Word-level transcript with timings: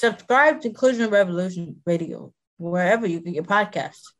Subscribe 0.00 0.62
to 0.62 0.68
Inclusion 0.68 1.10
Revolution 1.10 1.76
Radio 1.84 2.32
wherever 2.56 3.06
you 3.06 3.20
get 3.20 3.34
your 3.34 3.44
podcasts. 3.44 4.12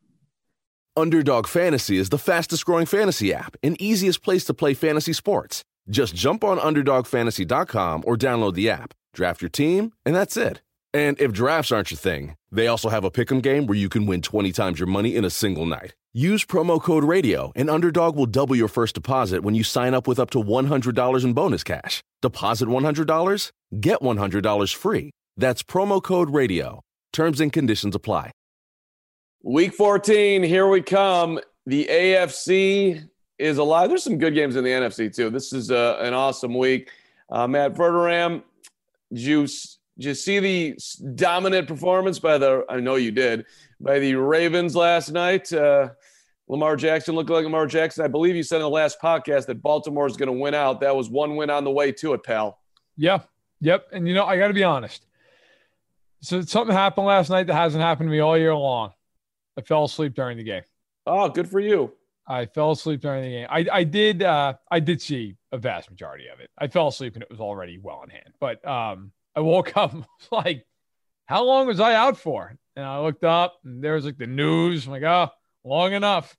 Underdog 0.95 1.47
Fantasy 1.47 1.97
is 1.97 2.09
the 2.09 2.19
fastest 2.19 2.67
growing 2.67 2.85
fantasy 2.85 3.33
app 3.33 3.57
and 3.63 3.81
easiest 3.81 4.21
place 4.21 4.45
to 4.45 4.53
play 4.53 4.75
fantasy 4.75 5.11
sports. 5.11 5.63
Just 5.89 6.13
jump 6.13 6.43
on 6.43 6.59
UnderdogFantasy.com 6.59 8.03
or 8.05 8.15
download 8.15 8.53
the 8.53 8.69
app, 8.69 8.93
draft 9.15 9.41
your 9.41 9.49
team, 9.49 9.91
and 10.05 10.15
that's 10.15 10.37
it. 10.37 10.61
And 10.93 11.19
if 11.19 11.31
drafts 11.31 11.71
aren't 11.71 11.89
your 11.89 11.97
thing, 11.97 12.35
they 12.51 12.67
also 12.67 12.89
have 12.89 13.03
a 13.03 13.09
pick'em 13.09 13.41
game 13.41 13.65
where 13.65 13.77
you 13.77 13.89
can 13.89 14.05
win 14.05 14.21
20 14.21 14.51
times 14.51 14.79
your 14.79 14.87
money 14.87 15.15
in 15.15 15.25
a 15.25 15.31
single 15.31 15.65
night. 15.65 15.95
Use 16.13 16.45
promo 16.45 16.79
code 16.79 17.05
RADIO, 17.05 17.53
and 17.55 17.71
Underdog 17.71 18.15
will 18.15 18.27
double 18.27 18.55
your 18.55 18.67
first 18.67 18.93
deposit 18.93 19.41
when 19.41 19.55
you 19.55 19.63
sign 19.63 19.95
up 19.95 20.07
with 20.07 20.19
up 20.19 20.29
to 20.29 20.37
$100 20.37 21.23
in 21.23 21.33
bonus 21.33 21.63
cash. 21.63 22.03
Deposit 22.21 22.67
$100, 22.67 23.51
get 23.79 23.99
$100 24.01 24.75
free. 24.75 25.11
That's 25.37 25.63
promo 25.63 26.01
code 26.01 26.29
RADIO. 26.29 26.81
Terms 27.13 27.41
and 27.41 27.51
conditions 27.51 27.95
apply. 27.95 28.31
Week 29.43 29.73
14, 29.73 30.43
here 30.43 30.67
we 30.67 30.81
come. 30.81 31.39
The 31.65 31.87
AFC 31.89 33.07
is 33.39 33.57
alive. 33.57 33.89
There's 33.89 34.03
some 34.03 34.17
good 34.17 34.35
games 34.35 34.55
in 34.55 34.63
the 34.63 34.69
NFC, 34.69 35.13
too. 35.13 35.29
This 35.29 35.51
is 35.51 35.71
uh, 35.71 35.97
an 35.99 36.13
awesome 36.13 36.55
week. 36.57 36.91
Uh, 37.29 37.47
Matt 37.47 37.73
Verderame, 37.73 38.43
Juice. 39.13 39.79
Did 39.97 40.07
you 40.07 40.13
see 40.13 40.39
the 40.39 40.79
dominant 41.15 41.67
performance 41.67 42.19
by 42.19 42.37
the? 42.37 42.65
I 42.69 42.79
know 42.79 42.95
you 42.95 43.11
did 43.11 43.45
by 43.79 43.99
the 43.99 44.15
Ravens 44.15 44.75
last 44.75 45.11
night. 45.11 45.51
Uh, 45.51 45.89
Lamar 46.47 46.75
Jackson 46.75 47.15
looked 47.15 47.29
like 47.29 47.43
Lamar 47.43 47.67
Jackson. 47.67 48.03
I 48.03 48.07
believe 48.07 48.35
you 48.35 48.43
said 48.43 48.57
in 48.57 48.63
the 48.63 48.69
last 48.69 48.99
podcast 49.01 49.45
that 49.47 49.61
Baltimore 49.61 50.07
is 50.07 50.17
going 50.17 50.27
to 50.27 50.33
win 50.33 50.53
out. 50.53 50.81
That 50.81 50.95
was 50.95 51.09
one 51.09 51.35
win 51.35 51.49
on 51.49 51.63
the 51.63 51.71
way 51.71 51.91
to 51.93 52.13
it, 52.13 52.23
pal. 52.23 52.59
Yeah. 52.97 53.19
Yep. 53.61 53.87
And 53.91 54.07
you 54.07 54.13
know, 54.13 54.25
I 54.25 54.37
got 54.37 54.47
to 54.47 54.53
be 54.53 54.63
honest. 54.63 55.05
So 56.21 56.41
something 56.41 56.75
happened 56.75 57.07
last 57.07 57.29
night 57.29 57.47
that 57.47 57.55
hasn't 57.55 57.81
happened 57.81 58.07
to 58.07 58.11
me 58.11 58.19
all 58.19 58.37
year 58.37 58.55
long. 58.55 58.91
I 59.57 59.61
fell 59.61 59.85
asleep 59.85 60.13
during 60.13 60.37
the 60.37 60.43
game. 60.43 60.63
Oh, 61.05 61.29
good 61.29 61.49
for 61.49 61.59
you. 61.59 61.93
I 62.27 62.45
fell 62.45 62.71
asleep 62.71 63.01
during 63.01 63.23
the 63.23 63.29
game. 63.29 63.47
I, 63.49 63.65
I 63.71 63.83
did 63.83 64.21
uh, 64.23 64.53
I 64.69 64.79
did 64.79 65.01
see 65.01 65.35
a 65.51 65.57
vast 65.57 65.89
majority 65.89 66.27
of 66.27 66.39
it. 66.39 66.49
I 66.57 66.67
fell 66.67 66.87
asleep 66.87 67.15
and 67.15 67.23
it 67.23 67.29
was 67.29 67.39
already 67.39 67.77
well 67.77 68.03
in 68.03 68.09
hand. 68.09 68.33
But 68.39 68.65
um, 68.65 69.11
I 69.35 69.41
woke 69.41 69.75
up 69.77 69.93
like, 70.31 70.65
how 71.25 71.43
long 71.43 71.67
was 71.67 71.79
I 71.79 71.95
out 71.95 72.17
for? 72.17 72.55
And 72.75 72.85
I 72.85 72.99
looked 72.99 73.23
up 73.23 73.59
and 73.65 73.83
there 73.83 73.95
was 73.95 74.05
like 74.05 74.17
the 74.17 74.27
news. 74.27 74.85
I'm 74.85 74.91
like, 74.91 75.03
oh, 75.03 75.29
long 75.63 75.93
enough. 75.93 76.37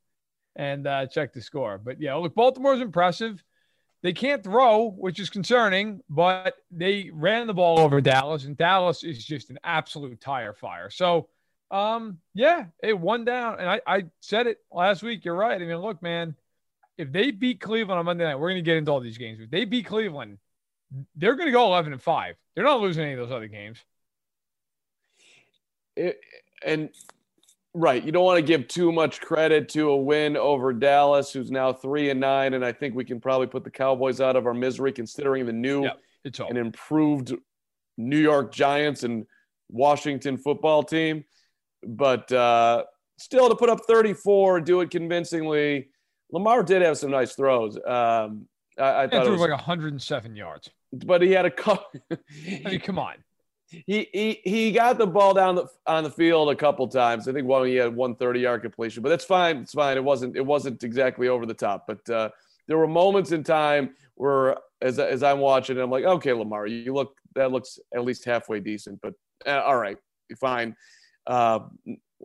And 0.55 0.87
uh, 0.87 1.07
checked 1.07 1.35
the 1.35 1.41
score. 1.41 1.79
But 1.79 2.01
yeah, 2.01 2.15
look, 2.15 2.35
Baltimore's 2.35 2.81
impressive. 2.81 3.43
They 4.03 4.13
can't 4.13 4.43
throw, 4.43 4.91
which 4.91 5.21
is 5.21 5.31
concerning, 5.31 6.03
but 6.11 6.57
they 6.73 7.11
ran 7.13 7.47
the 7.47 7.55
ball 7.55 7.79
over 7.79 8.01
Dallas, 8.01 8.45
and 8.45 8.57
Dallas 8.57 9.05
is 9.05 9.25
just 9.25 9.51
an 9.51 9.59
absolute 9.63 10.21
tire 10.21 10.53
fire. 10.53 10.91
So, 10.91 11.29
um, 11.71 12.19
yeah, 12.35 12.67
it 12.83 12.99
one 12.99 13.25
down. 13.25 13.61
And 13.61 13.69
I, 13.69 13.81
I 13.87 14.05
said 14.21 14.49
it 14.49 14.59
last 14.73 15.05
week. 15.05 15.25
You're 15.25 15.37
right. 15.37 15.61
I 15.61 15.65
mean, 15.65 15.77
look, 15.77 16.03
man, 16.03 16.35
if 16.99 17.13
they 17.13 17.31
beat 17.31 17.61
Cleveland 17.61 17.99
on 17.99 18.05
Monday 18.05 18.25
night, 18.25 18.35
we're 18.35 18.51
going 18.51 18.63
to 18.63 18.69
get 18.69 18.77
into 18.77 18.91
all 18.91 19.01
these 19.01 19.19
games. 19.19 19.41
If 19.41 19.51
they 19.51 19.65
beat 19.65 19.87
Cleveland, 19.87 20.39
they're 21.15 21.37
going 21.37 21.47
to 21.47 21.53
go 21.53 21.67
11 21.67 21.93
and 21.93 22.03
5. 22.03 22.35
They're 22.55 22.65
not 22.65 22.81
losing 22.81 23.05
any 23.05 23.13
of 23.13 23.21
those 23.21 23.35
other 23.35 23.47
games. 23.47 23.79
It, 25.97 26.21
and 26.65 26.91
right, 27.75 28.03
you 28.03 28.13
don't 28.13 28.25
want 28.25 28.39
to 28.39 28.43
give 28.43 28.69
too 28.69 28.93
much 28.93 29.21
credit 29.21 29.69
to 29.71 29.91
a 29.91 29.97
win 29.97 30.37
over 30.37 30.73
Dallas, 30.73 31.33
who's 31.33 31.51
now 31.51 31.73
three 31.73 32.11
and 32.11 32.21
nine, 32.21 32.55
and 32.55 32.65
I 32.65 32.73
think 32.73 32.95
we 32.95 33.05
can 33.05 33.21
probably 33.21 33.47
put 33.47 33.65
the 33.65 33.71
Cowboys 33.71 34.21
out 34.21 34.37
of 34.37 34.47
our 34.47 34.55
misery, 34.55 34.93
considering 34.93 35.47
the 35.47 35.53
new 35.53 35.85
Yep, 35.85 35.99
it's 36.25 36.41
all. 36.41 36.49
and 36.49 36.59
improved 36.59 37.35
New 37.97 38.19
York 38.19 38.53
Giants 38.53 39.03
and 39.05 39.27
Washington 39.71 40.37
football 40.37 40.83
team. 40.83 41.25
But 41.85 42.31
uh, 42.31 42.85
still, 43.19 43.49
to 43.49 43.55
put 43.57 43.69
up 43.71 43.81
34, 43.87 44.61
do 44.61 44.81
it 44.81 44.91
convincingly. 44.91 45.89
Lamar 46.31 46.63
did 46.63 46.83
have 46.83 46.97
some 46.99 47.11
nice 47.11 47.35
throws. 47.35 47.77
Um, 47.77 48.47
I, 48.79 49.03
I 49.03 49.07
thought 49.09 49.27
it 49.27 49.31
was, 49.31 49.41
like 49.41 49.51
107 49.51 50.37
yards. 50.37 50.71
but 50.93 51.21
he 51.23 51.33
had 51.33 51.47
a. 51.47 51.53
I 51.67 52.71
mean, 52.71 52.81
come 52.81 52.99
on. 52.99 53.17
He, 53.87 54.09
he 54.13 54.41
he 54.45 54.73
got 54.73 54.99
the 54.99 55.07
ball 55.07 55.35
down 55.35 55.55
the, 55.55 55.67
on 55.87 56.05
the 56.05 56.11
field 56.11 56.51
a 56.51 56.57
couple 56.57 56.87
times. 56.89 57.29
I 57.29 57.33
think 57.33 57.47
one 57.47 57.67
he 57.67 57.77
had 57.77 57.95
one 57.95 58.15
30 58.15 58.41
yard 58.41 58.63
completion, 58.63 59.03
but 59.03 59.09
that's 59.09 59.25
fine. 59.25 59.59
It's 59.59 59.73
fine. 59.73 59.97
It 59.97 60.05
wasn't 60.05 60.37
it 60.37 60.45
wasn't 60.45 60.83
exactly 60.85 61.29
over 61.29 61.47
the 61.47 61.55
top, 61.55 61.87
but 61.87 62.09
uh, 62.11 62.31
there 62.69 62.79
were 62.79 62.87
moments 62.87 63.33
in 63.33 63.43
time 63.45 63.95
where 64.15 64.57
as 64.81 64.99
as 64.99 65.23
I'm 65.23 65.39
watching, 65.39 65.79
I'm 65.79 65.91
like, 65.91 66.05
okay, 66.05 66.33
Lamar, 66.33 66.67
you 66.67 66.93
look 66.93 67.17
that 67.35 67.53
looks 67.53 67.79
at 67.95 68.05
least 68.05 68.25
halfway 68.25 68.61
decent, 68.61 69.01
but 69.01 69.15
uh, 69.47 69.63
all 69.65 69.77
right, 69.77 69.97
fine. 70.39 70.77
Uh, 71.27 71.61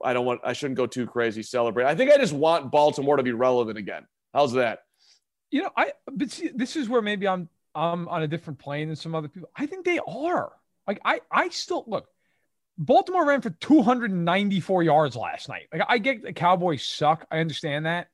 I 0.04 0.14
don't 0.14 0.26
want 0.26 0.42
I 0.44 0.54
shouldn't 0.54 0.78
go 0.78 0.88
too 0.88 1.08
crazy 1.08 1.44
celebrate. 1.44 1.86
I 1.86 1.96
think 1.96 2.12
I 2.12 2.18
just 2.18 2.34
want 2.34 2.72
Baltimore 2.72 3.18
to 3.18 3.24
be 3.24 3.32
relevant 3.32 3.78
again. 3.78 4.06
How's 4.34 4.54
that? 4.54 4.80
You 5.52 5.64
know, 5.64 5.70
I 5.78 5.94
but 6.12 6.32
see, 6.32 6.50
this 6.54 6.76
is 6.76 6.90
where 6.90 7.02
maybe 7.02 7.28
I'm 7.28 7.50
I'm 7.74 8.08
on 8.08 8.24
a 8.24 8.28
different 8.28 8.60
plane 8.60 8.88
than 8.88 8.96
some 8.96 9.16
other 9.16 9.28
people. 9.28 9.50
I 9.56 9.66
think 9.66 9.86
they 9.86 10.00
are. 10.00 10.52
Like 10.88 11.02
I 11.04 11.22
I 11.32 11.50
still 11.50 11.84
look. 11.88 12.08
Baltimore 12.78 13.28
ran 13.28 13.42
for 13.42 13.50
294 13.50 14.84
yards 14.84 15.16
last 15.16 15.50
night. 15.50 15.68
Like 15.74 15.82
I 15.88 15.98
get 15.98 16.24
the 16.24 16.34
Cowboys 16.34 16.84
suck. 16.84 17.26
I 17.32 17.40
understand 17.40 17.86
that. 17.86 18.08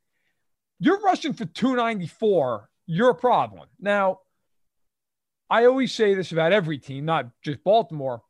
You're 0.79 1.01
rushing 1.01 1.33
for 1.33 1.45
294. 1.45 2.69
You're 2.85 3.11
a 3.11 3.15
problem. 3.15 3.67
Now, 3.79 4.19
I 5.49 5.65
always 5.65 5.93
say 5.93 6.13
this 6.13 6.31
about 6.31 6.53
every 6.53 6.77
team, 6.77 7.05
not 7.05 7.27
just 7.41 7.63
Baltimore. 7.63 8.21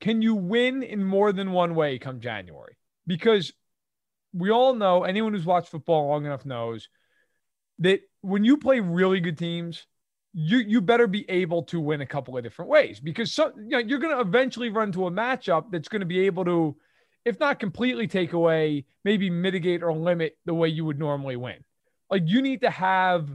Can 0.00 0.22
you 0.22 0.34
win 0.34 0.82
in 0.82 1.04
more 1.04 1.32
than 1.32 1.52
one 1.52 1.74
way 1.74 1.98
come 1.98 2.20
January? 2.20 2.76
Because 3.06 3.52
we 4.32 4.50
all 4.50 4.74
know, 4.74 5.04
anyone 5.04 5.32
who's 5.32 5.44
watched 5.44 5.68
football 5.68 6.08
long 6.08 6.26
enough 6.26 6.44
knows 6.44 6.88
that 7.78 8.00
when 8.20 8.44
you 8.44 8.56
play 8.56 8.80
really 8.80 9.20
good 9.20 9.38
teams, 9.38 9.86
you 10.34 10.58
you 10.58 10.80
better 10.80 11.06
be 11.06 11.24
able 11.30 11.62
to 11.62 11.80
win 11.80 12.00
a 12.00 12.06
couple 12.06 12.36
of 12.36 12.42
different 12.42 12.68
ways 12.68 12.98
because 12.98 13.32
some, 13.32 13.52
you 13.56 13.70
know, 13.70 13.78
you're 13.78 14.00
going 14.00 14.14
to 14.14 14.20
eventually 14.20 14.68
run 14.68 14.90
to 14.92 15.06
a 15.06 15.10
matchup 15.10 15.70
that's 15.70 15.88
going 15.88 16.00
to 16.00 16.06
be 16.06 16.26
able 16.26 16.44
to, 16.44 16.76
if 17.24 17.38
not 17.38 17.60
completely 17.60 18.08
take 18.08 18.32
away, 18.32 18.84
maybe 19.04 19.30
mitigate 19.30 19.82
or 19.82 19.92
limit 19.92 20.36
the 20.44 20.52
way 20.52 20.68
you 20.68 20.84
would 20.84 20.98
normally 20.98 21.36
win. 21.36 21.64
Like 22.10 22.24
you 22.26 22.42
need 22.42 22.62
to 22.62 22.70
have 22.70 23.28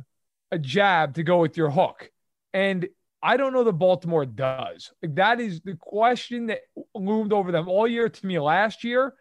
a 0.51 0.59
jab 0.59 1.15
to 1.15 1.23
go 1.23 1.39
with 1.39 1.55
your 1.55 1.69
hook, 1.69 2.11
and 2.53 2.87
I 3.23 3.37
don't 3.37 3.53
know 3.53 3.63
that 3.63 3.73
Baltimore 3.73 4.25
does. 4.25 4.91
Like 5.01 5.15
that 5.15 5.39
is 5.39 5.61
the 5.61 5.75
question 5.75 6.47
that 6.47 6.59
loomed 6.93 7.31
over 7.31 7.51
them 7.51 7.69
all 7.69 7.87
year 7.87 8.09
to 8.09 8.25
me 8.25 8.39
last 8.39 8.83
year. 8.83 9.13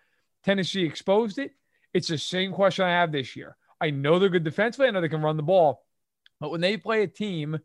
Tennessee 0.44 0.84
exposed 0.84 1.38
it. 1.38 1.52
It's 1.94 2.08
the 2.08 2.18
same 2.18 2.52
question 2.52 2.84
I 2.84 2.90
have 2.90 3.12
this 3.12 3.36
year. 3.36 3.56
I 3.80 3.90
know 3.90 4.18
they're 4.18 4.28
good 4.28 4.44
defensively. 4.44 4.88
I 4.88 4.90
know 4.90 5.00
they 5.00 5.08
can 5.08 5.22
run 5.22 5.36
the 5.36 5.42
ball. 5.42 5.84
But 6.40 6.50
when 6.50 6.60
they 6.60 6.76
play 6.76 7.02
a 7.02 7.08
team 7.08 7.58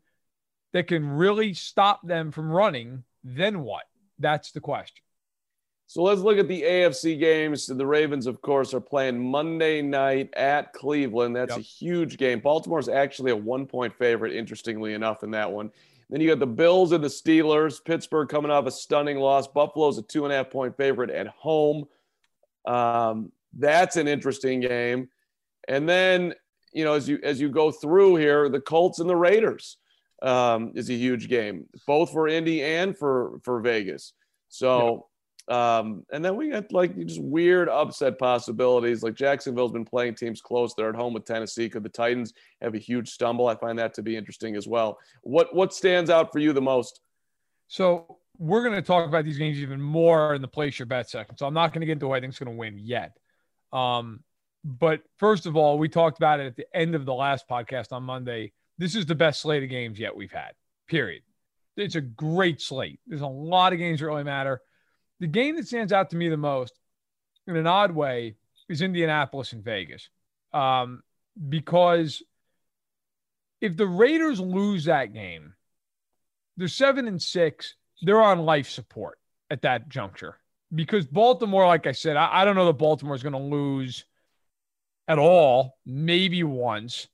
that 0.72 0.88
can 0.88 1.06
really 1.08 1.54
stop 1.54 2.06
them 2.06 2.32
from 2.32 2.50
running, 2.50 3.04
then 3.22 3.60
what? 3.60 3.84
That's 4.18 4.52
the 4.52 4.60
question. 4.60 5.02
So 5.86 6.02
let's 6.02 6.22
look 6.22 6.38
at 6.38 6.48
the 6.48 6.62
AFC 6.62 7.18
games. 7.18 7.66
The 7.66 7.86
Ravens, 7.86 8.26
of 8.26 8.40
course, 8.40 8.72
are 8.74 8.80
playing 8.80 9.22
Monday 9.30 9.82
night 9.82 10.30
at 10.34 10.72
Cleveland. 10.72 11.36
That's 11.36 11.50
Yep. 11.50 11.58
a 11.58 11.62
huge 11.62 12.16
game. 12.16 12.40
Baltimore's 12.40 12.88
actually 12.88 13.30
a 13.32 13.36
one 13.36 13.66
point 13.66 13.94
favorite, 13.94 14.34
interestingly 14.34 14.94
enough, 14.94 15.22
in 15.22 15.30
that 15.32 15.52
one. 15.52 15.70
Then 16.10 16.20
you 16.20 16.28
got 16.28 16.38
the 16.38 16.46
Bills 16.46 16.92
and 16.92 17.04
the 17.04 17.08
Steelers. 17.08 17.84
Pittsburgh 17.84 18.28
coming 18.28 18.50
off 18.50 18.66
a 18.66 18.70
stunning 18.70 19.18
loss. 19.18 19.46
Buffalo's 19.46 19.98
a 19.98 20.02
two 20.02 20.24
and 20.24 20.32
a 20.32 20.36
half 20.36 20.50
point 20.50 20.76
favorite 20.76 21.10
at 21.10 21.28
home. 21.28 21.84
Um, 22.66 23.30
that's 23.56 23.96
an 23.96 24.08
interesting 24.08 24.60
game. 24.60 25.08
And 25.68 25.88
then, 25.88 26.34
you 26.74 26.84
know, 26.84 26.94
as 26.94 27.08
you 27.08 27.18
as 27.22 27.40
you 27.40 27.48
go 27.48 27.70
through 27.70 28.16
here, 28.16 28.48
the 28.48 28.60
Colts 28.60 28.98
and 28.98 29.08
the 29.08 29.16
Raiders 29.16 29.78
um, 30.22 30.72
is 30.74 30.90
a 30.90 30.94
huge 30.94 31.28
game, 31.28 31.66
both 31.86 32.10
for 32.10 32.28
Indy 32.28 32.62
and 32.62 32.96
for 32.96 33.38
for 33.42 33.60
Vegas. 33.60 34.12
So, 34.48 35.06
um, 35.48 36.04
and 36.12 36.24
then 36.24 36.36
we 36.36 36.50
got 36.50 36.72
like 36.72 36.96
just 37.06 37.22
weird 37.22 37.68
upset 37.68 38.18
possibilities. 38.18 39.02
Like 39.02 39.14
Jacksonville's 39.14 39.72
been 39.72 39.84
playing 39.84 40.16
teams 40.16 40.40
close. 40.40 40.74
They're 40.74 40.90
at 40.90 40.96
home 40.96 41.14
with 41.14 41.24
Tennessee. 41.24 41.68
Could 41.68 41.84
the 41.84 41.88
Titans 41.88 42.32
have 42.60 42.74
a 42.74 42.78
huge 42.78 43.08
stumble? 43.08 43.46
I 43.46 43.54
find 43.54 43.78
that 43.78 43.94
to 43.94 44.02
be 44.02 44.16
interesting 44.16 44.56
as 44.56 44.66
well. 44.66 44.98
What 45.22 45.54
what 45.54 45.72
stands 45.72 46.10
out 46.10 46.32
for 46.32 46.40
you 46.40 46.52
the 46.52 46.60
most? 46.60 47.00
So 47.68 48.18
we're 48.38 48.62
going 48.62 48.74
to 48.74 48.82
talk 48.82 49.08
about 49.08 49.24
these 49.24 49.38
games 49.38 49.58
even 49.58 49.80
more 49.80 50.34
in 50.34 50.42
the 50.42 50.48
place 50.48 50.78
your 50.78 50.86
bet 50.86 51.08
section. 51.08 51.36
So 51.36 51.46
I'm 51.46 51.54
not 51.54 51.72
going 51.72 51.80
to 51.80 51.86
get 51.86 51.92
into 51.92 52.06
who 52.06 52.12
I 52.12 52.20
think 52.20 52.32
is 52.32 52.38
going 52.38 52.52
to 52.52 52.58
win 52.58 52.78
yet. 52.78 53.16
Um, 53.72 54.24
but 54.64 55.02
first 55.18 55.46
of 55.46 55.56
all, 55.56 55.78
we 55.78 55.88
talked 55.88 56.18
about 56.18 56.40
it 56.40 56.46
at 56.46 56.56
the 56.56 56.66
end 56.74 56.94
of 56.94 57.04
the 57.04 57.14
last 57.14 57.48
podcast 57.48 57.92
on 57.92 58.02
Monday. 58.02 58.52
This 58.78 58.94
is 58.94 59.06
the 59.06 59.14
best 59.14 59.40
slate 59.40 59.62
of 59.62 59.68
games 59.68 59.98
yet 59.98 60.16
we've 60.16 60.32
had, 60.32 60.52
period. 60.88 61.22
It's 61.76 61.96
a 61.96 62.00
great 62.00 62.60
slate. 62.60 63.00
There's 63.06 63.20
a 63.20 63.26
lot 63.26 63.72
of 63.72 63.78
games 63.78 64.00
that 64.00 64.06
really 64.06 64.24
matter. 64.24 64.60
The 65.20 65.26
game 65.26 65.56
that 65.56 65.66
stands 65.66 65.92
out 65.92 66.10
to 66.10 66.16
me 66.16 66.28
the 66.28 66.36
most, 66.36 66.78
in 67.46 67.56
an 67.56 67.66
odd 67.66 67.92
way, 67.92 68.36
is 68.68 68.80
Indianapolis 68.80 69.52
and 69.52 69.62
Vegas. 69.62 70.08
Um, 70.52 71.02
because 71.48 72.22
if 73.60 73.76
the 73.76 73.86
Raiders 73.86 74.40
lose 74.40 74.84
that 74.84 75.12
game, 75.12 75.54
they're 76.56 76.68
seven 76.68 77.08
and 77.08 77.20
six 77.20 77.74
they're 78.02 78.22
on 78.22 78.40
life 78.40 78.68
support 78.68 79.18
at 79.50 79.62
that 79.62 79.88
juncture 79.88 80.38
because 80.74 81.06
Baltimore, 81.06 81.66
like 81.66 81.86
I 81.86 81.92
said, 81.92 82.16
I, 82.16 82.42
I 82.42 82.44
don't 82.44 82.56
know 82.56 82.66
that 82.66 82.74
Baltimore 82.74 83.14
is 83.14 83.22
going 83.22 83.34
to 83.34 83.38
lose 83.38 84.04
at 85.08 85.18
all, 85.18 85.78
maybe 85.84 86.42
once. 86.42 87.08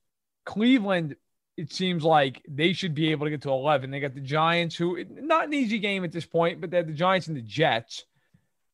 Cleveland, 0.45 1.15
it 1.57 1.71
seems 1.73 2.03
like 2.03 2.41
they 2.47 2.73
should 2.73 2.95
be 2.95 3.11
able 3.11 3.25
to 3.25 3.29
get 3.29 3.41
to 3.43 3.49
11. 3.49 3.91
They 3.91 3.99
got 3.99 4.15
the 4.15 4.21
Giants, 4.21 4.75
who 4.75 5.03
not 5.09 5.45
an 5.45 5.53
easy 5.53 5.79
game 5.79 6.03
at 6.03 6.11
this 6.11 6.25
point, 6.25 6.61
but 6.61 6.71
they 6.71 6.77
have 6.77 6.87
the 6.87 6.93
Giants 6.93 7.27
and 7.27 7.37
the 7.37 7.41
Jets. 7.41 8.05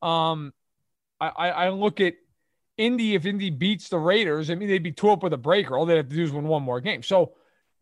Um, 0.02 0.54
I, 1.20 1.28
I, 1.28 1.50
I 1.50 1.70
look 1.70 2.00
at 2.00 2.14
Indy. 2.78 3.16
If 3.16 3.26
Indy 3.26 3.50
beats 3.50 3.90
the 3.90 3.98
Raiders, 3.98 4.50
I 4.50 4.56
mean, 4.56 4.70
they'd 4.70 4.84
be 4.84 4.92
two 4.92 5.10
up 5.10 5.24
with 5.24 5.34
a 5.34 5.38
breaker. 5.38 5.78
All 5.78 5.86
they 5.86 5.98
have 5.98 6.10
to 6.10 6.16
do 6.16 6.24
is 6.24 6.32
win 6.32 6.48
one 6.48 6.64
more 6.64 6.80
game. 6.80 7.04
So 7.04 7.34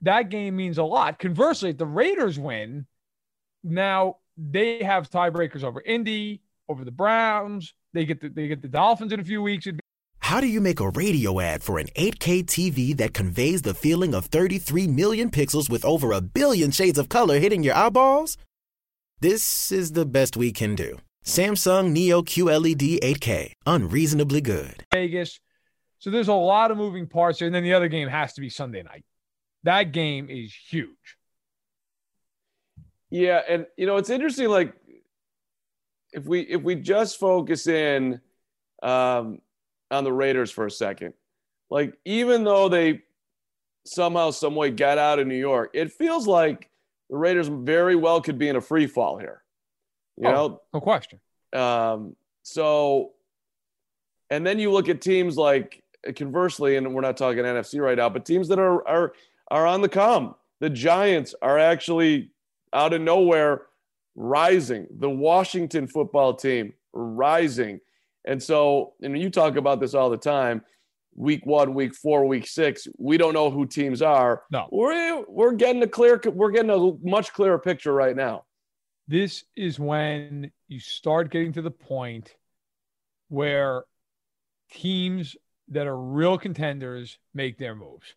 that 0.01 0.29
game 0.29 0.55
means 0.55 0.77
a 0.77 0.83
lot. 0.83 1.19
Conversely, 1.19 1.71
if 1.71 1.77
the 1.77 1.85
Raiders 1.85 2.39
win, 2.39 2.85
now 3.63 4.17
they 4.37 4.83
have 4.83 5.09
tiebreakers 5.09 5.63
over 5.63 5.81
Indy, 5.81 6.41
over 6.69 6.85
the 6.85 6.91
Browns. 6.91 7.73
They 7.93 8.05
get 8.05 8.21
the, 8.21 8.29
they 8.29 8.47
get 8.47 8.61
the 8.61 8.67
Dolphins 8.67 9.11
in 9.11 9.19
a 9.19 9.23
few 9.23 9.41
weeks. 9.41 9.67
How 10.25 10.41
do 10.41 10.47
you 10.47 10.59
make 10.59 10.79
a 10.79 10.89
radio 10.89 11.39
ad 11.39 11.61
for 11.61 11.77
an 11.77 11.85
8K 11.95 12.45
TV 12.45 12.97
that 12.97 13.13
conveys 13.13 13.61
the 13.61 13.75
feeling 13.75 14.15
of 14.15 14.25
33 14.25 14.87
million 14.87 15.29
pixels 15.29 15.69
with 15.69 15.85
over 15.85 16.11
a 16.11 16.19
billion 16.19 16.71
shades 16.71 16.97
of 16.97 17.09
color 17.09 17.37
hitting 17.37 17.61
your 17.61 17.75
eyeballs? 17.75 18.35
This 19.19 19.71
is 19.71 19.91
the 19.91 20.03
best 20.03 20.35
we 20.35 20.51
can 20.51 20.73
do. 20.73 20.97
Samsung 21.23 21.91
Neo 21.91 22.23
QLED 22.23 23.01
8K, 23.01 23.51
unreasonably 23.67 24.41
good. 24.41 24.83
Vegas. 24.91 25.39
So 25.99 26.09
there's 26.09 26.27
a 26.27 26.33
lot 26.33 26.71
of 26.71 26.77
moving 26.77 27.05
parts 27.05 27.37
here. 27.37 27.45
And 27.45 27.53
then 27.53 27.61
the 27.61 27.75
other 27.75 27.87
game 27.87 28.07
has 28.07 28.33
to 28.33 28.41
be 28.41 28.49
Sunday 28.49 28.81
night. 28.81 29.05
That 29.61 29.91
game 29.91 30.31
is 30.31 30.51
huge. 30.51 31.17
Yeah, 33.11 33.41
and 33.47 33.67
you 33.77 33.85
know 33.85 33.97
it's 33.97 34.09
interesting. 34.09 34.49
Like 34.49 34.73
if 36.13 36.25
we 36.25 36.41
if 36.41 36.63
we 36.63 36.73
just 36.73 37.19
focus 37.19 37.67
in 37.67 38.21
um, 38.81 39.41
on 39.91 40.03
the 40.03 40.13
Raiders 40.13 40.51
for 40.51 40.65
a 40.65 40.71
second, 40.71 41.13
like 41.69 41.97
even 42.05 42.43
though 42.43 42.69
they 42.69 43.01
somehow 43.85 44.31
some 44.31 44.55
way 44.55 44.71
got 44.71 44.97
out 44.97 45.19
of 45.19 45.27
New 45.27 45.35
York, 45.35 45.71
it 45.73 45.91
feels 45.91 46.27
like 46.27 46.69
the 47.09 47.17
Raiders 47.17 47.47
very 47.47 47.95
well 47.95 48.21
could 48.21 48.37
be 48.37 48.49
in 48.49 48.55
a 48.55 48.61
free 48.61 48.87
fall 48.87 49.17
here. 49.17 49.43
You 50.17 50.29
oh, 50.29 50.31
know, 50.31 50.61
no 50.73 50.81
question. 50.81 51.19
Um, 51.53 52.15
so, 52.43 53.11
and 54.29 54.45
then 54.45 54.59
you 54.59 54.71
look 54.71 54.89
at 54.89 55.01
teams 55.01 55.37
like 55.37 55.83
conversely, 56.15 56.77
and 56.77 56.93
we're 56.93 57.01
not 57.01 57.17
talking 57.17 57.43
NFC 57.43 57.81
right 57.81 57.97
now, 57.97 58.09
but 58.09 58.25
teams 58.25 58.47
that 58.49 58.59
are 58.59 58.87
are 58.87 59.13
are 59.49 59.65
on 59.65 59.81
the 59.81 59.89
come. 59.89 60.35
The 60.59 60.69
Giants 60.69 61.35
are 61.41 61.59
actually 61.59 62.31
out 62.73 62.93
of 62.93 63.01
nowhere 63.01 63.63
rising. 64.15 64.87
The 64.99 65.09
Washington 65.09 65.87
football 65.87 66.33
team 66.33 66.73
rising. 66.93 67.81
And 68.25 68.41
so, 68.41 68.93
and 69.01 69.17
you 69.17 69.29
talk 69.29 69.55
about 69.55 69.79
this 69.79 69.93
all 69.93 70.09
the 70.09 70.17
time. 70.17 70.63
Week 71.15 71.45
one, 71.45 71.73
week 71.73 71.95
four, 71.95 72.25
week 72.25 72.45
six, 72.45 72.87
we 72.97 73.17
don't 73.17 73.33
know 73.33 73.49
who 73.49 73.65
teams 73.65 74.01
are. 74.01 74.43
No, 74.51 74.67
we're 74.71 75.23
we're 75.29 75.53
getting 75.53 75.81
a 75.81 75.87
clear, 75.87 76.19
we're 76.25 76.51
getting 76.51 76.71
a 76.71 77.07
much 77.07 77.31
clearer 77.31 77.59
picture 77.59 77.93
right 77.93 78.15
now. 78.15 78.43
This 79.07 79.45
is 79.55 79.79
when 79.79 80.51
you 80.67 80.79
start 80.79 81.31
getting 81.31 81.53
to 81.53 81.61
the 81.61 81.71
point 81.71 82.35
where 83.29 83.85
teams 84.71 85.37
that 85.69 85.87
are 85.87 85.97
real 85.97 86.37
contenders 86.37 87.17
make 87.33 87.57
their 87.57 87.75
moves 87.75 88.13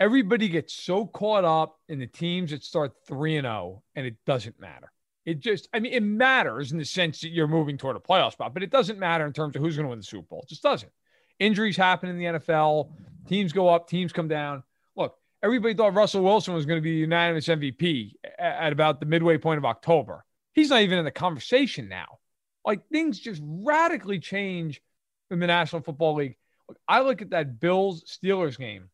everybody 0.00 0.48
gets 0.48 0.72
so 0.72 1.06
caught 1.06 1.44
up 1.44 1.78
in 1.88 1.98
the 1.98 2.06
teams 2.06 2.50
that 2.50 2.64
start 2.64 2.92
3 3.06 3.36
and 3.36 3.44
0 3.44 3.82
and 3.94 4.06
it 4.06 4.16
doesn't 4.26 4.58
matter. 4.58 4.90
It 5.26 5.40
just 5.40 5.68
I 5.72 5.80
mean 5.80 5.92
it 5.92 6.02
matters 6.02 6.72
in 6.72 6.78
the 6.78 6.84
sense 6.84 7.20
that 7.20 7.28
you're 7.28 7.46
moving 7.46 7.76
toward 7.76 7.96
a 7.96 8.00
playoff 8.00 8.32
spot, 8.32 8.54
but 8.54 8.62
it 8.62 8.70
doesn't 8.70 8.98
matter 8.98 9.26
in 9.26 9.32
terms 9.32 9.54
of 9.54 9.62
who's 9.62 9.76
going 9.76 9.84
to 9.84 9.90
win 9.90 9.98
the 9.98 10.04
Super 10.04 10.26
Bowl. 10.26 10.40
It 10.42 10.48
just 10.48 10.62
doesn't. 10.62 10.90
Injuries 11.38 11.76
happen 11.76 12.08
in 12.08 12.18
the 12.18 12.24
NFL, 12.24 12.90
teams 13.26 13.52
go 13.52 13.68
up, 13.68 13.88
teams 13.88 14.12
come 14.12 14.28
down. 14.28 14.62
Look, 14.96 15.16
everybody 15.42 15.74
thought 15.74 15.94
Russell 15.94 16.22
Wilson 16.22 16.54
was 16.54 16.66
going 16.66 16.78
to 16.78 16.82
be 16.82 16.92
the 16.92 16.98
unanimous 16.98 17.48
MVP 17.48 18.14
at 18.38 18.72
about 18.72 19.00
the 19.00 19.06
midway 19.06 19.38
point 19.38 19.58
of 19.58 19.64
October. 19.64 20.24
He's 20.52 20.70
not 20.70 20.82
even 20.82 20.98
in 20.98 21.04
the 21.04 21.10
conversation 21.10 21.88
now. 21.88 22.18
Like 22.64 22.88
things 22.88 23.18
just 23.18 23.40
radically 23.44 24.18
change 24.18 24.82
in 25.30 25.38
the 25.38 25.46
National 25.46 25.82
Football 25.82 26.16
League. 26.16 26.36
Look, 26.68 26.78
I 26.86 27.00
look 27.00 27.22
at 27.22 27.30
that 27.30 27.60
Bills 27.60 28.04
Steelers 28.04 28.58
game 28.58 28.90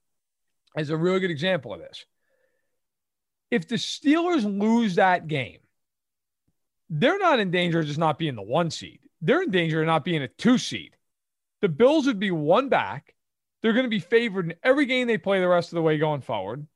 as 0.76 0.90
a 0.90 0.96
really 0.96 1.20
good 1.20 1.30
example 1.30 1.74
of 1.74 1.80
this. 1.80 2.04
If 3.50 3.68
the 3.68 3.76
Steelers 3.76 4.44
lose 4.44 4.96
that 4.96 5.28
game, 5.28 5.58
they're 6.90 7.18
not 7.18 7.40
in 7.40 7.50
danger 7.50 7.80
of 7.80 7.86
just 7.86 7.98
not 7.98 8.18
being 8.18 8.34
the 8.34 8.42
one 8.42 8.70
seed. 8.70 9.00
They're 9.20 9.42
in 9.42 9.50
danger 9.50 9.80
of 9.80 9.86
not 9.86 10.04
being 10.04 10.22
a 10.22 10.28
two 10.28 10.58
seed. 10.58 10.96
The 11.62 11.68
Bills 11.68 12.06
would 12.06 12.20
be 12.20 12.30
one 12.30 12.68
back. 12.68 13.14
They're 13.62 13.72
going 13.72 13.86
to 13.86 13.90
be 13.90 13.98
favored 13.98 14.46
in 14.46 14.54
every 14.62 14.86
game 14.86 15.06
they 15.06 15.18
play 15.18 15.40
the 15.40 15.48
rest 15.48 15.72
of 15.72 15.76
the 15.76 15.82
way 15.82 15.98
going 15.98 16.20
forward. 16.20 16.66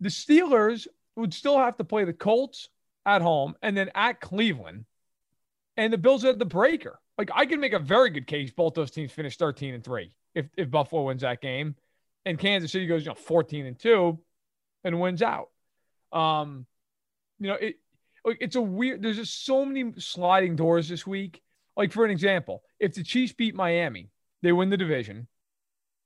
The 0.00 0.08
Steelers 0.08 0.86
would 1.14 1.32
still 1.32 1.58
have 1.58 1.76
to 1.76 1.84
play 1.84 2.04
the 2.04 2.12
Colts 2.12 2.68
at 3.04 3.22
home 3.22 3.54
and 3.62 3.76
then 3.76 3.90
at 3.94 4.20
Cleveland. 4.20 4.84
And 5.76 5.92
the 5.92 5.98
Bills 5.98 6.24
at 6.24 6.38
the 6.38 6.44
breaker. 6.44 6.98
Like 7.18 7.30
I 7.34 7.46
can 7.46 7.60
make 7.60 7.72
a 7.72 7.78
very 7.78 8.10
good 8.10 8.26
case 8.26 8.50
both 8.50 8.74
those 8.74 8.90
teams 8.90 9.12
finish 9.12 9.36
13 9.36 9.74
and 9.74 9.84
3 9.84 10.10
if, 10.34 10.46
if 10.56 10.70
Buffalo 10.70 11.04
wins 11.04 11.22
that 11.22 11.40
game 11.40 11.76
and 12.24 12.38
Kansas 12.38 12.72
City 12.72 12.86
goes, 12.86 13.02
you 13.02 13.08
know, 13.08 13.14
14 13.14 13.66
and 13.66 13.78
2 13.78 14.18
and 14.84 15.00
wins 15.00 15.22
out. 15.22 15.50
Um, 16.12 16.66
you 17.38 17.48
know, 17.48 17.54
it 17.54 17.76
it's 18.26 18.56
a 18.56 18.60
weird 18.60 19.02
there's 19.02 19.16
just 19.16 19.44
so 19.44 19.64
many 19.64 19.92
sliding 19.98 20.56
doors 20.56 20.88
this 20.88 21.06
week. 21.06 21.42
Like 21.76 21.92
for 21.92 22.04
an 22.04 22.10
example, 22.10 22.62
if 22.80 22.94
the 22.94 23.02
Chiefs 23.02 23.32
beat 23.32 23.54
Miami, 23.54 24.10
they 24.42 24.52
win 24.52 24.70
the 24.70 24.76
division. 24.76 25.26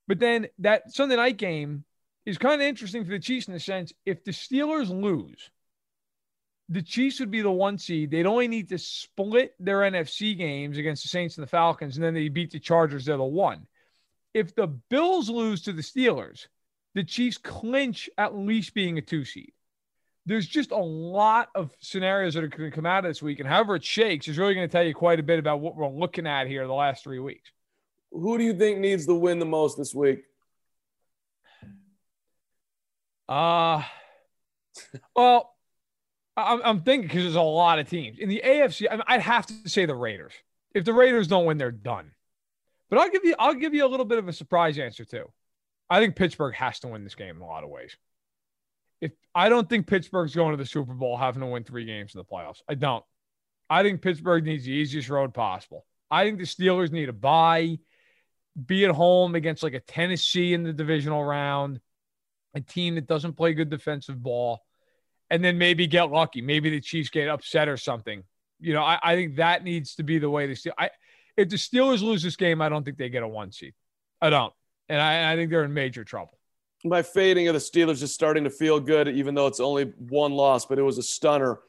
But 0.08 0.18
then 0.18 0.48
that 0.58 0.92
Sunday 0.92 1.16
night 1.16 1.36
game 1.36 1.84
is 2.26 2.38
kind 2.38 2.60
of 2.60 2.66
interesting 2.66 3.04
for 3.04 3.10
the 3.10 3.18
Chiefs 3.18 3.46
in 3.46 3.54
the 3.54 3.60
sense 3.60 3.92
if 4.04 4.24
the 4.24 4.32
Steelers 4.32 4.88
lose, 4.90 5.50
the 6.68 6.82
Chiefs 6.82 7.20
would 7.20 7.30
be 7.30 7.42
the 7.42 7.50
one 7.50 7.78
seed. 7.78 8.10
They'd 8.10 8.26
only 8.26 8.48
need 8.48 8.68
to 8.70 8.78
split 8.78 9.54
their 9.60 9.78
NFC 9.78 10.36
games 10.36 10.78
against 10.78 11.02
the 11.02 11.08
Saints 11.08 11.36
and 11.36 11.46
the 11.46 11.50
Falcons, 11.50 11.96
and 11.96 12.04
then 12.04 12.14
they 12.14 12.28
beat 12.28 12.50
the 12.50 12.58
Chargers. 12.58 13.04
They're 13.04 13.16
the 13.16 13.24
one 13.24 13.66
if 14.34 14.54
the 14.54 14.66
Bills 14.66 15.28
lose 15.28 15.62
to 15.62 15.72
the 15.72 15.82
Steelers, 15.82 16.46
the 16.94 17.04
Chiefs 17.04 17.38
clinch 17.38 18.08
at 18.18 18.34
least 18.34 18.74
being 18.74 18.98
a 18.98 19.02
two 19.02 19.24
seed. 19.24 19.52
There's 20.26 20.46
just 20.46 20.70
a 20.70 20.76
lot 20.76 21.48
of 21.54 21.70
scenarios 21.80 22.34
that 22.34 22.44
are 22.44 22.48
going 22.48 22.70
to 22.70 22.74
come 22.74 22.86
out 22.86 23.04
of 23.04 23.10
this 23.10 23.22
week, 23.22 23.40
and 23.40 23.48
however 23.48 23.76
it 23.76 23.84
shakes 23.84 24.28
is 24.28 24.38
really 24.38 24.54
going 24.54 24.68
to 24.68 24.72
tell 24.72 24.84
you 24.84 24.94
quite 24.94 25.18
a 25.18 25.22
bit 25.22 25.38
about 25.38 25.60
what 25.60 25.76
we're 25.76 25.88
looking 25.88 26.26
at 26.26 26.46
here 26.46 26.66
the 26.66 26.72
last 26.72 27.02
three 27.02 27.18
weeks. 27.18 27.50
Who 28.12 28.38
do 28.38 28.44
you 28.44 28.54
think 28.54 28.78
needs 28.78 29.06
to 29.06 29.14
win 29.14 29.38
the 29.38 29.46
most 29.46 29.78
this 29.78 29.94
week? 29.94 30.24
Uh 33.28 33.82
well, 35.14 35.54
I'm, 36.36 36.60
I'm 36.64 36.80
thinking 36.82 37.08
because 37.08 37.22
there's 37.22 37.34
a 37.36 37.40
lot 37.40 37.78
of 37.78 37.88
teams 37.88 38.18
in 38.18 38.28
the 38.28 38.42
AFC. 38.44 38.86
I 38.90 38.96
mean, 38.96 39.04
I'd 39.06 39.20
have 39.20 39.46
to 39.46 39.68
say 39.68 39.86
the 39.86 39.94
Raiders. 39.94 40.32
If 40.74 40.84
the 40.84 40.92
Raiders 40.92 41.28
don't 41.28 41.44
win, 41.44 41.58
they're 41.58 41.70
done. 41.70 42.12
But 42.88 42.98
I'll 42.98 43.10
give 43.10 43.24
you 43.24 43.34
I'll 43.38 43.54
give 43.54 43.74
you 43.74 43.86
a 43.86 43.88
little 43.88 44.06
bit 44.06 44.18
of 44.18 44.28
a 44.28 44.32
surprise 44.32 44.78
answer 44.78 45.04
too. 45.04 45.30
I 45.88 46.00
think 46.00 46.16
Pittsburgh 46.16 46.54
has 46.54 46.80
to 46.80 46.88
win 46.88 47.04
this 47.04 47.14
game 47.14 47.36
in 47.36 47.42
a 47.42 47.46
lot 47.46 47.64
of 47.64 47.70
ways. 47.70 47.96
If 49.00 49.12
I 49.35 49.49
don't 49.49 49.69
think 49.69 49.87
Pittsburgh's 49.87 50.35
going 50.35 50.52
to 50.52 50.57
the 50.57 50.66
Super 50.66 50.95
Bowl 50.95 51.16
having 51.16 51.40
to 51.40 51.47
win 51.47 51.64
three 51.64 51.85
games 51.85 52.14
in 52.14 52.19
the 52.19 52.25
playoffs. 52.25 52.62
I 52.69 52.75
don't. 52.75 53.04
I 53.69 53.83
think 53.83 54.02
Pittsburgh 54.02 54.45
needs 54.45 54.64
the 54.64 54.73
easiest 54.73 55.09
road 55.09 55.33
possible. 55.33 55.87
I 56.11 56.25
think 56.25 56.38
the 56.38 56.45
Steelers 56.45 56.90
need 56.90 57.09
a 57.09 57.12
bye, 57.12 57.78
be 58.66 58.85
at 58.85 58.90
home 58.90 59.37
against 59.37 59.62
like 59.62 59.75
a 59.75 59.80
Tennessee 59.80 60.52
in 60.52 60.64
the 60.64 60.73
divisional 60.73 61.25
round, 61.25 61.80
a 62.54 62.61
team 62.61 62.97
that 62.97 63.07
doesn't 63.07 63.35
play 63.35 63.54
good 63.54 63.71
defensive 63.71 64.21
ball, 64.21 64.61
and 65.30 65.42
then 65.42 65.57
maybe 65.57 65.87
get 65.87 66.11
lucky. 66.11 66.42
Maybe 66.42 66.71
the 66.71 66.80
Chiefs 66.80 67.11
get 67.11 67.28
upset 67.28 67.69
or 67.69 67.76
something. 67.76 68.25
You 68.59 68.75
know, 68.75 68.83
I, 68.83 68.99
I 69.02 69.14
think 69.14 69.37
that 69.37 69.62
needs 69.62 69.95
to 69.95 70.02
be 70.02 70.19
the 70.19 70.28
way 70.28 70.49
the 70.49 70.54
Steelers. 70.54 70.73
I, 70.76 70.90
if 71.37 71.49
the 71.49 71.57
Steelers 71.57 72.02
lose 72.02 72.23
this 72.23 72.37
game, 72.37 72.61
I 72.61 72.69
don't 72.69 72.85
think 72.85 72.99
they 72.99 73.09
get 73.09 73.23
a 73.23 73.28
one 73.28 73.52
seed. 73.52 73.73
I 74.21 74.30
don't, 74.30 74.52
and 74.88 75.00
I, 75.00 75.33
I 75.33 75.37
think 75.37 75.50
they're 75.50 75.64
in 75.64 75.73
major 75.73 76.02
trouble 76.02 76.39
my 76.84 77.02
fading 77.02 77.49
of 77.49 77.54
the 77.54 77.60
Steelers 77.60 78.02
is 78.02 78.14
starting 78.14 78.44
to 78.44 78.50
feel 78.50 78.80
good, 78.80 79.08
even 79.08 79.34
though 79.34 79.46
it's 79.46 79.60
only 79.60 79.92
one 79.99 80.32
loss, 80.32 80.66
but 80.66 80.78
it 80.78 80.82
was 80.82 80.99
a 80.99 81.02
stunner. 81.02 81.60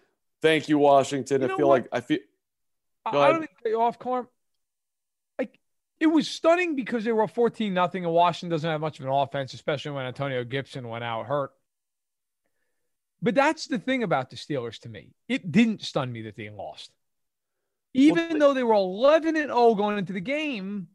Thank 0.41 0.70
you, 0.70 0.77
Washington. 0.77 1.41
You 1.41 1.53
I 1.53 1.58
feel 1.58 1.68
what? 1.68 1.82
like 1.82 1.88
I 1.91 2.01
feel. 2.01 2.20
Go 3.12 3.20
I, 3.20 3.27
I 3.27 3.32
don't 3.32 3.50
think 3.63 3.77
off, 3.77 4.00
Carm. 4.00 4.27
Like 5.38 5.60
it 6.00 6.08
was 6.08 6.27
stunning 6.27 6.75
because 6.75 7.03
they 7.03 7.12
were 7.12 7.27
14 7.27 7.74
nothing, 7.74 8.06
and 8.06 8.13
Washington 8.13 8.50
doesn't 8.50 8.70
have 8.70 8.82
much 8.82 9.00
of 9.00 9.06
an 9.06 9.12
offense, 9.12 9.53
especially 9.53 9.91
when 9.91 10.06
Antonio 10.06 10.44
Gibson 10.44 10.88
went 10.88 11.03
out 11.03 11.25
hurt. 11.25 11.51
But 13.22 13.36
that's 13.36 13.68
the 13.68 13.77
thing 13.77 14.03
about 14.03 14.30
the 14.30 14.36
Steelers 14.36 14.80
to 14.80 14.89
me. 14.89 15.13
It 15.27 15.51
didn't 15.51 15.84
stun 15.84 16.12
me 16.12 16.24
that 16.24 16.36
they 16.36 16.50
lost. 16.50 16.91
Even 17.94 18.30
well, 18.30 18.39
though 18.39 18.53
they 18.53 18.63
were 18.63 18.74
11 18.74 19.36
and 19.36 19.48
0 19.48 19.75
going 19.75 19.98
into 19.98 20.13
the 20.13 20.22
game, 20.22 20.88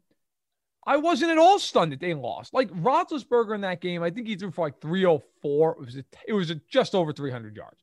I 0.87 0.99
wasn't 0.99 1.33
at 1.33 1.38
all 1.38 1.59
stunned 1.59 1.93
that 1.93 2.00
they 2.00 2.14
lost. 2.14 2.55
Like 2.55 2.71
Roethlisberger 2.71 3.55
in 3.55 3.62
that 3.62 3.81
game, 3.81 4.02
I 4.02 4.11
think 4.11 4.28
he 4.28 4.37
threw 4.37 4.52
for 4.52 4.66
like 4.66 4.81
304. 4.81 5.73
It 5.73 5.78
was 5.85 5.97
a, 5.97 6.05
it 6.28 6.33
was 6.33 6.50
a, 6.50 6.55
just 6.71 6.95
over 6.95 7.12
300 7.12 7.57
yards. 7.57 7.83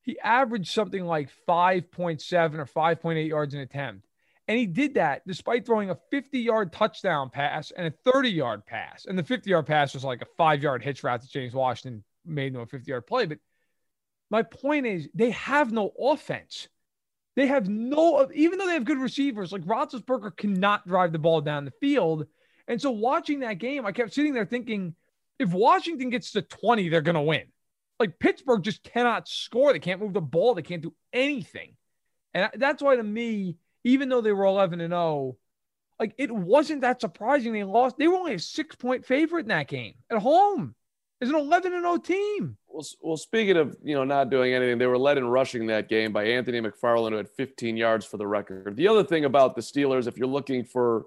He 0.00 0.18
averaged 0.18 0.72
something 0.72 1.04
like 1.04 1.30
5.7 1.48 2.54
or 2.58 2.66
5.8 2.66 3.28
yards 3.28 3.54
an 3.54 3.60
attempt. 3.60 4.06
And 4.46 4.58
he 4.58 4.66
did 4.66 4.94
that 4.94 5.26
despite 5.26 5.64
throwing 5.64 5.90
a 5.90 5.98
50 6.10 6.38
yard 6.38 6.72
touchdown 6.72 7.30
pass 7.30 7.70
and 7.70 7.86
a 7.86 8.10
30 8.10 8.30
yard 8.30 8.66
pass. 8.66 9.06
And 9.06 9.18
the 9.18 9.22
50 9.22 9.50
yard 9.50 9.66
pass 9.66 9.94
was 9.94 10.04
like 10.04 10.22
a 10.22 10.26
five 10.36 10.62
yard 10.62 10.82
hitch 10.82 11.02
route 11.02 11.22
that 11.22 11.30
James 11.30 11.54
Washington 11.54 12.04
made 12.24 12.48
into 12.48 12.60
a 12.60 12.66
50 12.66 12.90
yard 12.90 13.06
play. 13.06 13.26
But 13.26 13.38
my 14.30 14.42
point 14.42 14.86
is, 14.86 15.08
they 15.14 15.30
have 15.30 15.72
no 15.72 15.92
offense. 15.98 16.68
They 17.36 17.46
have 17.48 17.68
no, 17.68 18.28
even 18.32 18.58
though 18.58 18.66
they 18.66 18.74
have 18.74 18.84
good 18.84 18.98
receivers, 18.98 19.52
like 19.52 19.62
Roethlisberger 19.62 20.36
cannot 20.36 20.86
drive 20.86 21.12
the 21.12 21.18
ball 21.18 21.40
down 21.40 21.64
the 21.64 21.72
field. 21.80 22.26
And 22.68 22.80
so 22.80 22.90
watching 22.90 23.40
that 23.40 23.58
game, 23.58 23.84
I 23.84 23.92
kept 23.92 24.14
sitting 24.14 24.34
there 24.34 24.46
thinking, 24.46 24.94
if 25.38 25.52
Washington 25.52 26.10
gets 26.10 26.32
to 26.32 26.42
20, 26.42 26.88
they're 26.88 27.00
going 27.00 27.16
to 27.16 27.22
win. 27.22 27.44
Like 27.98 28.18
Pittsburgh 28.18 28.62
just 28.62 28.82
cannot 28.82 29.28
score. 29.28 29.72
They 29.72 29.78
can't 29.80 30.00
move 30.00 30.12
the 30.12 30.20
ball. 30.20 30.54
They 30.54 30.62
can't 30.62 30.82
do 30.82 30.94
anything. 31.12 31.74
And 32.32 32.50
that's 32.54 32.82
why 32.82 32.96
to 32.96 33.02
me, 33.02 33.56
even 33.84 34.08
though 34.08 34.20
they 34.20 34.32
were 34.32 34.44
11 34.44 34.80
and 34.80 34.92
0, 34.92 35.36
like 36.00 36.14
it 36.18 36.30
wasn't 36.30 36.80
that 36.80 37.00
surprising 37.00 37.52
they 37.52 37.64
lost. 37.64 37.96
They 37.96 38.08
were 38.08 38.16
only 38.16 38.34
a 38.34 38.38
six 38.38 38.74
point 38.76 39.06
favorite 39.06 39.42
in 39.42 39.48
that 39.48 39.68
game 39.68 39.94
at 40.10 40.18
home. 40.18 40.74
It's 41.24 41.32
an 41.32 41.38
11 41.38 41.72
and 41.72 41.82
0 41.82 41.96
team. 41.96 42.56
Well, 42.68 42.84
well, 43.00 43.16
speaking 43.16 43.56
of 43.56 43.74
you 43.82 43.94
know 43.94 44.04
not 44.04 44.28
doing 44.28 44.52
anything, 44.52 44.76
they 44.76 44.86
were 44.86 44.98
led 44.98 45.16
in 45.16 45.26
rushing 45.26 45.66
that 45.68 45.88
game 45.88 46.12
by 46.12 46.24
Anthony 46.24 46.60
McFarland, 46.60 47.12
who 47.12 47.16
had 47.16 47.30
15 47.30 47.78
yards 47.78 48.04
for 48.04 48.18
the 48.18 48.26
record. 48.26 48.76
The 48.76 48.88
other 48.88 49.02
thing 49.02 49.24
about 49.24 49.54
the 49.54 49.62
Steelers, 49.62 50.06
if 50.06 50.18
you're 50.18 50.26
looking 50.26 50.64
for 50.64 51.06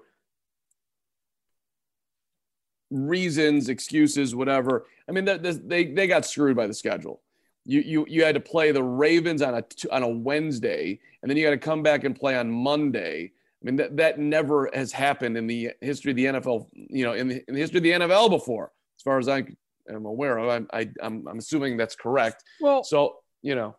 reasons, 2.89 3.69
excuses, 3.69 4.33
whatever, 4.33 4.87
I 5.07 5.11
mean, 5.11 5.25
they 5.25 5.37
they, 5.37 5.85
they 5.85 6.07
got 6.07 6.25
screwed 6.25 6.57
by 6.57 6.65
the 6.65 6.73
schedule. 6.73 7.21
You, 7.63 7.81
you, 7.81 8.05
you 8.09 8.23
had 8.23 8.33
to 8.33 8.41
play 8.41 8.71
the 8.71 8.81
Ravens 8.81 9.43
on 9.43 9.53
a 9.53 9.63
on 9.91 10.01
a 10.01 10.09
Wednesday, 10.09 10.99
and 11.21 11.29
then 11.29 11.37
you 11.37 11.45
got 11.45 11.51
to 11.51 11.59
come 11.59 11.83
back 11.83 12.05
and 12.05 12.15
play 12.15 12.35
on 12.35 12.49
Monday. 12.49 13.33
I 13.61 13.65
mean, 13.65 13.75
that, 13.75 13.97
that 13.97 14.17
never 14.17 14.71
has 14.73 14.91
happened 14.91 15.37
in 15.37 15.45
the 15.45 15.73
history 15.81 16.11
of 16.11 16.15
the 16.15 16.25
NFL, 16.25 16.69
you 16.73 17.05
know, 17.05 17.13
in 17.13 17.27
the, 17.27 17.43
in 17.47 17.53
the 17.53 17.59
history 17.59 17.77
of 17.77 17.83
the 17.83 17.91
NFL 17.91 18.31
before, 18.31 18.71
as 18.97 19.03
far 19.03 19.19
as 19.19 19.27
I 19.27 19.45
am 19.89 20.05
aware 20.05 20.37
of. 20.37 20.49
I'm, 20.49 20.67
I, 20.73 20.89
I'm, 21.01 21.27
I'm 21.27 21.37
assuming 21.37 21.77
that's 21.77 21.95
correct. 21.95 22.43
Well, 22.59 22.83
so, 22.83 23.17
you 23.41 23.55
know, 23.55 23.75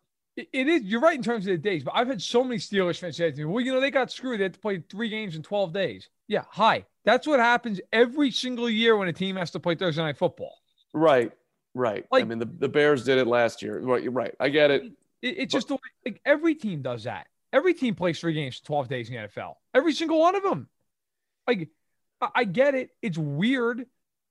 it 0.53 0.69
is. 0.69 0.83
You're 0.83 1.01
right 1.01 1.17
in 1.17 1.23
terms 1.23 1.47
of 1.47 1.53
the 1.53 1.59
days, 1.59 1.83
but 1.83 1.95
I've 1.97 2.07
had 2.07 2.23
so 2.23 2.45
many 2.45 2.59
Steelers 2.59 2.99
fans 2.99 3.17
say 3.17 3.31
to 3.31 3.39
me, 3.39 3.45
well, 3.45 3.65
you 3.65 3.73
know, 3.73 3.81
they 3.81 3.91
got 3.91 4.11
screwed. 4.11 4.39
They 4.39 4.45
had 4.45 4.55
to 4.55 4.61
play 4.61 4.83
three 4.89 5.09
games 5.09 5.37
in 5.37 5.43
12 5.43 5.73
days. 5.73 6.09
Yeah. 6.29 6.45
Hi. 6.51 6.85
That's 7.05 7.27
what 7.27 7.41
happens 7.41 7.81
every 7.93 8.31
single 8.31 8.71
year 8.71 8.97
when 8.97 9.09
a 9.09 9.13
team 9.13 9.37
has 9.37 9.51
to 9.53 9.61
play 9.61 9.75
Thursday 9.75 10.03
night 10.03 10.17
football. 10.17 10.55
Right. 10.95 11.33
Right. 11.75 12.07
Like, 12.11 12.23
I 12.23 12.27
mean, 12.27 12.39
the, 12.39 12.49
the 12.59 12.69
Bears 12.69 13.05
did 13.05 13.19
it 13.19 13.27
last 13.27 13.63
year. 13.63 13.81
Right. 13.81 14.13
Right. 14.13 14.35
I 14.39 14.49
get 14.49 14.71
it. 14.71 14.85
it 15.23 15.39
it's 15.39 15.55
but, 15.55 15.59
just 15.59 15.69
the 15.69 15.75
way, 15.75 15.81
like 16.07 16.21
every 16.25 16.55
team 16.55 16.83
does 16.83 17.05
that. 17.05 17.27
Every 17.53 17.75
team 17.75 17.95
plays 17.95 18.21
three 18.21 18.35
games, 18.35 18.61
12 18.61 18.89
days 18.89 19.09
in 19.09 19.17
the 19.17 19.29
NFL. 19.29 19.55
Every 19.75 19.93
single 19.93 20.21
one 20.21 20.37
of 20.37 20.43
them. 20.43 20.69
Like, 21.47 21.71
I, 22.21 22.29
I 22.35 22.45
get 22.45 22.75
it. 22.75 22.91
It's 23.03 23.19
weird 23.19 23.87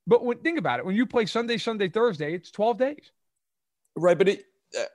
but 0.07 0.23
when, 0.23 0.39
think 0.39 0.57
about 0.57 0.79
it. 0.79 0.85
When 0.85 0.95
you 0.95 1.05
play 1.05 1.25
Sunday, 1.25 1.57
Sunday, 1.57 1.89
Thursday, 1.89 2.33
it's 2.33 2.49
12 2.49 2.77
days. 2.77 3.11
Right. 3.95 4.17
But 4.17 4.29
it, 4.29 4.45
uh, 4.77 4.85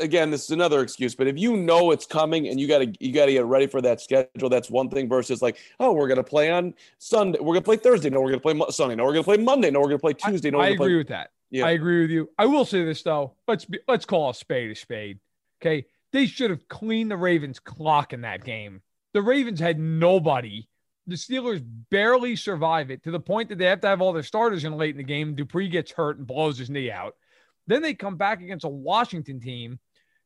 again, 0.00 0.30
this 0.30 0.44
is 0.44 0.50
another 0.50 0.80
excuse, 0.80 1.14
but 1.14 1.26
if 1.26 1.36
you 1.36 1.56
know 1.56 1.90
it's 1.90 2.06
coming 2.06 2.48
and 2.48 2.60
you 2.60 2.68
got 2.68 2.78
to, 2.78 2.92
you 3.00 3.12
got 3.12 3.26
to 3.26 3.32
get 3.32 3.44
ready 3.44 3.66
for 3.66 3.82
that 3.82 4.00
schedule, 4.00 4.48
that's 4.48 4.70
one 4.70 4.88
thing 4.88 5.08
versus 5.08 5.42
like, 5.42 5.58
oh, 5.80 5.92
we're 5.92 6.08
going 6.08 6.18
to 6.18 6.24
play 6.24 6.50
on 6.50 6.72
Sunday. 6.98 7.38
We're 7.40 7.54
going 7.54 7.62
to 7.62 7.64
play 7.64 7.76
Thursday. 7.76 8.10
No, 8.10 8.20
we're 8.20 8.30
going 8.30 8.40
to 8.40 8.54
play 8.54 8.70
Sunday. 8.70 8.94
No, 8.94 9.04
we're 9.04 9.12
going 9.12 9.24
to 9.24 9.28
play 9.28 9.36
Monday. 9.38 9.70
No, 9.70 9.80
we're 9.80 9.88
going 9.88 9.98
to 9.98 10.02
play 10.02 10.14
Tuesday. 10.14 10.50
No, 10.50 10.60
I, 10.60 10.66
I 10.66 10.68
agree 10.68 10.76
play- 10.76 10.94
with 10.96 11.08
that. 11.08 11.30
Yeah. 11.50 11.66
I 11.66 11.72
agree 11.72 12.00
with 12.02 12.10
you. 12.10 12.30
I 12.38 12.46
will 12.46 12.64
say 12.64 12.84
this 12.84 13.02
though. 13.02 13.34
Let's 13.46 13.64
be, 13.64 13.78
let's 13.86 14.04
call 14.04 14.30
a 14.30 14.34
spade 14.34 14.70
a 14.70 14.74
spade. 14.74 15.20
Okay. 15.62 15.86
They 16.12 16.26
should 16.26 16.50
have 16.50 16.68
cleaned 16.68 17.10
the 17.10 17.16
Ravens 17.16 17.58
clock 17.58 18.12
in 18.12 18.22
that 18.22 18.44
game. 18.44 18.82
The 19.12 19.22
Ravens 19.22 19.60
had 19.60 19.78
nobody 19.78 20.68
the 21.06 21.16
Steelers 21.16 21.62
barely 21.90 22.36
survive 22.36 22.90
it 22.90 23.02
to 23.04 23.10
the 23.10 23.20
point 23.20 23.48
that 23.50 23.58
they 23.58 23.66
have 23.66 23.80
to 23.82 23.88
have 23.88 24.00
all 24.00 24.12
their 24.12 24.22
starters 24.22 24.64
in 24.64 24.76
late 24.76 24.90
in 24.90 24.96
the 24.96 25.02
game. 25.02 25.34
Dupree 25.34 25.68
gets 25.68 25.92
hurt 25.92 26.18
and 26.18 26.26
blows 26.26 26.58
his 26.58 26.70
knee 26.70 26.90
out. 26.90 27.14
Then 27.66 27.82
they 27.82 27.94
come 27.94 28.16
back 28.16 28.42
against 28.42 28.64
a 28.64 28.70
Washington 28.70 29.40
team. 29.40 29.78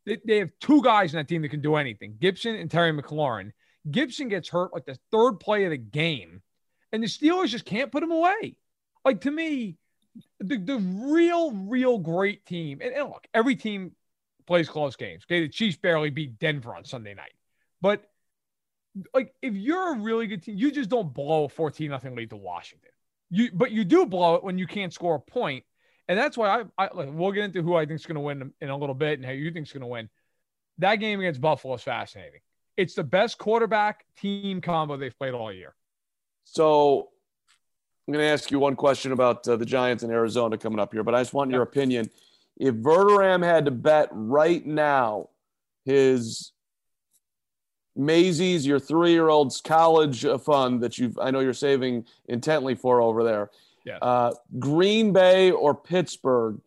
They, 0.06 0.18
they 0.25 0.38
have 0.38 0.50
two 0.61 0.82
guys 0.82 1.12
in 1.12 1.18
that 1.18 1.28
team 1.28 1.42
that 1.42 1.49
can 1.49 1.61
do 1.61 1.76
anything 1.76 2.16
Gibson 2.18 2.54
and 2.54 2.70
Terry 2.70 2.92
McLaurin. 2.92 3.52
Gibson 3.90 4.28
gets 4.28 4.49
hurt 4.49 4.73
like 4.73 4.87
the 4.87 4.99
third 5.11 5.35
play 5.40 5.64
of 5.64 5.70
the 5.70 5.76
game, 5.76 6.42
and 6.92 7.02
the 7.02 7.06
Steelers 7.06 7.49
just 7.49 7.64
can't 7.64 7.92
put 7.92 8.02
him 8.02 8.11
away. 8.11 8.56
Like 9.04 9.23
to 9.23 9.30
me, 9.30 9.76
the, 10.40 10.58
the 10.58 10.78
real, 10.78 11.52
real 11.52 11.99
great 11.99 12.44
team, 12.47 12.80
and, 12.82 12.92
and 12.92 13.08
look, 13.08 13.26
every 13.35 13.56
team 13.56 13.92
plays 14.47 14.68
close 14.68 14.97
games. 14.97 15.25
Okay, 15.26 15.40
the 15.40 15.49
Chiefs 15.49 15.76
barely 15.76 16.11
beat 16.11 16.38
Denver 16.38 16.75
on 16.75 16.85
Sunday 16.85 17.14
night, 17.14 17.35
but 17.80 18.04
like 19.14 19.34
if 19.42 19.54
you're 19.54 19.94
a 19.94 19.98
really 19.98 20.26
good 20.26 20.42
team, 20.42 20.56
you 20.56 20.70
just 20.70 20.90
don't 20.90 21.12
blow 21.12 21.44
a 21.44 21.48
14 21.48 21.90
nothing 21.90 22.14
lead 22.14 22.30
to 22.30 22.36
Washington. 22.36 22.90
You 23.30 23.50
but 23.52 23.70
you 23.70 23.84
do 23.84 24.06
blow 24.06 24.36
it 24.36 24.44
when 24.44 24.58
you 24.58 24.66
can't 24.66 24.92
score 24.92 25.16
a 25.16 25.20
point. 25.20 25.64
And 26.08 26.18
that's 26.18 26.38
why 26.38 26.60
I, 26.60 26.64
I 26.78 26.88
like, 26.94 27.08
we'll 27.12 27.32
get 27.32 27.44
into 27.44 27.62
who 27.62 27.74
I 27.74 27.84
think 27.84 28.00
is 28.00 28.06
going 28.06 28.14
to 28.14 28.20
win 28.20 28.52
in 28.60 28.70
a 28.70 28.76
little 28.76 28.94
bit 28.94 29.18
and 29.18 29.26
how 29.26 29.32
you 29.32 29.50
think 29.50 29.66
is 29.66 29.72
going 29.72 29.82
to 29.82 29.86
win. 29.86 30.08
That 30.78 30.96
game 30.96 31.20
against 31.20 31.40
Buffalo 31.40 31.74
is 31.74 31.82
fascinating. 31.82 32.40
It's 32.76 32.94
the 32.94 33.04
best 33.04 33.36
quarterback 33.36 34.06
team 34.16 34.60
combo 34.60 34.96
they've 34.96 35.16
played 35.18 35.34
all 35.34 35.52
year. 35.52 35.74
So 36.44 37.10
I'm 38.06 38.14
going 38.14 38.24
to 38.24 38.30
ask 38.30 38.50
you 38.50 38.58
one 38.58 38.76
question 38.76 39.12
about 39.12 39.46
uh, 39.46 39.56
the 39.56 39.66
Giants 39.66 40.02
in 40.02 40.10
Arizona 40.10 40.56
coming 40.56 40.78
up 40.78 40.94
here, 40.94 41.02
but 41.02 41.14
I 41.14 41.20
just 41.20 41.34
want 41.34 41.50
your 41.50 41.62
opinion. 41.62 42.08
If 42.56 42.74
Verderame 42.76 43.44
had 43.44 43.66
to 43.66 43.70
bet 43.70 44.08
right 44.12 44.64
now 44.64 45.28
his 45.84 46.52
Maisie's, 47.97 48.66
your 48.66 48.78
three-year-old's 48.78 49.61
college 49.61 50.25
fund 50.45 50.80
that 50.83 50.99
you've 50.99 51.18
I 51.18 51.30
know 51.30 51.40
you're 51.40 51.52
saving 51.54 52.07
intently 52.28 52.75
for 52.75 53.00
over 53.00 53.25
there. 53.25 53.50
Yeah. 53.85 53.99
Uh, 53.99 54.35
Green 54.59 55.12
Bay 55.12 55.50
or 55.50 55.75
Pittsburgh 55.75 56.61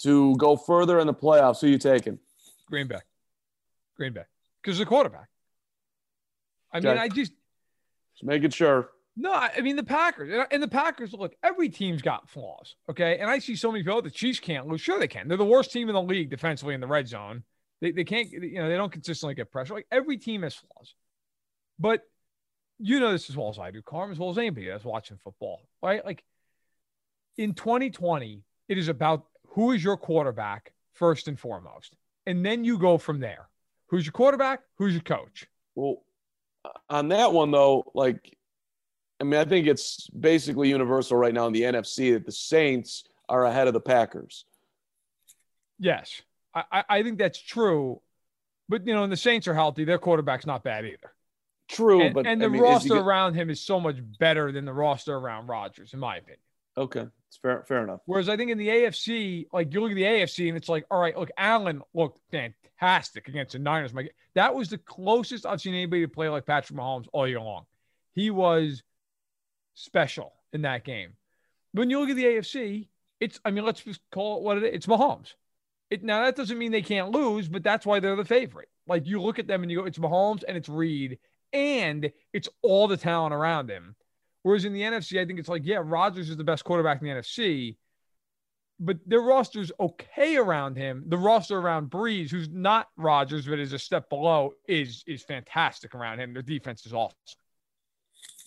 to 0.00 0.34
go 0.36 0.56
further 0.56 0.98
in 0.98 1.06
the 1.06 1.14
playoffs. 1.14 1.60
Who 1.60 1.68
you 1.68 1.78
taking? 1.78 2.18
Green 2.66 2.88
Bay. 2.88 3.00
Green 3.96 4.12
Bay. 4.12 4.24
Because 4.62 4.78
the 4.78 4.86
quarterback. 4.86 5.28
I 6.72 6.78
okay. 6.78 6.88
mean, 6.88 6.98
I 6.98 7.08
just 7.08 7.32
just 8.14 8.24
making 8.24 8.50
sure. 8.50 8.90
No, 9.16 9.32
I 9.32 9.60
mean 9.60 9.76
the 9.76 9.82
Packers 9.82 10.46
and 10.50 10.62
the 10.62 10.68
Packers. 10.68 11.12
Look, 11.12 11.34
every 11.42 11.68
team's 11.68 12.00
got 12.00 12.28
flaws. 12.28 12.76
Okay, 12.88 13.18
and 13.18 13.28
I 13.28 13.38
see 13.38 13.56
so 13.56 13.70
many 13.70 13.82
people. 13.82 14.00
The 14.02 14.10
Chiefs 14.10 14.40
can't 14.40 14.68
lose. 14.68 14.80
Sure, 14.80 14.98
they 14.98 15.08
can. 15.08 15.28
They're 15.28 15.36
the 15.36 15.44
worst 15.44 15.72
team 15.72 15.88
in 15.88 15.94
the 15.94 16.02
league 16.02 16.30
defensively 16.30 16.74
in 16.74 16.80
the 16.80 16.86
red 16.86 17.08
zone. 17.08 17.42
They, 17.80 17.92
they 17.92 18.04
can't, 18.04 18.30
you 18.30 18.54
know, 18.54 18.68
they 18.68 18.76
don't 18.76 18.92
consistently 18.92 19.34
get 19.34 19.50
pressure. 19.50 19.74
Like 19.74 19.86
every 19.90 20.18
team 20.18 20.42
has 20.42 20.54
flaws. 20.54 20.94
But 21.78 22.02
you 22.78 23.00
know 23.00 23.12
this 23.12 23.30
as 23.30 23.36
well 23.36 23.48
as 23.48 23.58
I 23.58 23.70
do, 23.70 23.82
Carm, 23.82 24.10
as 24.12 24.18
well 24.18 24.30
as 24.30 24.38
anybody 24.38 24.66
that's 24.66 24.84
watching 24.84 25.18
football, 25.22 25.60
right? 25.82 26.04
Like 26.04 26.24
in 27.36 27.54
2020, 27.54 28.42
it 28.68 28.78
is 28.78 28.88
about 28.88 29.24
who 29.48 29.72
is 29.72 29.82
your 29.82 29.96
quarterback 29.96 30.72
first 30.92 31.28
and 31.28 31.38
foremost. 31.38 31.94
And 32.26 32.44
then 32.44 32.64
you 32.64 32.78
go 32.78 32.98
from 32.98 33.20
there. 33.20 33.48
Who's 33.88 34.06
your 34.06 34.12
quarterback? 34.12 34.60
Who's 34.76 34.92
your 34.92 35.02
coach? 35.02 35.46
Well, 35.74 36.02
on 36.88 37.08
that 37.08 37.32
one, 37.32 37.50
though, 37.50 37.90
like, 37.94 38.36
I 39.20 39.24
mean, 39.24 39.40
I 39.40 39.44
think 39.44 39.66
it's 39.66 40.08
basically 40.08 40.68
universal 40.68 41.16
right 41.16 41.34
now 41.34 41.46
in 41.46 41.52
the 41.52 41.62
NFC 41.62 42.12
that 42.12 42.24
the 42.24 42.32
Saints 42.32 43.04
are 43.28 43.44
ahead 43.44 43.66
of 43.66 43.74
the 43.74 43.80
Packers. 43.80 44.44
Yes, 45.78 46.22
I, 46.54 46.84
I 46.88 47.02
think 47.02 47.18
that's 47.18 47.40
true. 47.40 48.00
But 48.68 48.86
you 48.86 48.94
know, 48.94 49.02
and 49.02 49.12
the 49.12 49.16
Saints 49.16 49.48
are 49.48 49.54
healthy. 49.54 49.84
Their 49.84 49.98
quarterback's 49.98 50.46
not 50.46 50.62
bad 50.62 50.84
either. 50.84 51.12
True, 51.68 52.02
and, 52.02 52.14
but 52.14 52.26
and 52.26 52.40
the 52.40 52.46
I 52.46 52.48
mean, 52.48 52.62
roster 52.62 52.94
get, 52.94 53.02
around 53.02 53.34
him 53.34 53.50
is 53.50 53.60
so 53.60 53.78
much 53.78 53.96
better 54.18 54.50
than 54.50 54.64
the 54.64 54.72
roster 54.72 55.14
around 55.14 55.46
Rodgers, 55.46 55.92
in 55.92 56.00
my 56.00 56.16
opinion. 56.16 56.40
Okay, 56.76 57.06
it's 57.28 57.36
fair, 57.36 57.64
fair 57.68 57.84
enough. 57.84 58.00
Whereas 58.06 58.28
I 58.28 58.36
think 58.36 58.50
in 58.50 58.58
the 58.58 58.68
AFC, 58.68 59.46
like 59.52 59.72
you 59.72 59.80
look 59.80 59.90
at 59.90 59.96
the 59.96 60.02
AFC 60.02 60.48
and 60.48 60.56
it's 60.56 60.68
like, 60.68 60.84
all 60.90 61.00
right, 61.00 61.16
look, 61.16 61.30
Allen 61.36 61.82
looked 61.94 62.18
fantastic 62.30 63.28
against 63.28 63.52
the 63.52 63.58
Niners. 63.58 63.92
My, 63.92 64.08
that 64.34 64.54
was 64.54 64.68
the 64.68 64.78
closest 64.78 65.46
I've 65.46 65.60
seen 65.60 65.74
anybody 65.74 66.02
to 66.02 66.08
play 66.08 66.28
like 66.28 66.46
Patrick 66.46 66.78
Mahomes 66.78 67.06
all 67.12 67.28
year 67.28 67.40
long. 67.40 67.66
He 68.14 68.30
was 68.30 68.82
special 69.74 70.32
in 70.52 70.62
that 70.62 70.84
game. 70.84 71.12
When 71.72 71.90
you 71.90 72.00
look 72.00 72.10
at 72.10 72.16
the 72.16 72.24
AFC, 72.24 72.88
it's, 73.20 73.38
I 73.44 73.50
mean, 73.50 73.64
let's 73.64 73.82
just 73.82 74.00
call 74.10 74.38
it 74.38 74.42
what 74.42 74.58
it 74.58 74.64
is. 74.64 74.74
It's 74.74 74.86
Mahomes. 74.86 75.34
It, 75.90 76.04
now 76.04 76.24
that 76.24 76.36
doesn't 76.36 76.58
mean 76.58 76.72
they 76.72 76.82
can't 76.82 77.10
lose, 77.10 77.48
but 77.48 77.64
that's 77.64 77.84
why 77.84 78.00
they're 78.00 78.16
the 78.16 78.24
favorite. 78.24 78.68
Like 78.86 79.06
you 79.06 79.20
look 79.20 79.38
at 79.38 79.46
them 79.46 79.62
and 79.62 79.70
you 79.70 79.78
go, 79.78 79.86
it's 79.86 79.98
Mahomes 79.98 80.44
and 80.46 80.56
it's 80.56 80.68
Reid 80.68 81.18
and 81.52 82.10
it's 82.32 82.48
all 82.62 82.88
the 82.88 82.96
talent 82.96 83.34
around 83.34 83.70
him. 83.70 83.96
Whereas 84.42 84.64
in 84.64 84.72
the 84.72 84.82
NFC, 84.82 85.20
I 85.20 85.26
think 85.26 85.38
it's 85.38 85.48
like, 85.48 85.62
yeah, 85.64 85.80
Rodgers 85.82 86.30
is 86.30 86.36
the 86.36 86.44
best 86.44 86.64
quarterback 86.64 87.02
in 87.02 87.08
the 87.08 87.14
NFC, 87.14 87.76
but 88.78 88.96
their 89.04 89.20
roster's 89.20 89.70
okay 89.78 90.36
around 90.36 90.76
him. 90.76 91.04
The 91.08 91.18
roster 91.18 91.58
around 91.58 91.90
Brees, 91.90 92.30
who's 92.30 92.48
not 92.48 92.88
Rodgers, 92.96 93.46
but 93.46 93.58
is 93.58 93.74
a 93.74 93.78
step 93.78 94.08
below, 94.08 94.54
is 94.66 95.04
is 95.06 95.22
fantastic 95.22 95.94
around 95.94 96.18
him. 96.18 96.32
Their 96.32 96.42
defense 96.42 96.86
is 96.86 96.94
awesome. 96.94 97.18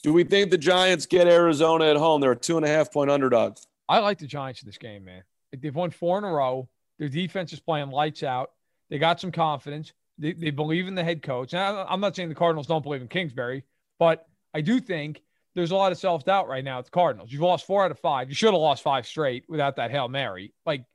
Do 0.01 0.11
we 0.11 0.23
think 0.23 0.49
the 0.49 0.57
Giants 0.57 1.05
get 1.05 1.27
Arizona 1.27 1.85
at 1.85 1.97
home? 1.97 2.19
They're 2.19 2.31
a 2.31 2.35
two 2.35 2.57
and 2.57 2.65
a 2.65 2.69
half 2.69 2.91
point 2.91 3.11
underdog. 3.11 3.57
I 3.87 3.99
like 3.99 4.17
the 4.17 4.27
Giants 4.27 4.63
in 4.63 4.65
this 4.65 4.79
game, 4.79 5.05
man. 5.05 5.23
They've 5.55 5.75
won 5.75 5.91
four 5.91 6.17
in 6.17 6.23
a 6.23 6.31
row. 6.31 6.67
Their 6.99 7.09
defense 7.09 7.53
is 7.53 7.59
playing 7.59 7.89
lights 7.89 8.23
out. 8.23 8.51
They 8.89 8.97
got 8.97 9.19
some 9.19 9.31
confidence. 9.31 9.93
They, 10.17 10.33
they 10.33 10.51
believe 10.51 10.87
in 10.87 10.95
the 10.95 11.03
head 11.03 11.21
coach. 11.23 11.53
And 11.53 11.61
I'm 11.61 11.99
not 11.99 12.15
saying 12.15 12.29
the 12.29 12.35
Cardinals 12.35 12.67
don't 12.67 12.83
believe 12.83 13.01
in 13.01 13.07
Kingsbury, 13.07 13.63
but 13.99 14.27
I 14.53 14.61
do 14.61 14.79
think 14.79 15.21
there's 15.55 15.71
a 15.71 15.75
lot 15.75 15.91
of 15.91 15.97
self 15.97 16.25
doubt 16.25 16.47
right 16.47 16.63
now 16.63 16.79
at 16.79 16.85
the 16.85 16.91
Cardinals. 16.91 17.31
You've 17.31 17.41
lost 17.41 17.65
four 17.65 17.83
out 17.83 17.91
of 17.91 17.99
five. 17.99 18.29
You 18.29 18.35
should 18.35 18.53
have 18.53 18.61
lost 18.61 18.83
five 18.83 19.05
straight 19.07 19.45
without 19.47 19.75
that 19.77 19.91
Hail 19.91 20.07
Mary. 20.07 20.53
Like, 20.65 20.85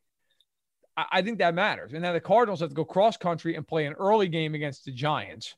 I, 0.97 1.07
I 1.13 1.23
think 1.23 1.39
that 1.39 1.55
matters. 1.55 1.93
And 1.93 2.03
now 2.03 2.13
the 2.13 2.21
Cardinals 2.21 2.61
have 2.61 2.71
to 2.71 2.75
go 2.75 2.85
cross 2.85 3.17
country 3.17 3.57
and 3.57 3.67
play 3.67 3.87
an 3.87 3.95
early 3.95 4.29
game 4.29 4.55
against 4.55 4.85
the 4.85 4.93
Giants 4.93 5.55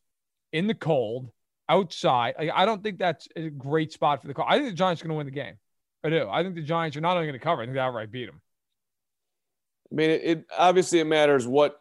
in 0.53 0.67
the 0.67 0.75
cold, 0.75 1.31
outside. 1.69 2.35
Like, 2.39 2.51
I 2.55 2.67
don't 2.67 2.83
think 2.83 2.99
that's 2.99 3.29
a 3.37 3.49
great 3.49 3.93
spot 3.93 4.21
for 4.21 4.29
the 4.29 4.35
Cardinals. 4.35 4.55
I 4.55 4.59
think 4.59 4.73
the 4.73 4.77
Giants 4.77 5.01
are 5.01 5.05
going 5.05 5.15
to 5.15 5.19
win 5.19 5.27
the 5.27 5.33
game. 5.33 5.55
I 6.03 6.11
do. 6.11 6.29
I 6.29 6.43
think 6.43 6.55
the 6.55 6.63
Giants 6.63 6.97
are 6.97 7.01
not 7.01 7.17
only 7.17 7.27
going 7.27 7.39
to 7.39 7.45
cover, 7.45 7.63
I 7.63 7.67
think 7.67 7.75
they 7.75 7.81
outright 7.81 8.11
beat 8.11 8.27
them. 8.27 8.41
I 9.91 9.95
mean, 9.95 10.11
it, 10.11 10.23
it 10.25 10.45
obviously 10.57 11.01
it 11.01 11.07
matters 11.07 11.47
what 11.47 11.81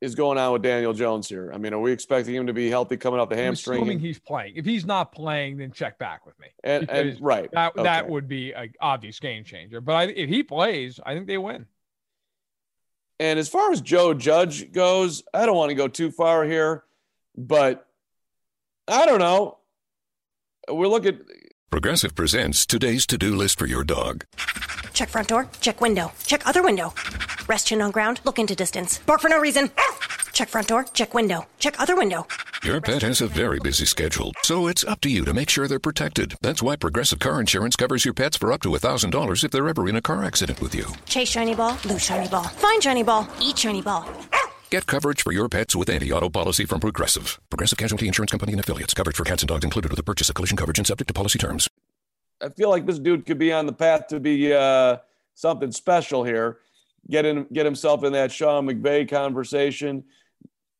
is 0.00 0.14
going 0.14 0.36
on 0.36 0.52
with 0.52 0.62
Daniel 0.62 0.92
Jones 0.92 1.28
here? 1.28 1.50
I 1.54 1.58
mean, 1.58 1.72
are 1.72 1.80
we 1.80 1.90
expecting 1.92 2.34
him 2.34 2.46
to 2.48 2.52
be 2.52 2.68
healthy 2.68 2.96
coming 2.96 3.18
off 3.18 3.28
the 3.28 3.36
hamstring? 3.36 3.78
I'm 3.78 3.82
assuming 3.84 3.98
he's 3.98 4.18
playing. 4.18 4.54
If 4.56 4.64
he's 4.64 4.84
not 4.84 5.12
playing, 5.12 5.56
then 5.56 5.72
check 5.72 5.98
back 5.98 6.26
with 6.26 6.38
me. 6.38 6.48
And, 6.62 6.90
and 6.90 7.18
right, 7.20 7.50
that 7.52 7.72
okay. 7.72 7.82
that 7.82 8.08
would 8.08 8.28
be 8.28 8.52
an 8.52 8.72
obvious 8.80 9.18
game 9.18 9.44
changer. 9.44 9.80
But 9.80 9.92
I, 9.92 10.02
if 10.04 10.28
he 10.28 10.42
plays, 10.42 11.00
I 11.04 11.14
think 11.14 11.26
they 11.26 11.38
win. 11.38 11.66
And 13.18 13.38
as 13.38 13.48
far 13.48 13.72
as 13.72 13.80
Joe 13.80 14.12
Judge 14.12 14.70
goes, 14.72 15.22
I 15.32 15.46
don't 15.46 15.56
want 15.56 15.70
to 15.70 15.74
go 15.74 15.88
too 15.88 16.10
far 16.10 16.44
here, 16.44 16.84
but 17.36 17.86
I 18.86 19.06
don't 19.06 19.20
know. 19.20 19.58
We're 20.68 20.88
looking. 20.88 21.20
Progressive 21.70 22.14
presents 22.14 22.64
today's 22.64 23.06
to-do 23.06 23.34
list 23.34 23.58
for 23.58 23.66
your 23.66 23.82
dog. 23.84 24.24
Check 24.92 25.08
front 25.08 25.28
door. 25.28 25.48
Check 25.60 25.80
window. 25.80 26.12
Check 26.24 26.46
other 26.46 26.62
window. 26.62 26.94
Rest 27.48 27.66
chin 27.66 27.82
on 27.82 27.90
ground. 27.90 28.20
Look 28.24 28.38
into 28.38 28.54
distance. 28.54 28.98
Bark 28.98 29.20
for 29.20 29.28
no 29.28 29.38
reason. 29.40 29.70
Check 30.32 30.48
front 30.48 30.68
door. 30.68 30.84
Check 30.94 31.12
window. 31.12 31.44
Check 31.58 31.78
other 31.80 31.96
window. 31.96 32.26
Your 32.62 32.80
pet 32.80 33.02
has 33.02 33.20
a 33.20 33.26
very 33.26 33.58
busy 33.58 33.84
schedule, 33.84 34.32
so 34.42 34.68
it's 34.68 34.84
up 34.84 35.00
to 35.02 35.10
you 35.10 35.24
to 35.24 35.34
make 35.34 35.50
sure 35.50 35.66
they're 35.68 35.78
protected. 35.78 36.34
That's 36.40 36.62
why 36.62 36.76
Progressive 36.76 37.18
Car 37.18 37.40
Insurance 37.40 37.76
covers 37.76 38.04
your 38.04 38.14
pets 38.14 38.36
for 38.36 38.52
up 38.52 38.62
to 38.62 38.70
$1,000 38.70 39.44
if 39.44 39.50
they're 39.50 39.68
ever 39.68 39.88
in 39.88 39.96
a 39.96 40.02
car 40.02 40.24
accident 40.24 40.60
with 40.60 40.74
you. 40.74 40.86
Chase 41.04 41.28
shiny 41.30 41.54
ball, 41.54 41.76
lose 41.84 42.04
shiny 42.04 42.28
ball. 42.28 42.44
Find 42.44 42.82
shiny 42.82 43.02
ball, 43.02 43.28
eat 43.40 43.58
shiny 43.58 43.82
ball. 43.82 44.08
Get 44.68 44.86
coverage 44.86 45.22
for 45.22 45.32
your 45.32 45.48
pets 45.48 45.76
with 45.76 45.88
anti-auto 45.88 46.28
policy 46.28 46.64
from 46.64 46.80
Progressive. 46.80 47.38
Progressive 47.50 47.78
Casualty 47.78 48.08
Insurance 48.08 48.32
Company 48.32 48.50
and 48.52 48.58
affiliates. 48.58 48.94
Coverage 48.94 49.16
for 49.16 49.22
cats 49.22 49.42
and 49.42 49.48
dogs 49.48 49.62
included 49.62 49.92
with 49.92 49.96
the 49.96 50.02
purchase 50.02 50.28
of 50.28 50.34
collision 50.34 50.56
coverage 50.56 50.78
and 50.78 50.86
subject 50.86 51.06
to 51.06 51.14
policy 51.14 51.38
terms. 51.38 51.68
I 52.42 52.48
feel 52.48 52.68
like 52.68 52.84
this 52.84 52.98
dude 52.98 53.26
could 53.26 53.38
be 53.38 53.52
on 53.52 53.66
the 53.66 53.72
path 53.72 54.08
to 54.08 54.18
be 54.18 54.52
uh, 54.52 54.96
something 55.34 55.70
special 55.70 56.24
here. 56.24 56.58
Get 57.08 57.24
in, 57.24 57.46
get 57.52 57.64
himself 57.64 58.02
in 58.02 58.12
that 58.14 58.32
Sean 58.32 58.66
McVay 58.66 59.08
conversation. 59.08 60.02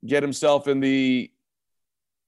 Get 0.05 0.21
himself 0.21 0.67
in 0.67 0.81
the. 0.81 1.31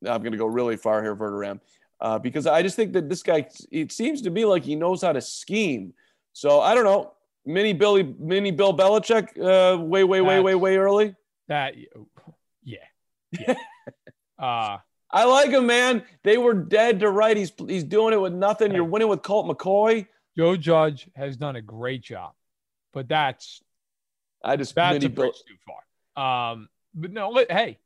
I'm 0.06 0.22
going 0.22 0.30
to 0.30 0.38
go 0.38 0.46
really 0.46 0.76
far 0.76 1.02
here, 1.02 1.16
Verderame, 1.16 1.58
uh, 2.00 2.20
because 2.20 2.46
I 2.46 2.62
just 2.62 2.76
think 2.76 2.92
that 2.92 3.08
this 3.08 3.24
guy. 3.24 3.48
It 3.72 3.90
seems 3.90 4.22
to 4.22 4.30
me 4.30 4.44
like 4.44 4.62
he 4.62 4.76
knows 4.76 5.02
how 5.02 5.12
to 5.12 5.20
scheme. 5.20 5.92
So 6.34 6.60
I 6.60 6.76
don't 6.76 6.84
know. 6.84 7.14
Mini 7.44 7.72
Billy, 7.72 8.14
mini 8.20 8.52
Bill 8.52 8.76
Belichick, 8.76 9.36
uh, 9.38 9.82
way, 9.82 10.04
way, 10.04 10.20
way, 10.20 10.38
way, 10.38 10.54
way 10.54 10.76
early. 10.76 11.16
That, 11.48 11.74
yeah, 12.62 12.78
yeah. 13.32 13.54
uh, 14.38 14.78
I 15.10 15.24
like 15.24 15.50
him, 15.50 15.66
man. 15.66 16.02
They 16.22 16.36
were 16.36 16.54
dead 16.54 17.00
to 17.00 17.10
right. 17.10 17.36
He's 17.36 17.52
he's 17.66 17.84
doing 17.84 18.12
it 18.12 18.20
with 18.20 18.34
nothing. 18.34 18.74
You're 18.74 18.84
winning 18.84 19.08
with 19.08 19.22
Colt 19.22 19.46
McCoy. 19.46 20.06
Joe 20.36 20.56
Judge 20.56 21.08
has 21.16 21.36
done 21.36 21.56
a 21.56 21.62
great 21.62 22.02
job, 22.02 22.32
but 22.92 23.08
that's 23.08 23.62
I 24.44 24.56
just 24.56 24.74
that's 24.74 25.04
a 25.04 25.08
bridge 25.08 25.32
too 25.46 25.56
far. 25.66 26.52
Um, 26.52 26.68
but 26.94 27.12
no, 27.12 27.34
hey, 27.48 27.78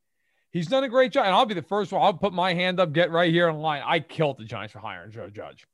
he's 0.51 0.66
done 0.66 0.85
a 0.85 0.88
great 0.88 1.12
job, 1.12 1.27
and 1.27 1.35
I'll 1.35 1.46
be 1.46 1.55
the 1.55 1.62
first 1.62 1.92
one. 1.92 2.03
I'll 2.03 2.14
put 2.14 2.33
my 2.33 2.55
hand 2.55 2.81
up, 2.81 2.92
get 2.92 3.11
right 3.11 3.33
here 3.33 3.48
in 3.48 3.57
line. 3.59 3.83
I 3.85 4.01
killed 4.01 4.38
the 4.38 4.44
Giants 4.44 4.72
for 4.72 4.81
hiring 4.81 5.12
Joe 5.12 5.31
Judge. 5.31 5.66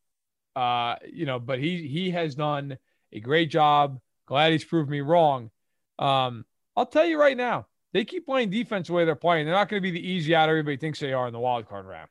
Uh, 0.55 0.96
you 1.11 1.24
know, 1.24 1.38
but 1.38 1.59
he 1.59 1.87
he 1.88 2.11
has 2.11 2.35
done 2.35 2.79
a 3.12 3.20
great 3.20 3.51
job. 3.51 4.01
Glad 4.27 4.53
he's 4.53 4.64
proved 4.64 4.90
me 4.90 5.01
wrong. 5.01 5.51
Um, 5.98 6.44
I'll 6.77 6.87
tell 6.87 7.07
you 7.07 7.18
right 7.18 7.37
now, 7.37 7.66
they 7.92 8.05
keep 8.05 8.27
playing 8.27 8.51
defense 8.51 8.88
the 8.88 8.92
way 8.92 9.05
they're 9.05 9.14
playing. 9.14 9.46
They're 9.46 9.55
not 9.55 9.68
going 9.68 9.83
to 9.83 9.90
be 9.90 9.90
the 9.90 10.07
easy 10.07 10.35
out 10.35 10.48
everybody 10.48 10.77
thinks 10.77 11.01
they 11.01 11.12
are 11.12 11.27
in 11.27 11.33
the 11.33 11.40
wild 11.40 11.68
card 11.68 11.87
round. 11.87 12.09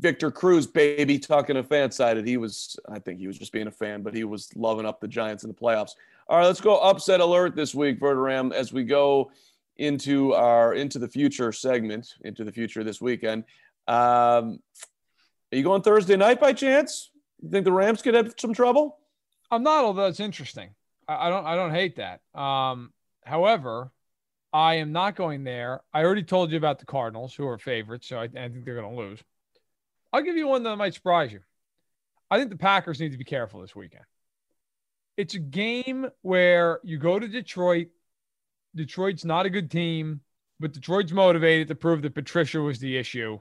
Victor 0.00 0.30
Cruz, 0.30 0.66
baby, 0.66 1.18
talking 1.18 1.56
to 1.56 1.62
FanSided. 1.62 2.26
He 2.26 2.38
was, 2.38 2.76
I 2.88 2.98
think 2.98 3.18
he 3.18 3.26
was 3.26 3.38
just 3.38 3.52
being 3.52 3.66
a 3.66 3.70
fan, 3.70 4.02
but 4.02 4.14
he 4.14 4.24
was 4.24 4.48
loving 4.56 4.86
up 4.86 5.00
the 5.00 5.08
Giants 5.08 5.44
in 5.44 5.48
the 5.48 5.54
playoffs. 5.54 5.92
All 6.28 6.38
right, 6.38 6.46
let's 6.46 6.60
go 6.60 6.78
upset 6.78 7.20
alert 7.20 7.54
this 7.54 7.74
week, 7.74 8.00
Verderame, 8.00 8.52
as 8.52 8.72
we 8.72 8.84
go 8.84 9.30
into 9.76 10.34
our 10.34 10.74
into 10.74 10.98
the 10.98 11.08
future 11.08 11.52
segment, 11.52 12.14
into 12.22 12.44
the 12.44 12.52
future 12.52 12.84
this 12.84 13.00
weekend. 13.00 13.44
Um, 13.88 14.60
are 15.52 15.56
you 15.56 15.62
going 15.62 15.82
Thursday 15.82 16.16
night 16.16 16.38
by 16.40 16.52
chance? 16.52 17.10
You 17.42 17.50
think 17.50 17.64
the 17.64 17.72
Rams 17.72 18.00
could 18.00 18.14
have 18.14 18.34
some 18.38 18.54
trouble? 18.54 18.98
I'm 19.50 19.62
not, 19.62 19.84
although 19.84 20.06
it's 20.06 20.20
interesting. 20.20 20.70
I, 21.08 21.26
I 21.26 21.30
don't 21.30 21.44
I 21.44 21.56
don't 21.56 21.72
hate 21.72 21.96
that. 21.96 22.20
Um, 22.38 22.92
however, 23.24 23.90
I 24.52 24.76
am 24.76 24.92
not 24.92 25.16
going 25.16 25.44
there. 25.44 25.82
I 25.92 26.02
already 26.02 26.22
told 26.22 26.50
you 26.50 26.56
about 26.56 26.78
the 26.78 26.86
Cardinals, 26.86 27.34
who 27.34 27.46
are 27.46 27.58
favorites, 27.58 28.08
so 28.08 28.18
I, 28.18 28.24
I 28.24 28.48
think 28.48 28.64
they're 28.64 28.80
going 28.80 28.94
to 28.94 29.00
lose. 29.00 29.20
I'll 30.12 30.22
give 30.22 30.36
you 30.36 30.48
one 30.48 30.64
that 30.64 30.76
might 30.76 30.94
surprise 30.94 31.32
you. 31.32 31.40
I 32.30 32.38
think 32.38 32.50
the 32.50 32.56
Packers 32.56 33.00
need 33.00 33.12
to 33.12 33.18
be 33.18 33.24
careful 33.24 33.60
this 33.60 33.76
weekend. 33.76 34.04
It's 35.16 35.34
a 35.34 35.40
game 35.40 36.08
where 36.22 36.80
you 36.82 36.98
go 36.98 37.18
to 37.18 37.28
Detroit. 37.28 37.88
Detroit's 38.74 39.24
not 39.24 39.46
a 39.46 39.50
good 39.50 39.70
team, 39.70 40.20
but 40.58 40.72
Detroit's 40.72 41.12
motivated 41.12 41.68
to 41.68 41.74
prove 41.74 42.02
that 42.02 42.14
Patricia 42.14 42.60
was 42.60 42.78
the 42.78 42.96
issue. 42.96 43.38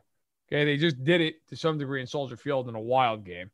Okay, 0.47 0.65
they 0.65 0.77
just 0.77 1.03
did 1.03 1.21
it 1.21 1.47
to 1.47 1.55
some 1.55 1.77
degree 1.77 2.01
in 2.01 2.07
Soldier 2.07 2.37
Field 2.37 2.67
in 2.69 2.75
a 2.75 2.79
wild 2.79 3.23
game. 3.23 3.51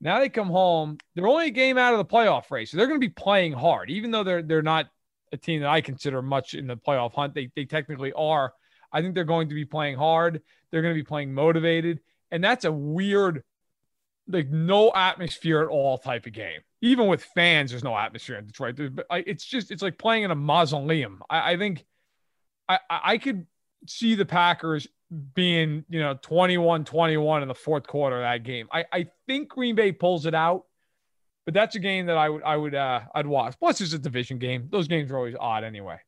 Now 0.00 0.20
they 0.20 0.28
come 0.28 0.48
home. 0.48 0.98
They're 1.14 1.26
only 1.26 1.46
a 1.46 1.50
game 1.50 1.78
out 1.78 1.94
of 1.94 1.98
the 1.98 2.04
playoff 2.04 2.50
race, 2.50 2.70
so 2.70 2.76
they're 2.76 2.86
going 2.86 3.00
to 3.00 3.06
be 3.06 3.12
playing 3.12 3.52
hard, 3.52 3.90
even 3.90 4.10
though 4.10 4.24
they're 4.24 4.42
they're 4.42 4.62
not 4.62 4.90
a 5.34 5.36
team 5.36 5.60
that 5.60 5.68
I 5.68 5.80
consider 5.80 6.22
much 6.22 6.54
in 6.54 6.66
the 6.66 6.76
playoff 6.76 7.14
hunt. 7.14 7.34
They 7.34 7.50
they 7.54 7.64
technically 7.64 8.12
are. 8.12 8.52
I 8.92 9.02
think 9.02 9.14
they're 9.14 9.24
going 9.24 9.48
to 9.48 9.54
be 9.54 9.64
playing 9.64 9.96
hard. 9.96 10.40
They're 10.70 10.82
going 10.82 10.94
to 10.94 10.98
be 10.98 11.04
playing 11.04 11.34
motivated. 11.34 12.00
And 12.30 12.42
that's 12.42 12.64
a 12.64 12.72
weird, 12.72 13.42
like 14.28 14.48
no 14.48 14.92
atmosphere 14.94 15.62
at 15.62 15.68
all 15.68 15.98
type 15.98 16.26
of 16.26 16.32
game. 16.32 16.60
Even 16.80 17.08
with 17.08 17.24
fans, 17.24 17.70
there's 17.70 17.84
no 17.84 17.96
atmosphere 17.96 18.36
in 18.36 18.46
Detroit. 18.46 18.78
It's 19.10 19.44
just, 19.44 19.70
it's 19.70 19.82
like 19.82 19.98
playing 19.98 20.22
in 20.22 20.30
a 20.30 20.36
mausoleum. 20.36 21.22
I, 21.28 21.52
I 21.52 21.56
think 21.56 21.84
I, 22.68 22.78
I 22.88 23.18
could 23.18 23.46
see 23.86 24.14
the 24.14 24.24
Packers 24.24 24.86
being, 25.34 25.84
you 25.88 26.00
know, 26.00 26.18
21 26.22 26.84
21 26.84 27.42
in 27.42 27.48
the 27.48 27.54
fourth 27.54 27.86
quarter 27.86 28.16
of 28.16 28.22
that 28.22 28.42
game. 28.42 28.68
I, 28.72 28.84
I 28.92 29.06
think 29.26 29.48
Green 29.48 29.74
Bay 29.74 29.92
pulls 29.92 30.26
it 30.26 30.34
out, 30.34 30.64
but 31.44 31.54
that's 31.54 31.76
a 31.76 31.78
game 31.78 32.06
that 32.06 32.16
I 32.16 32.28
would, 32.28 32.42
I 32.42 32.56
would, 32.56 32.74
uh, 32.74 33.00
I'd 33.14 33.26
watch. 33.26 33.54
Plus, 33.58 33.80
it's 33.80 33.92
a 33.92 33.98
division 33.98 34.38
game. 34.38 34.68
Those 34.70 34.88
games 34.88 35.10
are 35.10 35.16
always 35.16 35.36
odd 35.38 35.64
anyway. 35.64 35.98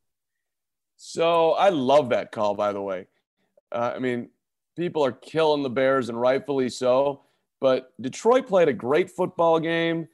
So 0.96 1.52
I 1.52 1.68
love 1.68 2.10
that 2.10 2.32
call, 2.32 2.54
by 2.54 2.72
the 2.72 2.80
way. 2.80 3.06
Uh, 3.70 3.92
I 3.94 3.98
mean, 3.98 4.30
people 4.76 5.04
are 5.04 5.12
killing 5.12 5.62
the 5.62 5.70
Bears, 5.70 6.08
and 6.08 6.20
rightfully 6.20 6.68
so. 6.68 7.22
But 7.60 7.92
Detroit 8.00 8.46
played 8.46 8.68
a 8.68 8.72
great 8.72 9.10
football 9.10 9.60
game. 9.60 10.08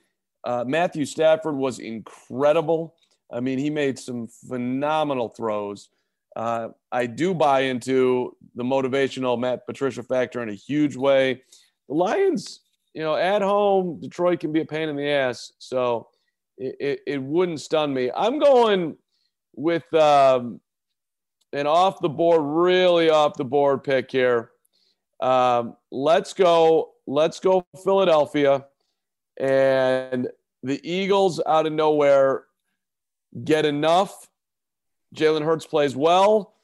Uh, 0.45 0.65
Matthew 0.67 1.05
Stafford 1.05 1.57
was 1.57 1.79
incredible. 1.79 2.95
I 3.31 3.41
mean, 3.41 3.59
he 3.59 3.71
made 3.71 3.99
some 3.99 4.27
phenomenal 4.27 5.29
throws. 5.29 5.89
Uh, 6.35 6.69
I 6.91 7.07
do 7.07 7.35
buy 7.35 7.61
into 7.61 8.37
the 8.55 8.65
motivational 8.65 9.39
Matt 9.39 9.67
Patricia 9.67 10.03
factor 10.03 10.43
in 10.43 10.49
a 10.49 10.55
huge 10.55 10.97
way. 10.97 11.43
The 11.89 11.95
Lions, 11.95 12.61
you 12.95 13.03
know, 13.03 13.17
at 13.17 13.43
home, 13.43 14.01
Detroit 14.01 14.41
can 14.41 14.53
be 14.53 14.61
a 14.61 14.65
pain 14.65 14.89
in 14.89 14.97
the 14.97 15.09
ass. 15.09 15.53
So 15.59 16.09
it, 16.59 16.77
it, 16.79 17.01
it 17.07 17.23
wouldn't 17.23 17.61
stun 17.61 17.93
me. 17.95 18.11
I'm 18.15 18.39
going 18.39 18.97
with 19.55 19.93
um, 19.95 20.61
an 21.53 21.67
off 21.67 22.01
the 22.01 22.09
board, 22.09 22.43
really 22.43 23.11
off 23.11 23.35
the 23.37 23.45
board 23.45 23.83
pick 23.85 24.11
here. 24.11 24.51
Um, 25.21 25.77
let's 25.91 26.33
go. 26.33 26.93
Let's 27.07 27.41
go 27.41 27.67
Philadelphia. 27.83 28.67
And 29.41 30.29
the 30.63 30.81
Eagles 30.89 31.41
out 31.47 31.67
of 31.67 31.73
nowhere 31.73 32.45
get 33.45 33.65
enough. 33.65 34.29
Jalen 35.15 35.45
Hurts 35.45 35.67
plays 35.67 35.95
well, 35.95 36.55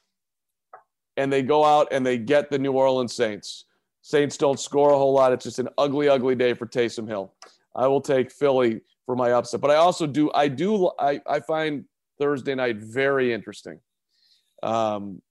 and 1.17 1.31
they 1.31 1.43
go 1.43 1.63
out 1.63 1.89
and 1.91 2.05
they 2.05 2.17
get 2.17 2.49
the 2.49 2.57
New 2.57 2.71
Orleans 2.73 3.13
Saints. 3.13 3.65
Saints 4.01 4.37
don't 4.37 4.59
score 4.59 4.91
a 4.91 4.97
whole 4.97 5.13
lot. 5.13 5.33
It's 5.33 5.43
just 5.43 5.59
an 5.59 5.69
ugly, 5.77 6.07
ugly 6.07 6.35
day 6.35 6.53
for 6.53 6.65
Taysom 6.65 7.07
Hill. 7.07 7.33
I 7.75 7.87
will 7.87 8.01
take 8.01 8.31
Philly 8.31 8.81
for 9.05 9.15
my 9.15 9.31
upset, 9.31 9.61
but 9.61 9.71
I 9.71 9.75
also 9.75 10.07
do. 10.07 10.31
I 10.33 10.47
do. 10.47 10.91
I 10.99 11.21
I 11.27 11.39
find 11.39 11.85
Thursday 12.19 12.55
night 12.55 12.77
very 12.77 13.33
interesting. 13.33 13.79
Um, 14.63 15.21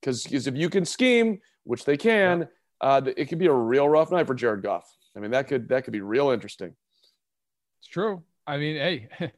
because 0.00 0.26
if 0.46 0.54
you 0.54 0.68
can 0.68 0.84
scheme, 0.84 1.40
which 1.64 1.86
they 1.86 1.96
can, 1.96 2.46
uh, 2.82 3.00
it 3.16 3.26
could 3.26 3.38
be 3.38 3.46
a 3.46 3.52
real 3.52 3.88
rough 3.88 4.10
night 4.10 4.26
for 4.26 4.34
Jared 4.34 4.62
Goff. 4.62 4.84
I 5.16 5.20
mean, 5.20 5.30
that 5.30 5.48
could 5.48 5.68
that 5.68 5.84
could 5.84 5.92
be 5.92 6.02
real 6.02 6.30
interesting. 6.30 6.74
It's 7.80 7.88
true. 7.88 8.22
I 8.46 8.58
mean, 8.58 8.76
hey, 8.76 9.08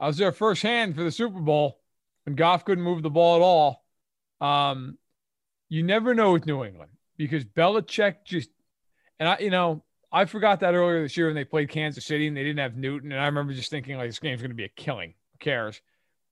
I 0.00 0.06
was 0.06 0.16
there 0.16 0.32
firsthand 0.32 0.94
for 0.94 1.02
the 1.02 1.10
Super 1.10 1.40
Bowl 1.40 1.80
when 2.24 2.36
Goff 2.36 2.64
couldn't 2.64 2.84
move 2.84 3.02
the 3.02 3.10
ball 3.10 3.36
at 3.36 3.42
all. 3.42 3.84
Um, 4.40 4.98
you 5.68 5.82
never 5.82 6.14
know 6.14 6.32
with 6.32 6.46
New 6.46 6.64
England 6.64 6.92
because 7.16 7.44
Belichick 7.44 8.16
just 8.24 8.50
and 9.18 9.28
I, 9.28 9.38
you 9.38 9.50
know, 9.50 9.82
I 10.12 10.24
forgot 10.24 10.60
that 10.60 10.74
earlier 10.74 11.02
this 11.02 11.16
year 11.16 11.26
when 11.26 11.34
they 11.34 11.44
played 11.44 11.68
Kansas 11.68 12.04
City 12.04 12.26
and 12.26 12.36
they 12.36 12.42
didn't 12.42 12.58
have 12.58 12.76
Newton, 12.76 13.12
and 13.12 13.20
I 13.20 13.26
remember 13.26 13.52
just 13.52 13.70
thinking 13.70 13.96
like 13.96 14.08
this 14.08 14.18
game's 14.18 14.40
going 14.40 14.50
to 14.50 14.56
be 14.56 14.64
a 14.64 14.68
killing. 14.68 15.14
Who 15.32 15.38
cares? 15.38 15.80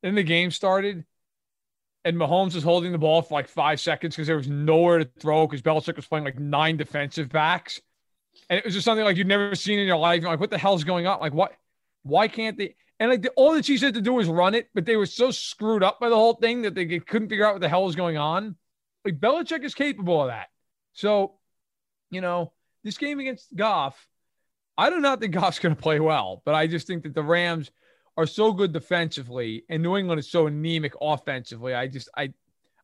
Then 0.03 0.15
the 0.15 0.23
game 0.23 0.51
started, 0.51 1.05
and 2.05 2.17
Mahomes 2.17 2.55
was 2.55 2.63
holding 2.63 2.93
the 2.93 2.99
ball 2.99 3.23
for 3.23 3.35
like 3.35 3.49
five 3.49 3.81
seconds 3.81 4.15
because 4.15 4.27
there 4.27 4.37
was 4.37 4.49
nowhere 4.49 4.99
to 4.99 5.11
throw 5.19 5.47
because 5.47 5.63
Belichick 5.63 5.97
was 5.97 6.07
playing 6.07 6.25
like 6.25 6.39
nine 6.39 6.77
defensive 6.77 7.31
backs. 7.31 7.81
And 8.51 8.59
it 8.59 8.65
was 8.65 8.75
just 8.75 8.85
something 8.85 9.05
like 9.05 9.17
you'd 9.17 9.27
never 9.27 9.55
seen 9.55 9.79
in 9.79 9.87
your 9.87 9.97
life. 9.97 10.21
You're 10.21 10.31
like, 10.31 10.41
what 10.41 10.51
the 10.51 10.59
hell's 10.59 10.85
going 10.85 11.07
on? 11.07 11.21
Like, 11.21 11.35
what? 11.35 11.53
Why 12.03 12.29
can't 12.29 12.59
they? 12.59 12.75
And 13.01 13.11
like 13.11 13.23
the, 13.23 13.31
all 13.31 13.55
the 13.55 13.63
Chiefs 13.63 13.83
had 13.83 13.95
to 13.95 14.01
do 14.01 14.13
was 14.13 14.29
run 14.29 14.55
it, 14.55 14.69
but 14.75 14.85
they 14.85 14.97
were 14.97 15.07
so 15.07 15.31
screwed 15.31 15.83
up 15.83 15.99
by 16.01 16.09
the 16.09 16.15
whole 16.15 16.35
thing 16.35 16.63
that 16.63 16.75
they 16.75 16.87
couldn't 17.01 17.29
figure 17.29 17.47
out 17.47 17.55
what 17.55 17.61
the 17.61 17.69
hell 17.69 17.85
was 17.85 17.97
going 17.97 18.19
on. 18.19 18.57
Like 19.05 19.19
Belichick 19.19 19.65
is 19.65 19.75
capable 19.75 20.23
of 20.23 20.29
that. 20.29 20.49
So, 20.95 21.35
you 22.11 22.21
know, 22.21 22.53
this 22.83 22.99
game 22.99 23.21
against 23.21 23.55
Goff, 23.55 24.09
I 24.77 24.91
do 24.91 25.01
not 25.01 25.21
think 25.21 25.35
Goff's 25.39 25.59
going 25.59 25.77
to 25.77 25.81
play 25.81 26.01
well, 26.01 26.43
but 26.45 26.55
I 26.55 26.67
just 26.67 26.87
think 26.87 27.03
that 27.03 27.15
the 27.15 27.23
Rams– 27.23 27.71
are 28.17 28.27
so 28.27 28.53
good 28.53 28.73
defensively 28.73 29.65
and 29.69 29.83
New 29.83 29.97
England 29.97 30.19
is 30.19 30.31
so 30.31 30.47
anemic 30.47 30.95
offensively. 31.01 31.75
I 31.75 31.89
just 31.89 32.09
I 32.17 32.33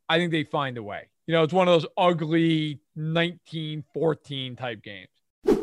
I 0.09 0.19
think 0.19 0.33
they 0.33 0.45
find 0.45 0.77
a 0.77 0.83
way. 0.83 1.09
You 1.27 1.35
know, 1.35 1.45
it's 1.45 1.53
one 1.53 1.69
of 1.69 1.81
those 1.81 1.89
ugly 1.97 2.81
1914 2.95 4.57
type 4.57 4.83
games. 4.83 5.09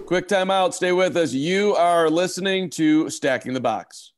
Quick 0.06 0.30
timeout. 0.30 0.74
Stay 0.74 0.94
with 0.94 1.18
us. 1.18 1.34
You 1.34 1.76
are 1.76 2.10
listening 2.10 2.70
to 2.72 3.10
Stacking 3.10 3.54
the 3.54 3.60
Box. 3.60 4.14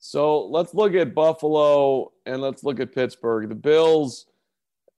So 0.00 0.46
let's 0.46 0.74
look 0.74 0.94
at 0.94 1.14
Buffalo 1.14 2.10
and 2.26 2.42
let's 2.42 2.64
look 2.64 2.80
at 2.80 2.92
Pittsburgh. 2.92 3.48
The 3.48 3.54
Bills 3.54 4.26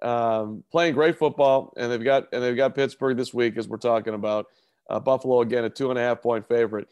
um, 0.05 0.63
playing 0.71 0.95
great 0.95 1.19
football, 1.19 1.73
and 1.77 1.91
they've 1.91 2.05
got 2.05 2.29
and 2.33 2.43
they've 2.43 2.57
got 2.57 2.75
Pittsburgh 2.75 3.17
this 3.17 3.33
week, 3.33 3.57
as 3.57 3.67
we're 3.67 3.79
talking 3.79 4.15
about. 4.15 4.47
Uh, 4.89 5.01
Buffalo, 5.01 5.41
again, 5.41 5.65
a 5.65 5.71
two 5.71 5.91
and 5.91 5.99
a 5.99 6.03
half 6.03 6.21
point 6.21 6.47
favorite. 6.47 6.89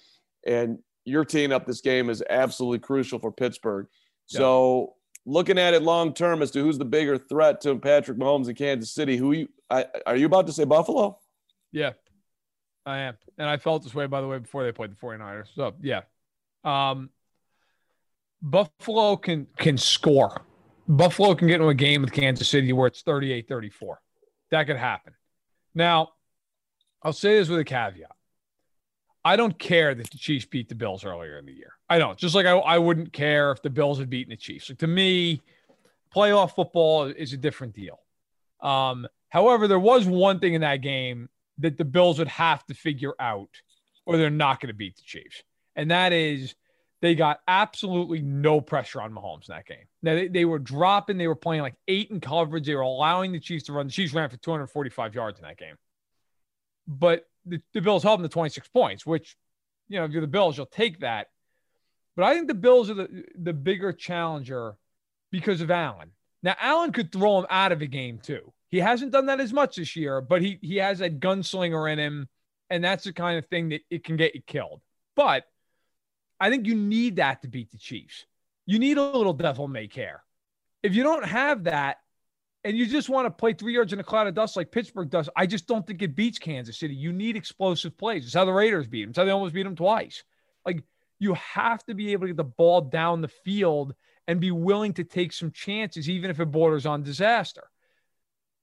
And 0.46 0.78
your 1.04 1.24
teeing 1.24 1.52
up 1.52 1.66
this 1.66 1.82
game 1.82 2.08
is 2.08 2.22
absolutely 2.30 2.78
crucial 2.78 3.18
for 3.18 3.30
Pittsburgh. 3.30 3.86
So, 4.26 4.94
looking 5.26 5.58
at 5.58 5.74
it 5.74 5.82
long 5.82 6.14
term 6.14 6.40
as 6.40 6.50
to 6.52 6.60
who's 6.60 6.78
the 6.78 6.86
bigger 6.86 7.18
threat 7.18 7.60
to 7.62 7.78
Patrick 7.78 8.16
Mahomes 8.16 8.48
in 8.48 8.54
Kansas 8.54 8.90
City, 8.90 9.18
who 9.18 9.32
you 9.32 9.48
I, 9.68 9.84
are 10.06 10.16
you 10.16 10.26
about 10.26 10.46
to 10.46 10.52
say 10.52 10.64
Buffalo? 10.64 11.18
Yeah, 11.70 11.92
I 12.86 12.98
am. 13.00 13.18
And 13.36 13.48
I 13.48 13.58
felt 13.58 13.82
this 13.82 13.94
way, 13.94 14.06
by 14.06 14.22
the 14.22 14.26
way, 14.26 14.38
before 14.38 14.64
they 14.64 14.72
played 14.72 14.90
the 14.90 14.96
49ers. 14.96 15.48
So, 15.54 15.74
yeah. 15.82 16.02
Um, 16.64 17.10
Buffalo 18.40 19.16
can 19.16 19.48
can 19.58 19.76
score. 19.76 20.40
Buffalo 20.88 21.34
can 21.34 21.48
get 21.48 21.56
into 21.56 21.68
a 21.68 21.74
game 21.74 22.02
with 22.02 22.12
Kansas 22.12 22.48
City 22.48 22.72
where 22.72 22.86
it's 22.88 23.02
38 23.02 23.48
34. 23.48 24.00
That 24.50 24.66
could 24.66 24.76
happen. 24.76 25.14
Now, 25.74 26.10
I'll 27.02 27.12
say 27.12 27.38
this 27.38 27.48
with 27.48 27.60
a 27.60 27.64
caveat. 27.64 28.10
I 29.24 29.36
don't 29.36 29.58
care 29.58 29.94
that 29.94 30.10
the 30.10 30.18
Chiefs 30.18 30.46
beat 30.46 30.68
the 30.68 30.74
Bills 30.74 31.04
earlier 31.04 31.38
in 31.38 31.46
the 31.46 31.52
year. 31.52 31.72
I 31.88 31.98
don't. 31.98 32.18
Just 32.18 32.34
like 32.34 32.46
I, 32.46 32.56
I 32.56 32.78
wouldn't 32.78 33.12
care 33.12 33.52
if 33.52 33.62
the 33.62 33.70
Bills 33.70 33.98
had 33.98 34.10
beaten 34.10 34.30
the 34.30 34.36
Chiefs. 34.36 34.68
Like 34.68 34.78
to 34.78 34.86
me, 34.86 35.40
playoff 36.14 36.54
football 36.54 37.04
is 37.04 37.32
a 37.32 37.36
different 37.36 37.74
deal. 37.74 38.00
Um, 38.60 39.06
however, 39.28 39.68
there 39.68 39.78
was 39.78 40.06
one 40.06 40.40
thing 40.40 40.54
in 40.54 40.60
that 40.62 40.78
game 40.78 41.28
that 41.58 41.78
the 41.78 41.84
Bills 41.84 42.18
would 42.18 42.28
have 42.28 42.64
to 42.66 42.74
figure 42.74 43.14
out, 43.20 43.50
or 44.06 44.16
they're 44.16 44.30
not 44.30 44.60
going 44.60 44.68
to 44.68 44.74
beat 44.74 44.96
the 44.96 45.02
Chiefs, 45.04 45.42
and 45.76 45.90
that 45.90 46.12
is 46.12 46.54
they 47.02 47.14
got 47.14 47.40
absolutely 47.46 48.22
no 48.22 48.60
pressure 48.60 49.02
on 49.02 49.12
Mahomes 49.12 49.48
in 49.48 49.54
that 49.54 49.66
game. 49.66 49.84
Now 50.02 50.14
they, 50.14 50.28
they 50.28 50.44
were 50.46 50.58
dropping, 50.58 51.18
they 51.18 51.28
were 51.28 51.34
playing 51.34 51.60
like 51.60 51.74
eight 51.88 52.10
in 52.10 52.20
coverage. 52.20 52.64
They 52.64 52.74
were 52.74 52.80
allowing 52.80 53.32
the 53.32 53.40
Chiefs 53.40 53.64
to 53.64 53.74
run. 53.74 53.88
The 53.88 53.92
Chiefs 53.92 54.14
ran 54.14 54.30
for 54.30 54.38
245 54.38 55.14
yards 55.14 55.38
in 55.38 55.44
that 55.44 55.58
game 55.58 55.76
but 56.86 57.26
the, 57.46 57.60
the 57.74 57.80
Bills 57.80 58.02
held 58.02 58.20
them 58.20 58.28
to 58.28 58.32
26 58.32 58.68
points, 58.68 59.06
which, 59.06 59.36
you 59.88 59.98
know, 59.98 60.04
if 60.04 60.12
you're 60.12 60.20
the 60.20 60.26
Bills, 60.26 60.56
you'll 60.56 60.66
take 60.66 61.00
that. 61.00 61.28
But 62.16 62.24
I 62.24 62.34
think 62.34 62.48
the 62.48 62.54
Bills 62.54 62.90
are 62.90 62.94
the, 62.94 63.24
the 63.38 63.52
bigger 63.52 63.92
challenger 63.92 64.76
because 65.30 65.60
of 65.60 65.70
Allen. 65.70 66.10
Now, 66.42 66.56
Allen 66.60 66.92
could 66.92 67.12
throw 67.12 67.38
him 67.38 67.46
out 67.48 67.72
of 67.72 67.82
a 67.82 67.86
game 67.86 68.18
too. 68.18 68.52
He 68.68 68.78
hasn't 68.78 69.12
done 69.12 69.26
that 69.26 69.40
as 69.40 69.52
much 69.52 69.76
this 69.76 69.96
year, 69.96 70.20
but 70.20 70.40
he 70.40 70.58
he 70.62 70.76
has 70.76 71.02
a 71.02 71.10
gunslinger 71.10 71.92
in 71.92 71.98
him, 71.98 72.28
and 72.70 72.82
that's 72.82 73.04
the 73.04 73.12
kind 73.12 73.38
of 73.38 73.46
thing 73.46 73.68
that 73.68 73.82
it 73.90 74.02
can 74.02 74.16
get 74.16 74.34
you 74.34 74.40
killed. 74.46 74.80
But 75.14 75.44
I 76.42 76.50
think 76.50 76.66
you 76.66 76.74
need 76.74 77.16
that 77.16 77.42
to 77.42 77.48
beat 77.48 77.70
the 77.70 77.78
Chiefs. 77.78 78.26
You 78.66 78.80
need 78.80 78.98
a 78.98 79.02
little 79.12 79.32
devil 79.32 79.68
may 79.68 79.86
care. 79.86 80.24
If 80.82 80.92
you 80.92 81.04
don't 81.04 81.24
have 81.24 81.62
that, 81.64 81.98
and 82.64 82.76
you 82.76 82.84
just 82.84 83.08
want 83.08 83.26
to 83.26 83.30
play 83.30 83.52
three 83.52 83.74
yards 83.74 83.92
in 83.92 84.00
a 84.00 84.04
cloud 84.04 84.26
of 84.26 84.34
dust 84.34 84.56
like 84.56 84.72
Pittsburgh 84.72 85.08
does, 85.08 85.28
I 85.36 85.46
just 85.46 85.68
don't 85.68 85.86
think 85.86 86.02
it 86.02 86.16
beats 86.16 86.40
Kansas 86.40 86.80
City. 86.80 86.96
You 86.96 87.12
need 87.12 87.36
explosive 87.36 87.96
plays. 87.96 88.24
It's 88.24 88.34
how 88.34 88.44
the 88.44 88.52
Raiders 88.52 88.88
beat 88.88 89.02
them. 89.02 89.10
It's 89.10 89.18
how 89.18 89.24
they 89.24 89.30
almost 89.30 89.54
beat 89.54 89.62
them 89.62 89.76
twice. 89.76 90.24
Like 90.66 90.82
you 91.20 91.34
have 91.34 91.84
to 91.84 91.94
be 91.94 92.10
able 92.10 92.22
to 92.22 92.32
get 92.32 92.36
the 92.36 92.44
ball 92.44 92.80
down 92.80 93.20
the 93.20 93.28
field 93.28 93.94
and 94.26 94.40
be 94.40 94.50
willing 94.50 94.94
to 94.94 95.04
take 95.04 95.32
some 95.32 95.52
chances, 95.52 96.10
even 96.10 96.28
if 96.28 96.40
it 96.40 96.46
borders 96.46 96.86
on 96.86 97.04
disaster. 97.04 97.70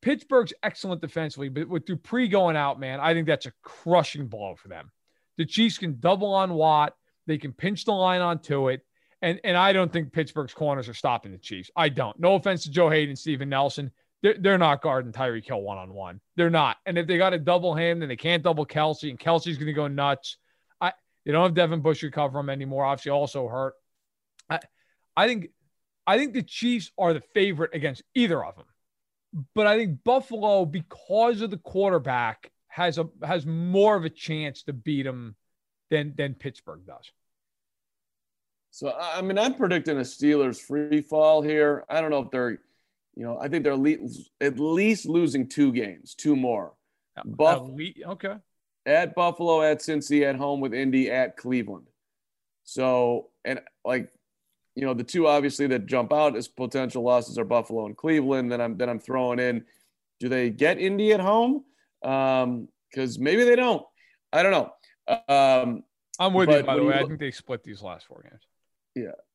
Pittsburgh's 0.01 0.53
excellent 0.63 0.99
defensively, 0.99 1.47
but 1.47 1.69
with 1.69 1.85
Dupree 1.85 2.27
going 2.27 2.57
out, 2.57 2.77
man, 2.77 2.99
I 2.99 3.13
think 3.13 3.25
that's 3.25 3.45
a 3.45 3.53
crushing 3.61 4.27
blow 4.27 4.55
for 4.55 4.67
them. 4.67 4.91
The 5.37 5.45
Chiefs 5.45 5.77
can 5.77 6.01
double 6.01 6.33
on 6.33 6.53
Watt. 6.53 6.93
They 7.29 7.37
can 7.37 7.53
pinch 7.53 7.85
the 7.85 7.91
line 7.91 8.21
onto 8.21 8.69
it. 8.69 8.81
And 9.21 9.39
and 9.43 9.55
I 9.55 9.71
don't 9.71 9.93
think 9.93 10.11
Pittsburgh's 10.11 10.53
corners 10.53 10.89
are 10.89 10.95
stopping 10.95 11.31
the 11.31 11.37
Chiefs. 11.37 11.69
I 11.75 11.89
don't. 11.89 12.19
No 12.19 12.33
offense 12.33 12.63
to 12.63 12.71
Joe 12.71 12.89
Haden, 12.89 13.15
Steven 13.15 13.47
Nelson. 13.47 13.91
They're, 14.23 14.35
they're 14.39 14.57
not 14.57 14.81
guarding 14.81 15.13
Tyreek 15.13 15.45
Hill 15.45 15.61
one 15.61 15.77
on 15.77 15.93
one. 15.93 16.21
They're 16.35 16.49
not. 16.49 16.77
And 16.87 16.97
if 16.97 17.05
they 17.05 17.19
got 17.19 17.29
to 17.29 17.37
double 17.37 17.75
him, 17.75 17.99
then 17.99 18.09
they 18.09 18.15
can't 18.15 18.41
double 18.41 18.65
Kelce, 18.65 19.09
and 19.11 19.19
Kelce's 19.19 19.57
going 19.57 19.67
to 19.67 19.73
go 19.73 19.87
nuts. 19.87 20.37
I 20.81 20.91
they 21.23 21.31
don't 21.31 21.43
have 21.43 21.53
Devin 21.53 21.81
Bush 21.81 21.99
to 21.99 22.09
cover 22.09 22.39
him 22.39 22.49
anymore. 22.49 22.83
Obviously, 22.83 23.11
also 23.11 23.47
hurt. 23.47 23.75
I 24.49 24.59
I 25.15 25.27
think 25.27 25.49
I 26.07 26.17
think 26.17 26.33
the 26.33 26.41
Chiefs 26.41 26.91
are 26.97 27.13
the 27.13 27.21
favorite 27.35 27.75
against 27.75 28.01
either 28.15 28.43
of 28.43 28.55
them. 28.55 28.65
But 29.53 29.67
I 29.67 29.77
think 29.77 30.03
Buffalo, 30.03 30.65
because 30.65 31.41
of 31.41 31.51
the 31.51 31.57
quarterback, 31.57 32.51
has 32.69 32.97
a 32.97 33.07
has 33.23 33.45
more 33.45 33.95
of 33.95 34.03
a 34.03 34.09
chance 34.09 34.63
to 34.63 34.73
beat 34.73 35.03
them 35.03 35.35
than 35.91 36.15
than 36.17 36.33
Pittsburgh 36.33 36.81
does. 36.87 37.11
So 38.71 38.93
I 38.93 39.21
mean, 39.21 39.37
I'm 39.37 39.55
predicting 39.55 39.97
a 39.97 40.01
Steelers 40.01 40.59
free 40.59 41.01
fall 41.01 41.41
here. 41.41 41.85
I 41.89 42.01
don't 42.01 42.11
know 42.11 42.21
if 42.21 42.31
they're, 42.31 42.59
you 43.15 43.23
know, 43.25 43.37
I 43.39 43.47
think 43.47 43.63
they're 43.63 43.73
at 43.73 44.59
least 44.59 45.07
losing 45.07 45.47
two 45.47 45.71
games, 45.71 46.15
two 46.15 46.35
more. 46.35 46.73
Buff- 47.25 47.69
okay. 48.05 48.35
At 48.85 49.15
Buffalo, 49.15 49.61
at 49.61 49.79
Cincy, 49.79 50.23
at 50.23 50.35
home 50.35 50.61
with 50.61 50.73
Indy, 50.73 51.11
at 51.11 51.35
Cleveland. 51.35 51.87
So 52.63 53.29
and 53.43 53.59
like, 53.83 54.11
you 54.75 54.85
know, 54.85 54.93
the 54.93 55.03
two 55.03 55.27
obviously 55.27 55.67
that 55.67 55.85
jump 55.85 56.13
out 56.13 56.37
as 56.37 56.47
potential 56.47 57.03
losses 57.03 57.37
are 57.37 57.45
Buffalo 57.45 57.85
and 57.87 57.97
Cleveland. 57.97 58.51
Then 58.51 58.61
I'm 58.61 58.77
then 58.77 58.89
I'm 58.89 58.99
throwing 58.99 59.39
in, 59.39 59.65
do 60.19 60.29
they 60.29 60.49
get 60.49 60.79
Indy 60.79 61.11
at 61.13 61.19
home? 61.19 61.65
Because 62.01 63.17
um, 63.17 63.23
maybe 63.23 63.43
they 63.43 63.55
don't. 63.55 63.83
I 64.31 64.43
don't 64.43 64.51
know. 64.51 64.71
Um, 65.27 65.83
I'm 66.19 66.33
with 66.33 66.49
you, 66.49 66.63
by 66.63 66.75
the 66.75 66.83
way. 66.83 66.95
I 66.95 67.05
think 67.05 67.19
they 67.19 67.31
split 67.31 67.63
these 67.63 67.81
last 67.81 68.05
four 68.05 68.23
games. 68.29 68.43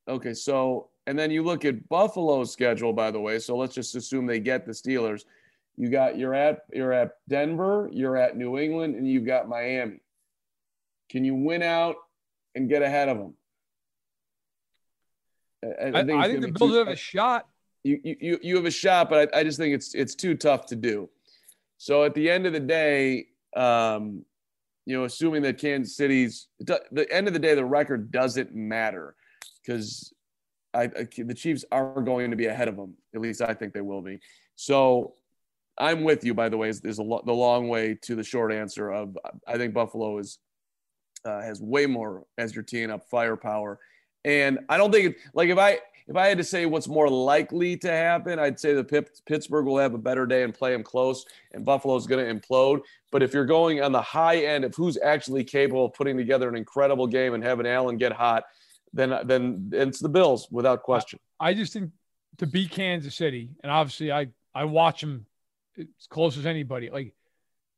Okay, 0.08 0.34
so 0.34 0.88
and 1.06 1.18
then 1.18 1.30
you 1.30 1.42
look 1.42 1.64
at 1.64 1.88
Buffalo's 1.88 2.52
schedule, 2.52 2.92
by 2.92 3.10
the 3.10 3.20
way. 3.20 3.38
So 3.38 3.56
let's 3.56 3.74
just 3.74 3.94
assume 3.94 4.26
they 4.26 4.40
get 4.40 4.66
the 4.66 4.72
Steelers. 4.72 5.24
You 5.76 5.88
got 5.90 6.16
you're 6.18 6.34
at 6.34 6.60
you're 6.72 6.92
at 6.92 7.12
Denver, 7.28 7.88
you're 7.92 8.16
at 8.16 8.36
New 8.36 8.58
England, 8.58 8.94
and 8.96 9.08
you've 9.08 9.26
got 9.26 9.48
Miami. 9.48 10.00
Can 11.10 11.24
you 11.24 11.34
win 11.34 11.62
out 11.62 11.96
and 12.54 12.68
get 12.68 12.82
ahead 12.82 13.08
of 13.08 13.18
them? 13.18 13.34
I, 15.64 15.88
I 15.88 15.92
think 16.02 16.06
gonna 16.08 16.40
the 16.40 16.46
be 16.48 16.52
Bills 16.52 16.70
too- 16.72 16.78
have 16.78 16.88
a 16.88 16.96
shot. 16.96 17.48
you, 17.82 18.00
you- 18.04 18.16
you 18.20 18.38
you 18.42 18.56
have 18.56 18.66
a 18.66 18.70
shot, 18.70 19.08
but 19.10 19.34
I, 19.34 19.40
I 19.40 19.44
just 19.44 19.58
think 19.58 19.74
it's 19.74 19.94
it's 19.94 20.14
too 20.14 20.34
tough 20.34 20.66
to 20.66 20.76
do. 20.76 21.08
So 21.78 22.04
at 22.04 22.14
the 22.14 22.30
end 22.30 22.46
of 22.46 22.52
the 22.52 22.60
day, 22.60 23.26
um, 23.56 24.24
you 24.86 24.96
know, 24.96 25.04
assuming 25.04 25.42
that 25.42 25.58
Kansas 25.58 25.96
City's 25.96 26.48
the 26.60 27.06
end 27.10 27.26
of 27.26 27.32
the 27.32 27.38
day, 27.40 27.54
the 27.54 27.64
record 27.64 28.10
doesn't 28.10 28.54
matter 28.54 29.14
because 29.64 30.12
I, 30.72 30.84
I 30.84 31.08
the 31.16 31.34
Chiefs 31.34 31.64
are 31.70 32.00
going 32.00 32.30
to 32.30 32.36
be 32.36 32.46
ahead 32.46 32.68
of 32.68 32.76
them. 32.76 32.94
At 33.14 33.20
least 33.20 33.42
I 33.42 33.54
think 33.54 33.72
they 33.72 33.80
will 33.80 34.02
be. 34.02 34.20
So 34.56 35.14
I'm 35.78 36.04
with 36.04 36.24
you. 36.24 36.34
By 36.34 36.48
the 36.48 36.56
way, 36.56 36.68
is, 36.68 36.98
lo- 36.98 37.22
the 37.24 37.32
long 37.32 37.68
way 37.68 37.98
to 38.02 38.14
the 38.14 38.24
short 38.24 38.52
answer 38.52 38.90
of 38.90 39.16
I 39.46 39.56
think 39.56 39.74
Buffalo 39.74 40.18
is 40.18 40.38
uh, 41.24 41.40
has 41.40 41.60
way 41.60 41.86
more 41.86 42.24
as 42.38 42.54
you're 42.54 42.64
teeing 42.64 42.90
up 42.90 43.08
firepower, 43.08 43.78
and 44.24 44.58
I 44.68 44.76
don't 44.76 44.92
think 44.92 45.16
like 45.32 45.48
if 45.48 45.58
I 45.58 45.78
if 46.06 46.16
I 46.16 46.26
had 46.26 46.38
to 46.38 46.44
say 46.44 46.66
what's 46.66 46.86
more 46.86 47.08
likely 47.08 47.76
to 47.78 47.90
happen, 47.90 48.38
I'd 48.38 48.60
say 48.60 48.74
the 48.74 48.84
Pip, 48.84 49.08
Pittsburgh 49.26 49.64
will 49.64 49.78
have 49.78 49.94
a 49.94 49.98
better 49.98 50.26
day 50.26 50.42
and 50.42 50.52
play 50.52 50.72
them 50.72 50.82
close, 50.82 51.24
and 51.52 51.64
Buffalo's 51.64 52.06
going 52.06 52.24
to 52.24 52.34
implode. 52.34 52.82
But 53.10 53.22
if 53.22 53.32
you're 53.32 53.46
going 53.46 53.80
on 53.80 53.90
the 53.90 54.02
high 54.02 54.44
end 54.44 54.64
of 54.64 54.74
who's 54.74 54.98
actually 55.02 55.44
capable 55.44 55.86
of 55.86 55.94
putting 55.94 56.18
together 56.18 56.48
an 56.48 56.56
incredible 56.56 57.06
game 57.06 57.32
and 57.32 57.42
having 57.42 57.66
Allen 57.66 57.96
get 57.96 58.12
hot, 58.12 58.44
then 58.94 59.14
then 59.26 59.70
it's 59.72 59.98
the 59.98 60.08
Bills 60.08 60.48
without 60.50 60.82
question. 60.82 61.18
I 61.38 61.52
just 61.52 61.72
think 61.72 61.90
to 62.38 62.46
beat 62.46 62.70
Kansas 62.70 63.14
City, 63.14 63.50
and 63.62 63.70
obviously 63.70 64.12
I 64.12 64.28
I 64.54 64.64
watch 64.64 65.00
them 65.00 65.26
as 65.78 66.06
close 66.08 66.38
as 66.38 66.46
anybody. 66.46 66.90
Like 66.90 67.14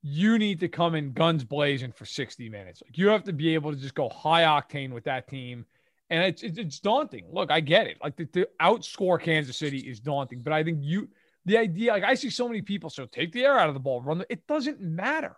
you 0.03 0.39
need 0.39 0.61
to 0.61 0.69
come 0.69 0.95
in 0.95 1.13
guns 1.13 1.43
blazing 1.43 1.93
for 1.93 2.05
60 2.05 2.49
minutes. 2.49 2.83
Like 2.85 2.97
you 2.97 3.09
have 3.09 3.25
to 3.25 3.33
be 3.33 3.55
able 3.55 3.73
to 3.73 3.79
just 3.79 3.95
go 3.95 4.09
high 4.09 4.43
octane 4.43 4.93
with 4.93 5.05
that 5.05 5.27
team. 5.27 5.65
And 6.11 6.23
it's 6.23 6.43
it's, 6.43 6.59
it's 6.59 6.81
daunting. 6.81 7.27
Look, 7.33 7.51
I 7.51 7.61
get 7.61 7.87
it. 7.89 7.97
Like 8.03 8.17
to, 8.17 8.27
to 8.27 8.47
outscore 8.61 9.21
Kansas 9.21 9.57
City 9.57 9.79
is 9.79 9.99
daunting, 9.99 10.43
but 10.43 10.53
I 10.53 10.63
think 10.63 10.79
you 10.83 11.09
the 11.47 11.57
idea 11.57 11.93
like 11.93 12.05
I 12.05 12.15
see 12.15 12.31
so 12.31 12.47
many 12.47 12.63
people 12.63 12.91
so 12.91 13.07
take 13.07 13.33
the 13.33 13.45
air 13.45 13.59
out 13.59 13.69
of 13.69 13.75
the 13.75 13.81
ball, 13.81 14.03
run 14.03 14.19
the, 14.19 14.27
it 14.31 14.47
doesn't 14.47 14.81
matter. 14.81 15.35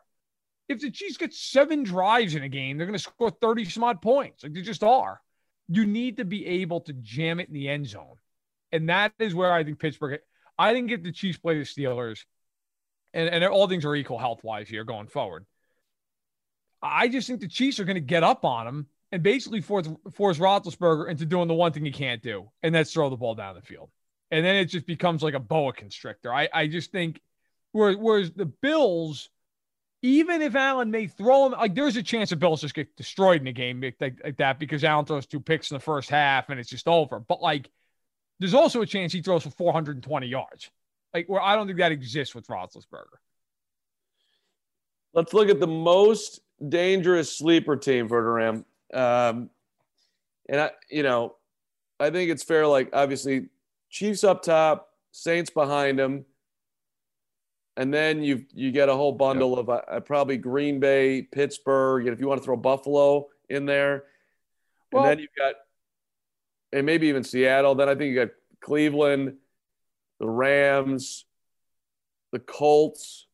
If 0.69 0.81
the 0.81 0.91
Chiefs 0.91 1.17
get 1.17 1.33
seven 1.33 1.83
drives 1.83 2.35
in 2.35 2.43
a 2.43 2.49
game, 2.49 2.77
they're 2.77 2.87
going 2.87 2.99
to 2.99 3.03
score 3.03 3.31
30 3.31 3.64
some 3.64 3.85
odd 3.85 4.03
points. 4.03 4.43
Like 4.43 4.53
they 4.53 4.61
just 4.61 4.85
are. 4.85 5.19
You 5.69 5.87
need 5.87 6.17
to 6.17 6.25
be 6.25 6.47
able 6.47 6.81
to 6.83 6.93
jam 6.95 7.41
it 7.41 7.49
in 7.49 7.55
the 7.55 7.69
end 7.69 7.87
zone. 7.87 8.17
And 8.73 8.89
that 8.89 9.13
is 9.19 9.35
where 9.35 9.53
I 9.53 9.65
think 9.65 9.79
Pittsburgh, 9.79 10.21
I 10.59 10.73
think 10.73 10.91
if 10.91 11.03
the 11.03 11.13
Chiefs 11.13 11.39
play 11.39 11.59
the 11.59 11.65
Steelers, 11.65 12.25
and, 13.15 13.29
and 13.29 13.45
all 13.45 13.69
things 13.69 13.85
are 13.85 13.95
equal 13.95 14.19
health 14.19 14.45
wise 14.45 14.69
here 14.69 14.85
going 14.85 15.09
forward, 15.09 15.47
I 16.83 17.09
just 17.09 17.27
think 17.27 17.41
the 17.41 17.49
Chiefs 17.49 17.81
are 17.81 17.85
going 17.85 17.97
to 17.97 18.01
get 18.01 18.23
up 18.23 18.45
on 18.45 18.67
them 18.67 18.87
and 19.11 19.23
basically 19.23 19.61
force, 19.61 19.89
force 20.13 20.39
Roethlisberger 20.39 21.09
into 21.09 21.27
doing 21.27 21.49
the 21.49 21.55
one 21.55 21.73
thing 21.73 21.85
he 21.85 21.91
can't 21.91 22.23
do, 22.23 22.51
and 22.63 22.75
that's 22.75 22.93
throw 22.93 23.09
the 23.09 23.17
ball 23.17 23.35
down 23.35 23.55
the 23.55 23.63
field. 23.63 23.91
And 24.31 24.45
then 24.45 24.57
it 24.57 24.67
just 24.67 24.87
becomes 24.87 25.23
like 25.23 25.35
a 25.35 25.41
boa 25.41 25.73
constrictor. 25.73 26.33
I, 26.33 26.49
I 26.53 26.67
just 26.67 26.93
think, 26.93 27.21
whereas, 27.73 27.97
whereas 27.97 28.31
the 28.33 28.45
Bills, 28.45 29.31
even 30.03 30.43
if 30.43 30.55
Allen 30.55 30.91
may 30.91 31.07
throw 31.07 31.47
him, 31.47 31.53
like 31.53 31.75
there's 31.75 31.97
a 31.97 32.03
chance 32.03 32.31
the 32.31 32.37
Bills 32.37 32.61
just 32.61 32.75
get 32.75 32.97
destroyed 32.97 33.41
in 33.41 33.47
the 33.47 33.53
game 33.53 33.81
like, 33.81 33.97
like, 34.01 34.37
that 34.37 34.59
because 34.59 34.85
Allen 34.85 35.05
throws 35.05 35.27
two 35.27 35.41
picks 35.41 35.71
in 35.71 35.77
the 35.77 35.81
first 35.81 36.09
half 36.09 36.51
and 36.51 36.61
it's 36.61 36.71
just 36.71 36.87
over. 36.87 37.19
But 37.19 37.43
like, 37.43 37.69
there's 38.39 38.55
also 38.55 38.81
a 38.83 38.87
chance 38.87 39.13
he 39.13 39.23
throws 39.23 39.43
for 39.43 39.51
420 39.51 40.27
yards. 40.27 40.71
Like, 41.13 41.29
where 41.29 41.41
I 41.41 41.57
don't 41.57 41.67
think 41.67 41.79
that 41.79 41.91
exists 41.91 42.35
with 42.35 42.47
Roethlisberger. 42.47 43.19
Let's 45.15 45.33
look 45.33 45.49
at 45.49 45.59
the 45.59 45.67
most 45.67 46.41
dangerous 46.67 47.37
sleeper 47.37 47.77
team 47.77 48.09
for 48.09 48.23
Verderame. 48.23 48.65
Um, 48.95 49.51
and 50.49 50.61
I, 50.61 50.71
you 50.91 51.03
know, 51.03 51.35
I 51.99 52.11
think 52.11 52.31
it's 52.31 52.45
fair. 52.45 52.67
Like, 52.67 52.91
obviously, 52.93 53.49
Chiefs 53.91 54.23
up 54.23 54.43
top, 54.43 54.91
Saints 55.11 55.51
behind 55.51 55.99
them, 55.99 56.25
and 57.79 57.95
then 57.95 58.25
you 58.25 58.45
you 58.53 58.73
get 58.73 58.88
a 58.88 58.95
whole 58.95 59.12
bundle 59.12 59.57
of 59.57 59.71
uh, 59.71 60.01
probably 60.01 60.37
Green 60.37 60.81
Bay, 60.81 61.23
Pittsburgh, 61.23 62.07
and 62.07 62.12
if 62.12 62.21
you 62.21 62.27
want 62.27 62.41
to 62.41 62.45
throw 62.45 62.57
Buffalo 62.57 63.29
in 63.49 63.64
there, 63.67 64.05
Well- 64.93 65.05
and 65.05 65.11
then 65.11 65.19
you've 65.21 65.35
got, 65.38 65.55
and 66.73 66.85
maybe 66.85 67.07
even 67.07 67.23
Seattle. 67.23 67.77
Then 67.77 67.88
I 67.88 67.95
think 67.95 68.11
you 68.12 68.17
got 68.17 68.35
Cleveland, 68.61 69.37
the 70.19 70.29
Rams, 70.29 71.25
the 72.33 72.41
Colts. 72.41 73.27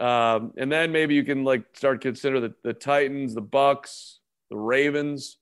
Um, 0.00 0.52
and 0.56 0.70
then 0.72 0.90
maybe 0.90 1.14
you 1.14 1.22
can 1.22 1.44
like 1.44 1.64
start 1.74 2.00
consider 2.00 2.40
the, 2.40 2.54
the 2.64 2.72
Titans, 2.72 3.32
the 3.32 3.42
Bucs, 3.42 4.16
the 4.50 4.56
Ravens. 4.56 5.38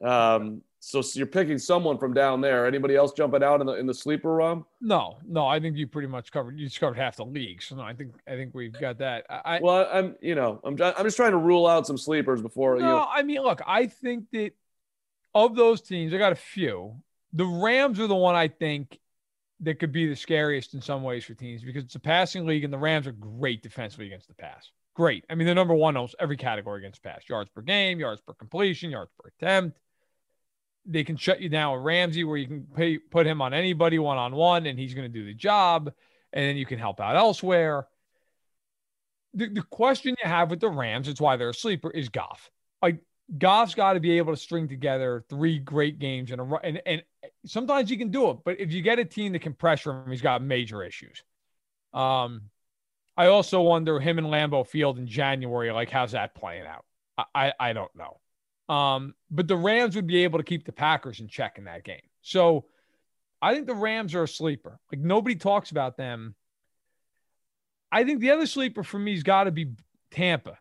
Um, 0.00 0.62
so, 0.86 1.00
so 1.00 1.18
you're 1.18 1.26
picking 1.26 1.56
someone 1.58 1.96
from 1.96 2.12
down 2.12 2.42
there. 2.42 2.66
Anybody 2.66 2.94
else 2.94 3.12
jumping 3.12 3.42
out 3.42 3.60
in 3.62 3.66
the 3.66 3.72
in 3.74 3.86
the 3.86 3.94
sleeper 3.94 4.34
realm? 4.34 4.66
No, 4.82 5.16
no, 5.26 5.46
I 5.46 5.58
think 5.58 5.78
you 5.78 5.86
pretty 5.86 6.08
much 6.08 6.30
covered. 6.30 6.58
You 6.58 6.66
just 6.66 6.78
covered 6.78 6.98
half 6.98 7.16
the 7.16 7.24
league. 7.24 7.62
So 7.62 7.76
no, 7.76 7.82
I 7.82 7.94
think 7.94 8.12
I 8.28 8.32
think 8.32 8.54
we've 8.54 8.78
got 8.78 8.98
that. 8.98 9.24
I, 9.30 9.60
Well, 9.62 9.88
I'm 9.90 10.14
you 10.20 10.34
know 10.34 10.60
I'm 10.62 10.80
I'm 10.80 11.04
just 11.04 11.16
trying 11.16 11.30
to 11.30 11.38
rule 11.38 11.66
out 11.66 11.86
some 11.86 11.96
sleepers 11.96 12.42
before 12.42 12.78
No, 12.78 12.86
you. 12.86 13.04
I 13.10 13.22
mean, 13.22 13.40
look, 13.40 13.62
I 13.66 13.86
think 13.86 14.30
that 14.32 14.52
of 15.34 15.56
those 15.56 15.80
teams, 15.80 16.12
I 16.12 16.18
got 16.18 16.32
a 16.32 16.36
few. 16.36 16.96
The 17.32 17.46
Rams 17.46 17.98
are 17.98 18.06
the 18.06 18.14
one 18.14 18.34
I 18.34 18.48
think 18.48 19.00
that 19.60 19.78
could 19.78 19.90
be 19.90 20.06
the 20.06 20.16
scariest 20.16 20.74
in 20.74 20.82
some 20.82 21.02
ways 21.02 21.24
for 21.24 21.32
teams 21.32 21.64
because 21.64 21.84
it's 21.84 21.94
a 21.94 22.00
passing 22.00 22.44
league 22.44 22.62
and 22.62 22.72
the 22.72 22.78
Rams 22.78 23.06
are 23.06 23.12
great 23.12 23.62
defensively 23.62 24.06
against 24.06 24.28
the 24.28 24.34
pass. 24.34 24.70
Great. 24.94 25.24
I 25.30 25.34
mean, 25.34 25.46
they're 25.46 25.54
number 25.54 25.74
one 25.74 25.96
almost 25.96 26.14
every 26.20 26.36
category 26.36 26.80
against 26.80 27.02
pass 27.02 27.22
yards 27.26 27.48
per 27.48 27.62
game, 27.62 27.98
yards 27.98 28.20
per 28.20 28.34
completion, 28.34 28.90
yards 28.90 29.10
per 29.18 29.30
attempt. 29.30 29.78
They 30.86 31.04
can 31.04 31.16
shut 31.16 31.40
you 31.40 31.48
down 31.48 31.74
with 31.74 31.84
Ramsey 31.84 32.24
where 32.24 32.36
you 32.36 32.46
can 32.46 32.66
pay, 32.74 32.98
put 32.98 33.26
him 33.26 33.40
on 33.40 33.54
anybody 33.54 33.98
one 33.98 34.18
on 34.18 34.34
one 34.34 34.66
and 34.66 34.78
he's 34.78 34.94
going 34.94 35.10
to 35.10 35.18
do 35.18 35.24
the 35.24 35.34
job. 35.34 35.92
And 36.32 36.44
then 36.44 36.56
you 36.56 36.66
can 36.66 36.78
help 36.78 37.00
out 37.00 37.16
elsewhere. 37.16 37.86
The, 39.34 39.48
the 39.48 39.62
question 39.62 40.16
you 40.22 40.28
have 40.28 40.50
with 40.50 40.60
the 40.60 40.68
Rams, 40.68 41.08
it's 41.08 41.20
why 41.20 41.36
they're 41.36 41.50
a 41.50 41.54
sleeper, 41.54 41.90
is 41.90 42.08
Goff. 42.08 42.50
Like 42.82 43.00
Goff's 43.38 43.74
got 43.74 43.94
to 43.94 44.00
be 44.00 44.18
able 44.18 44.32
to 44.32 44.40
string 44.40 44.68
together 44.68 45.24
three 45.28 45.58
great 45.58 45.98
games 45.98 46.30
in 46.30 46.40
a 46.40 46.44
ru- 46.44 46.58
and 46.62 46.82
and 46.84 47.02
sometimes 47.46 47.88
he 47.88 47.96
can 47.96 48.10
do 48.10 48.30
it, 48.30 48.38
but 48.44 48.60
if 48.60 48.72
you 48.72 48.82
get 48.82 48.98
a 48.98 49.04
team 49.04 49.32
that 49.32 49.40
can 49.40 49.54
pressure 49.54 49.92
him, 49.92 50.10
he's 50.10 50.22
got 50.22 50.42
major 50.42 50.82
issues. 50.82 51.22
Um, 51.92 52.42
I 53.16 53.28
also 53.28 53.60
wonder 53.62 54.00
him 54.00 54.18
and 54.18 54.26
Lambeau 54.26 54.66
Field 54.66 54.98
in 54.98 55.06
January, 55.06 55.70
like 55.72 55.90
how's 55.90 56.12
that 56.12 56.34
playing 56.34 56.66
out? 56.66 56.84
I 57.16 57.24
I, 57.34 57.52
I 57.60 57.72
don't 57.72 57.94
know. 57.94 58.18
Um, 58.68 59.14
but 59.30 59.46
the 59.48 59.56
Rams 59.56 59.96
would 59.96 60.06
be 60.06 60.24
able 60.24 60.38
to 60.38 60.44
keep 60.44 60.64
the 60.64 60.72
Packers 60.72 61.20
in 61.20 61.28
check 61.28 61.58
in 61.58 61.64
that 61.64 61.84
game. 61.84 62.00
So 62.22 62.64
I 63.42 63.54
think 63.54 63.66
the 63.66 63.74
Rams 63.74 64.14
are 64.14 64.22
a 64.22 64.28
sleeper. 64.28 64.78
Like 64.90 65.00
nobody 65.00 65.36
talks 65.36 65.70
about 65.70 65.96
them. 65.96 66.34
I 67.92 68.04
think 68.04 68.20
the 68.20 68.30
other 68.30 68.46
sleeper 68.46 68.82
for 68.82 68.98
me 68.98 69.12
has 69.12 69.22
got 69.22 69.44
to 69.44 69.50
be 69.50 69.72
Tampa 70.10 70.58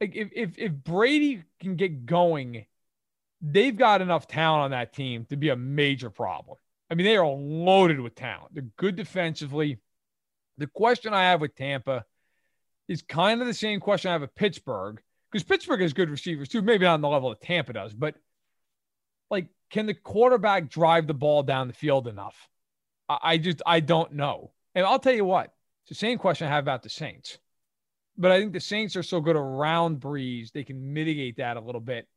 like 0.00 0.14
if, 0.14 0.28
if 0.32 0.58
if 0.58 0.72
Brady 0.72 1.42
can 1.60 1.76
get 1.76 2.06
going, 2.06 2.66
they've 3.40 3.76
got 3.76 4.02
enough 4.02 4.26
talent 4.26 4.64
on 4.64 4.70
that 4.72 4.92
team 4.92 5.26
to 5.30 5.36
be 5.36 5.48
a 5.48 5.56
major 5.56 6.10
problem. 6.10 6.58
I 6.90 6.94
mean, 6.94 7.06
they 7.06 7.16
are 7.16 7.26
loaded 7.26 8.00
with 8.00 8.14
talent. 8.14 8.54
They're 8.54 8.64
good 8.76 8.96
defensively. 8.96 9.78
The 10.58 10.66
question 10.68 11.12
I 11.12 11.24
have 11.24 11.40
with 11.40 11.56
Tampa 11.56 12.04
is 12.88 13.02
kind 13.02 13.40
of 13.40 13.46
the 13.46 13.54
same 13.54 13.80
question 13.80 14.10
I 14.10 14.12
have 14.12 14.20
with 14.20 14.34
Pittsburgh 14.34 15.00
because 15.36 15.44
Pittsburgh 15.44 15.82
has 15.82 15.92
good 15.92 16.08
receivers 16.08 16.48
too. 16.48 16.62
Maybe 16.62 16.86
not 16.86 16.94
on 16.94 17.00
the 17.02 17.08
level 17.08 17.28
that 17.28 17.42
Tampa 17.42 17.74
does, 17.74 17.92
but 17.92 18.14
like, 19.30 19.48
can 19.70 19.84
the 19.84 19.92
quarterback 19.92 20.70
drive 20.70 21.06
the 21.06 21.12
ball 21.12 21.42
down 21.42 21.68
the 21.68 21.74
field 21.74 22.08
enough? 22.08 22.48
I, 23.06 23.18
I 23.22 23.36
just 23.36 23.60
I 23.66 23.80
don't 23.80 24.12
know. 24.14 24.52
And 24.74 24.86
I'll 24.86 24.98
tell 24.98 25.12
you 25.12 25.26
what, 25.26 25.52
it's 25.82 25.90
the 25.90 25.94
same 25.94 26.16
question 26.16 26.46
I 26.46 26.50
have 26.50 26.64
about 26.64 26.82
the 26.82 26.88
Saints. 26.88 27.36
But 28.16 28.30
I 28.30 28.40
think 28.40 28.54
the 28.54 28.60
Saints 28.60 28.96
are 28.96 29.02
so 29.02 29.20
good 29.20 29.36
around 29.36 30.00
Brees, 30.00 30.52
they 30.52 30.64
can 30.64 30.94
mitigate 30.94 31.36
that 31.36 31.58
a 31.58 31.60
little 31.60 31.82
bit. 31.82 32.08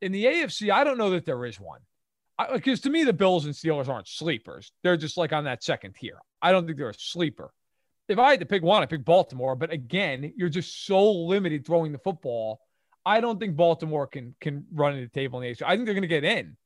In 0.00 0.10
the 0.10 0.24
AFC, 0.24 0.70
I 0.72 0.82
don't 0.82 0.98
know 0.98 1.10
that 1.10 1.24
there 1.24 1.44
is 1.46 1.60
one. 1.60 1.80
Because 2.52 2.80
to 2.80 2.90
me, 2.90 3.04
the 3.04 3.12
Bills 3.12 3.46
and 3.46 3.54
Steelers 3.54 3.88
aren't 3.88 4.08
sleepers. 4.08 4.72
They're 4.82 4.96
just 4.96 5.16
like 5.16 5.32
on 5.32 5.44
that 5.44 5.62
second 5.62 5.94
tier. 5.94 6.18
I 6.42 6.50
don't 6.50 6.66
think 6.66 6.78
they're 6.78 6.90
a 6.90 6.94
sleeper. 6.94 7.52
If 8.08 8.18
I 8.18 8.30
had 8.30 8.40
to 8.40 8.46
pick 8.46 8.62
one, 8.62 8.82
I 8.82 8.86
pick 8.86 9.04
Baltimore. 9.04 9.56
But 9.56 9.72
again, 9.72 10.32
you're 10.36 10.48
just 10.48 10.86
so 10.86 11.10
limited 11.10 11.66
throwing 11.66 11.92
the 11.92 11.98
football. 11.98 12.60
I 13.04 13.20
don't 13.20 13.38
think 13.38 13.56
Baltimore 13.56 14.06
can 14.06 14.34
can 14.40 14.64
run 14.72 15.00
the 15.00 15.08
table 15.08 15.40
in 15.40 15.48
the 15.48 15.54
AFC. 15.54 15.62
I 15.66 15.74
think 15.74 15.86
they're 15.86 15.94
going 15.94 16.02
to 16.02 16.08
get 16.08 16.24
in. 16.24 16.56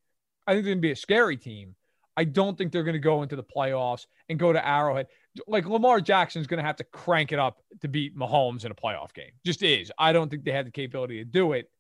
I 0.47 0.53
think 0.53 0.65
they're 0.65 0.75
going 0.75 0.79
to 0.79 0.89
be 0.89 0.93
a 0.93 0.97
scary 0.97 1.37
team. 1.37 1.75
I 2.17 2.25
don't 2.25 2.59
think 2.59 2.73
they're 2.73 2.85
going 2.85 2.95
to 2.95 2.99
go 2.99 3.23
into 3.23 3.37
the 3.37 3.45
playoffs 3.45 4.07
and 4.29 4.39
go 4.39 4.53
to 4.53 4.67
Arrowhead. 4.67 5.07
like 5.47 5.67
Lamar 5.67 6.01
Jackson's 6.01 6.47
going 6.47 6.59
to 6.59 6.67
have 6.67 6.77
to 6.77 6.85
crank 6.85 7.33
it 7.33 7.39
up 7.39 7.63
to 7.81 7.89
beat 7.89 8.17
Mahomes 8.17 8.65
in 8.65 8.73
a 8.73 8.75
playoff 8.75 9.15
game. 9.15 9.31
Just 9.45 9.63
is. 9.63 9.93
I 9.99 10.13
don't 10.13 10.29
think 10.29 10.45
they 10.45 10.53
have 10.53 10.65
the 10.65 10.71
capability 10.71 11.19
to 11.19 11.25
do 11.25 11.53
it. 11.53 11.71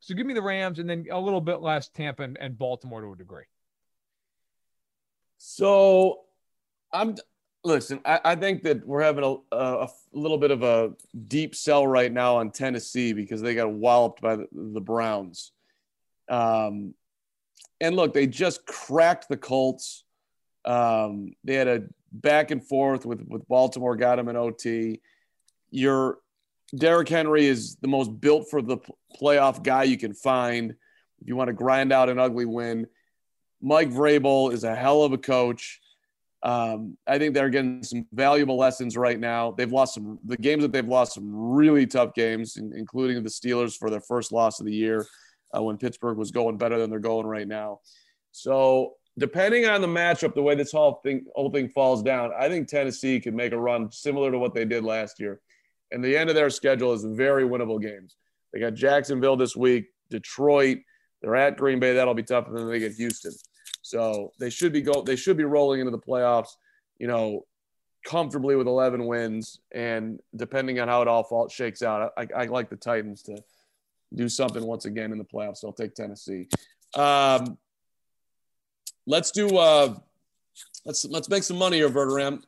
So 0.00 0.14
give 0.14 0.26
me 0.26 0.34
the 0.34 0.42
Rams 0.42 0.78
and 0.78 0.88
then 0.88 1.06
a 1.10 1.18
little 1.18 1.40
bit 1.40 1.60
less 1.60 1.88
Tampa 1.88 2.22
and, 2.22 2.36
and 2.38 2.58
Baltimore 2.58 3.00
to 3.00 3.12
a 3.12 3.16
degree. 3.16 3.44
So 5.38 6.20
I'm 6.92 7.16
listen. 7.64 8.00
I, 8.04 8.20
I 8.24 8.34
think 8.34 8.62
that 8.64 8.86
we're 8.86 9.02
having 9.02 9.24
a, 9.24 9.54
a, 9.54 9.84
a, 9.84 9.88
little 10.12 10.38
bit 10.38 10.50
of 10.50 10.62
a 10.62 10.92
deep 11.26 11.54
sell 11.54 11.86
right 11.86 12.12
now 12.12 12.36
on 12.36 12.50
Tennessee 12.50 13.12
because 13.12 13.40
they 13.40 13.54
got 13.54 13.70
walloped 13.70 14.20
by 14.20 14.36
the, 14.36 14.48
the 14.52 14.80
Browns. 14.80 15.52
Um, 16.28 16.94
and 17.80 17.96
look, 17.96 18.12
they 18.12 18.26
just 18.26 18.66
cracked 18.66 19.28
the 19.28 19.36
Colts. 19.36 20.04
Um, 20.64 21.32
they 21.44 21.54
had 21.54 21.68
a 21.68 21.82
back 22.10 22.50
and 22.50 22.66
forth 22.66 23.06
with 23.06 23.22
with 23.26 23.46
Baltimore, 23.48 23.96
got 23.96 24.16
them 24.16 24.28
in 24.28 24.36
OT. 24.36 25.00
Your 25.70 26.18
Derrick 26.76 27.08
Henry 27.08 27.46
is 27.46 27.76
the 27.76 27.88
most 27.88 28.20
built 28.20 28.50
for 28.50 28.60
the 28.60 28.78
playoff 29.20 29.62
guy 29.62 29.84
you 29.84 29.96
can 29.96 30.14
find. 30.14 30.72
If 31.20 31.28
you 31.28 31.36
want 31.36 31.48
to 31.48 31.54
grind 31.54 31.92
out 31.92 32.08
an 32.08 32.18
ugly 32.18 32.44
win, 32.44 32.86
Mike 33.60 33.90
Vrabel 33.90 34.52
is 34.52 34.64
a 34.64 34.74
hell 34.74 35.02
of 35.02 35.12
a 35.12 35.18
coach. 35.18 35.80
Um, 36.42 36.96
I 37.06 37.18
think 37.18 37.34
they're 37.34 37.50
getting 37.50 37.82
some 37.82 38.06
valuable 38.12 38.56
lessons 38.56 38.96
right 38.96 39.18
now. 39.18 39.52
They've 39.52 39.72
lost 39.72 39.94
some 39.94 40.18
the 40.24 40.36
games 40.36 40.62
that 40.62 40.72
they've 40.72 40.86
lost 40.86 41.14
some 41.14 41.34
really 41.34 41.86
tough 41.86 42.14
games, 42.14 42.56
including 42.56 43.22
the 43.22 43.28
Steelers 43.28 43.76
for 43.76 43.90
their 43.90 44.00
first 44.00 44.30
loss 44.30 44.60
of 44.60 44.66
the 44.66 44.74
year 44.74 45.06
uh, 45.56 45.62
when 45.62 45.78
Pittsburgh 45.78 46.16
was 46.16 46.30
going 46.30 46.56
better 46.56 46.78
than 46.78 46.90
they're 46.90 47.00
going 47.00 47.26
right 47.26 47.48
now. 47.48 47.80
So 48.30 48.94
depending 49.18 49.66
on 49.66 49.80
the 49.80 49.88
matchup, 49.88 50.34
the 50.34 50.42
way 50.42 50.54
this 50.54 50.72
whole 50.72 51.00
thing 51.02 51.24
whole 51.34 51.50
thing 51.50 51.68
falls 51.70 52.02
down, 52.02 52.30
I 52.38 52.48
think 52.48 52.68
Tennessee 52.68 53.20
could 53.20 53.34
make 53.34 53.52
a 53.52 53.58
run 53.58 53.90
similar 53.90 54.30
to 54.30 54.38
what 54.38 54.54
they 54.54 54.64
did 54.64 54.84
last 54.84 55.18
year. 55.18 55.40
And 55.90 56.04
the 56.04 56.16
end 56.16 56.30
of 56.30 56.36
their 56.36 56.50
schedule 56.50 56.92
is 56.92 57.04
very 57.04 57.44
winnable 57.44 57.80
games. 57.80 58.16
They 58.52 58.60
got 58.60 58.74
Jacksonville 58.74 59.36
this 59.36 59.56
week, 59.56 59.86
Detroit. 60.10 60.78
They're 61.20 61.36
at 61.36 61.56
Green 61.56 61.80
Bay. 61.80 61.94
That'll 61.94 62.14
be 62.14 62.22
tough. 62.22 62.46
And 62.46 62.56
then 62.56 62.70
they 62.70 62.78
get 62.78 62.92
Houston. 62.92 63.32
So 63.88 64.32
they 64.38 64.50
should 64.50 64.72
be 64.72 64.82
go. 64.82 65.02
They 65.02 65.16
should 65.16 65.36
be 65.36 65.44
rolling 65.44 65.80
into 65.80 65.90
the 65.90 65.98
playoffs. 65.98 66.56
You 66.98 67.06
know, 67.06 67.46
comfortably 68.04 68.56
with 68.56 68.66
11 68.66 69.06
wins. 69.06 69.60
And 69.72 70.20
depending 70.34 70.80
on 70.80 70.88
how 70.88 71.02
it 71.02 71.08
all 71.08 71.24
fall, 71.24 71.48
shakes 71.48 71.82
out, 71.82 72.12
I, 72.16 72.26
I 72.36 72.44
like 72.46 72.70
the 72.70 72.76
Titans 72.76 73.22
to 73.24 73.42
do 74.14 74.28
something 74.28 74.64
once 74.64 74.84
again 74.84 75.12
in 75.12 75.18
the 75.18 75.24
playoffs. 75.24 75.58
So 75.58 75.68
I'll 75.68 75.72
take 75.72 75.94
Tennessee. 75.94 76.48
Um, 76.94 77.58
let's 79.06 79.30
do. 79.30 79.56
Uh, 79.56 79.94
let's 80.84 81.04
let's 81.04 81.28
make 81.28 81.42
some 81.42 81.58
money 81.58 81.78
here, 81.78 81.90
Verderame 81.90 82.42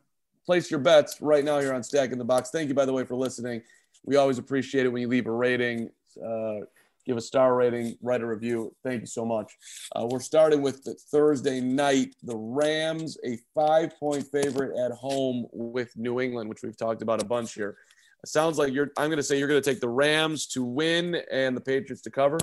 place 0.50 0.68
your 0.68 0.80
bets 0.80 1.20
right 1.20 1.44
now 1.44 1.60
here 1.60 1.72
on 1.72 1.80
Stacking 1.80 2.18
the 2.18 2.24
Box. 2.24 2.50
Thank 2.50 2.68
you, 2.68 2.74
by 2.74 2.84
the 2.84 2.92
way, 2.92 3.04
for 3.04 3.14
listening. 3.14 3.62
We 4.04 4.16
always 4.16 4.38
appreciate 4.38 4.84
it 4.84 4.88
when 4.88 5.02
you 5.02 5.06
leave 5.06 5.28
a 5.28 5.30
rating, 5.30 5.90
uh, 6.20 6.60
give 7.10 7.16
a 7.16 7.20
star 7.20 7.56
rating, 7.56 7.96
write 8.02 8.20
a 8.20 8.26
review. 8.26 8.72
Thank 8.84 9.00
you 9.00 9.06
so 9.06 9.24
much. 9.24 9.52
Uh, 9.96 10.06
we're 10.08 10.20
starting 10.20 10.62
with 10.62 10.84
the 10.84 10.94
Thursday 10.94 11.60
night. 11.60 12.14
The 12.22 12.36
Rams, 12.36 13.18
a 13.26 13.36
five 13.52 13.98
point 13.98 14.24
favorite 14.30 14.78
at 14.78 14.92
home 14.92 15.46
with 15.52 15.96
New 15.96 16.20
England, 16.20 16.48
which 16.48 16.62
we've 16.62 16.76
talked 16.76 17.02
about 17.02 17.20
a 17.20 17.24
bunch 17.24 17.54
here. 17.54 17.76
It 18.22 18.28
sounds 18.28 18.58
like 18.58 18.72
you're, 18.72 18.92
I'm 18.96 19.08
going 19.08 19.16
to 19.16 19.24
say 19.24 19.40
you're 19.40 19.48
going 19.48 19.60
to 19.60 19.70
take 19.70 19.80
the 19.80 19.88
Rams 19.88 20.46
to 20.48 20.62
win 20.62 21.16
and 21.32 21.56
the 21.56 21.60
Patriots 21.60 22.02
to 22.02 22.10
cover. 22.10 22.38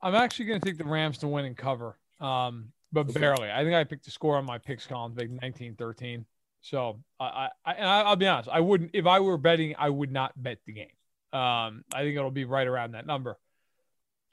I'm 0.00 0.14
actually 0.14 0.44
going 0.44 0.60
to 0.60 0.64
take 0.64 0.78
the 0.78 0.84
Rams 0.84 1.18
to 1.18 1.28
win 1.28 1.44
and 1.44 1.56
cover, 1.56 1.98
um, 2.20 2.68
but 2.92 3.12
barely. 3.12 3.50
I 3.50 3.64
think 3.64 3.74
I 3.74 3.82
picked 3.82 4.04
the 4.04 4.12
score 4.12 4.36
on 4.36 4.44
my 4.44 4.58
picks 4.58 4.86
column, 4.86 5.14
big 5.14 5.32
19 5.42 5.74
13. 5.74 6.24
So 6.60 7.00
I, 7.18 7.48
I, 7.64 7.74
I, 7.74 8.08
will 8.08 8.16
be 8.16 8.26
honest, 8.28 8.48
I 8.48 8.60
wouldn't 8.60 8.90
if 8.92 9.06
I 9.06 9.18
were 9.18 9.38
betting, 9.38 9.74
I 9.76 9.88
would 9.88 10.12
not 10.12 10.40
bet 10.40 10.58
the 10.66 10.72
game. 10.72 10.90
Um, 11.32 11.84
I 11.92 12.02
think 12.02 12.16
it'll 12.16 12.30
be 12.30 12.44
right 12.44 12.66
around 12.66 12.92
that 12.92 13.06
number. 13.06 13.38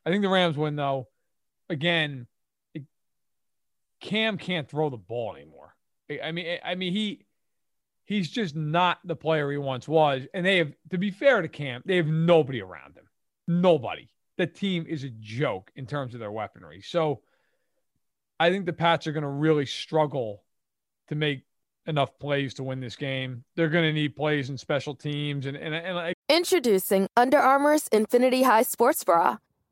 I 0.05 0.09
think 0.09 0.21
the 0.21 0.29
Rams 0.29 0.57
win 0.57 0.75
though. 0.75 1.07
Again, 1.69 2.27
it, 2.73 2.83
Cam 3.99 4.37
can't 4.37 4.69
throw 4.69 4.89
the 4.89 4.97
ball 4.97 5.35
anymore. 5.35 5.75
I 6.23 6.31
mean, 6.31 6.59
I 6.63 6.75
mean 6.75 6.93
he 6.93 7.25
he's 8.05 8.29
just 8.29 8.55
not 8.55 8.99
the 9.03 9.15
player 9.15 9.49
he 9.51 9.57
once 9.57 9.87
was. 9.87 10.23
And 10.33 10.45
they 10.45 10.57
have, 10.57 10.73
to 10.91 10.97
be 10.97 11.11
fair 11.11 11.41
to 11.41 11.47
Cam, 11.47 11.81
they 11.85 11.97
have 11.97 12.07
nobody 12.07 12.61
around 12.61 12.95
him. 12.95 13.07
Nobody. 13.47 14.09
The 14.37 14.47
team 14.47 14.85
is 14.87 15.03
a 15.03 15.09
joke 15.09 15.71
in 15.75 15.85
terms 15.85 16.13
of 16.13 16.19
their 16.19 16.31
weaponry. 16.31 16.81
So 16.81 17.21
I 18.39 18.49
think 18.49 18.65
the 18.65 18.73
Pats 18.73 19.07
are 19.07 19.11
going 19.11 19.23
to 19.23 19.29
really 19.29 19.65
struggle 19.65 20.43
to 21.09 21.15
make 21.15 21.43
enough 21.85 22.17
plays 22.19 22.55
to 22.55 22.63
win 22.63 22.79
this 22.79 22.95
game. 22.95 23.43
They're 23.55 23.69
going 23.69 23.85
to 23.85 23.93
need 23.93 24.15
plays 24.15 24.49
and 24.49 24.59
special 24.59 24.95
teams. 24.95 25.45
And, 25.45 25.55
and, 25.55 25.73
and 25.75 25.97
I- 25.97 26.13
Introducing 26.29 27.07
Under 27.15 27.37
Armour's 27.37 27.87
Infinity 27.89 28.43
High 28.43 28.63
Sports 28.63 29.03
Bra. 29.03 29.37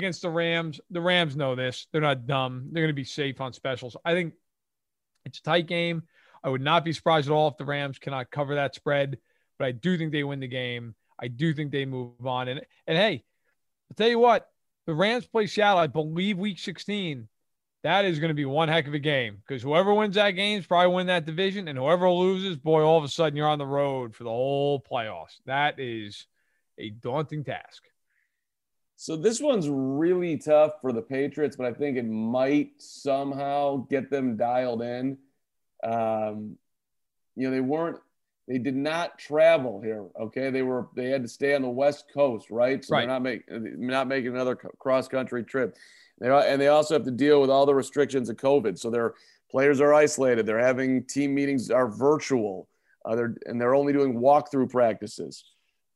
Against 0.00 0.22
the 0.22 0.30
Rams, 0.30 0.80
the 0.90 1.00
Rams 1.00 1.36
know 1.36 1.54
this. 1.54 1.86
They're 1.92 2.00
not 2.00 2.26
dumb. 2.26 2.68
They're 2.72 2.82
going 2.82 2.94
to 2.94 2.94
be 2.94 3.04
safe 3.04 3.40
on 3.40 3.52
specials. 3.52 3.96
I 4.04 4.14
think 4.14 4.34
it's 5.24 5.38
a 5.38 5.42
tight 5.42 5.66
game. 5.66 6.02
I 6.42 6.48
would 6.48 6.62
not 6.62 6.84
be 6.84 6.92
surprised 6.92 7.28
at 7.28 7.32
all 7.32 7.48
if 7.48 7.58
the 7.58 7.64
Rams 7.64 7.98
cannot 7.98 8.30
cover 8.30 8.54
that 8.54 8.74
spread, 8.74 9.18
but 9.58 9.66
I 9.66 9.72
do 9.72 9.98
think 9.98 10.12
they 10.12 10.24
win 10.24 10.40
the 10.40 10.48
game. 10.48 10.94
I 11.18 11.28
do 11.28 11.52
think 11.52 11.70
they 11.70 11.84
move 11.84 12.26
on. 12.26 12.48
And 12.48 12.62
and 12.86 12.96
hey, 12.96 13.24
I'll 13.90 13.94
tell 13.96 14.08
you 14.08 14.18
what, 14.18 14.48
the 14.86 14.94
Rams 14.94 15.26
play 15.26 15.46
Seattle, 15.46 15.80
I 15.80 15.86
believe, 15.86 16.38
week 16.38 16.58
16 16.58 17.28
that 17.82 18.04
is 18.04 18.18
going 18.18 18.28
to 18.28 18.34
be 18.34 18.44
one 18.44 18.68
heck 18.68 18.86
of 18.86 18.94
a 18.94 18.98
game 18.98 19.38
because 19.46 19.62
whoever 19.62 19.94
wins 19.94 20.16
that 20.16 20.32
game 20.32 20.58
is 20.58 20.66
probably 20.66 20.94
win 20.94 21.06
that 21.06 21.24
division, 21.24 21.68
and 21.68 21.78
whoever 21.78 22.10
loses, 22.10 22.56
boy, 22.56 22.82
all 22.82 22.98
of 22.98 23.04
a 23.04 23.08
sudden 23.08 23.36
you're 23.36 23.48
on 23.48 23.58
the 23.58 23.66
road 23.66 24.14
for 24.14 24.24
the 24.24 24.30
whole 24.30 24.80
playoffs. 24.80 25.38
That 25.46 25.80
is 25.80 26.26
a 26.78 26.90
daunting 26.90 27.44
task. 27.44 27.84
So 29.00 29.16
this 29.16 29.40
one's 29.40 29.66
really 29.66 30.36
tough 30.36 30.74
for 30.82 30.92
the 30.92 31.00
Patriots, 31.00 31.56
but 31.56 31.64
I 31.64 31.72
think 31.72 31.96
it 31.96 32.04
might 32.04 32.72
somehow 32.76 33.86
get 33.88 34.10
them 34.10 34.36
dialed 34.36 34.82
in. 34.82 35.16
Um, 35.82 36.58
you 37.34 37.48
know, 37.48 37.50
they 37.50 37.62
weren't, 37.62 37.96
they 38.46 38.58
did 38.58 38.76
not 38.76 39.18
travel 39.18 39.80
here. 39.80 40.04
Okay, 40.20 40.50
they 40.50 40.60
were, 40.60 40.88
they 40.94 41.06
had 41.06 41.22
to 41.22 41.28
stay 41.28 41.54
on 41.54 41.62
the 41.62 41.68
West 41.70 42.12
Coast, 42.12 42.50
right? 42.50 42.84
So 42.84 42.94
right. 42.94 43.00
they're 43.00 43.08
not 43.08 43.22
making, 43.22 43.86
not 43.86 44.06
making 44.06 44.34
another 44.34 44.54
cross 44.54 45.08
country 45.08 45.44
trip. 45.44 45.78
They 46.20 46.28
and 46.28 46.60
they 46.60 46.68
also 46.68 46.92
have 46.92 47.04
to 47.04 47.10
deal 47.10 47.40
with 47.40 47.48
all 47.48 47.64
the 47.64 47.74
restrictions 47.74 48.28
of 48.28 48.36
COVID. 48.36 48.78
So 48.78 48.90
their 48.90 49.14
players 49.50 49.80
are 49.80 49.94
isolated. 49.94 50.44
They're 50.44 50.58
having 50.58 51.04
team 51.04 51.34
meetings 51.34 51.70
are 51.70 51.88
virtual. 51.88 52.68
Uh, 53.06 53.16
they're, 53.16 53.34
and 53.46 53.58
they're 53.58 53.74
only 53.74 53.94
doing 53.94 54.20
walkthrough 54.20 54.68
practices. 54.68 55.42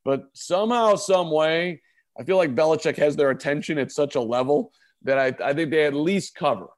But 0.07 0.31
somehow, 0.33 0.95
some 0.95 1.31
way, 1.31 1.83
I 2.19 2.25
feel 2.25 2.37
like 2.37 2.55
Belichick 2.55 2.97
has 2.99 3.17
their 3.17 3.31
attention 3.31 3.79
at 3.79 3.91
such 3.91 4.15
a 4.15 4.21
level 4.21 4.73
that 5.03 5.19
I, 5.19 5.35
I 5.45 5.53
think 5.53 5.71
they 5.71 5.85
at 5.85 5.95
least 5.95 6.35
cover. 6.35 6.69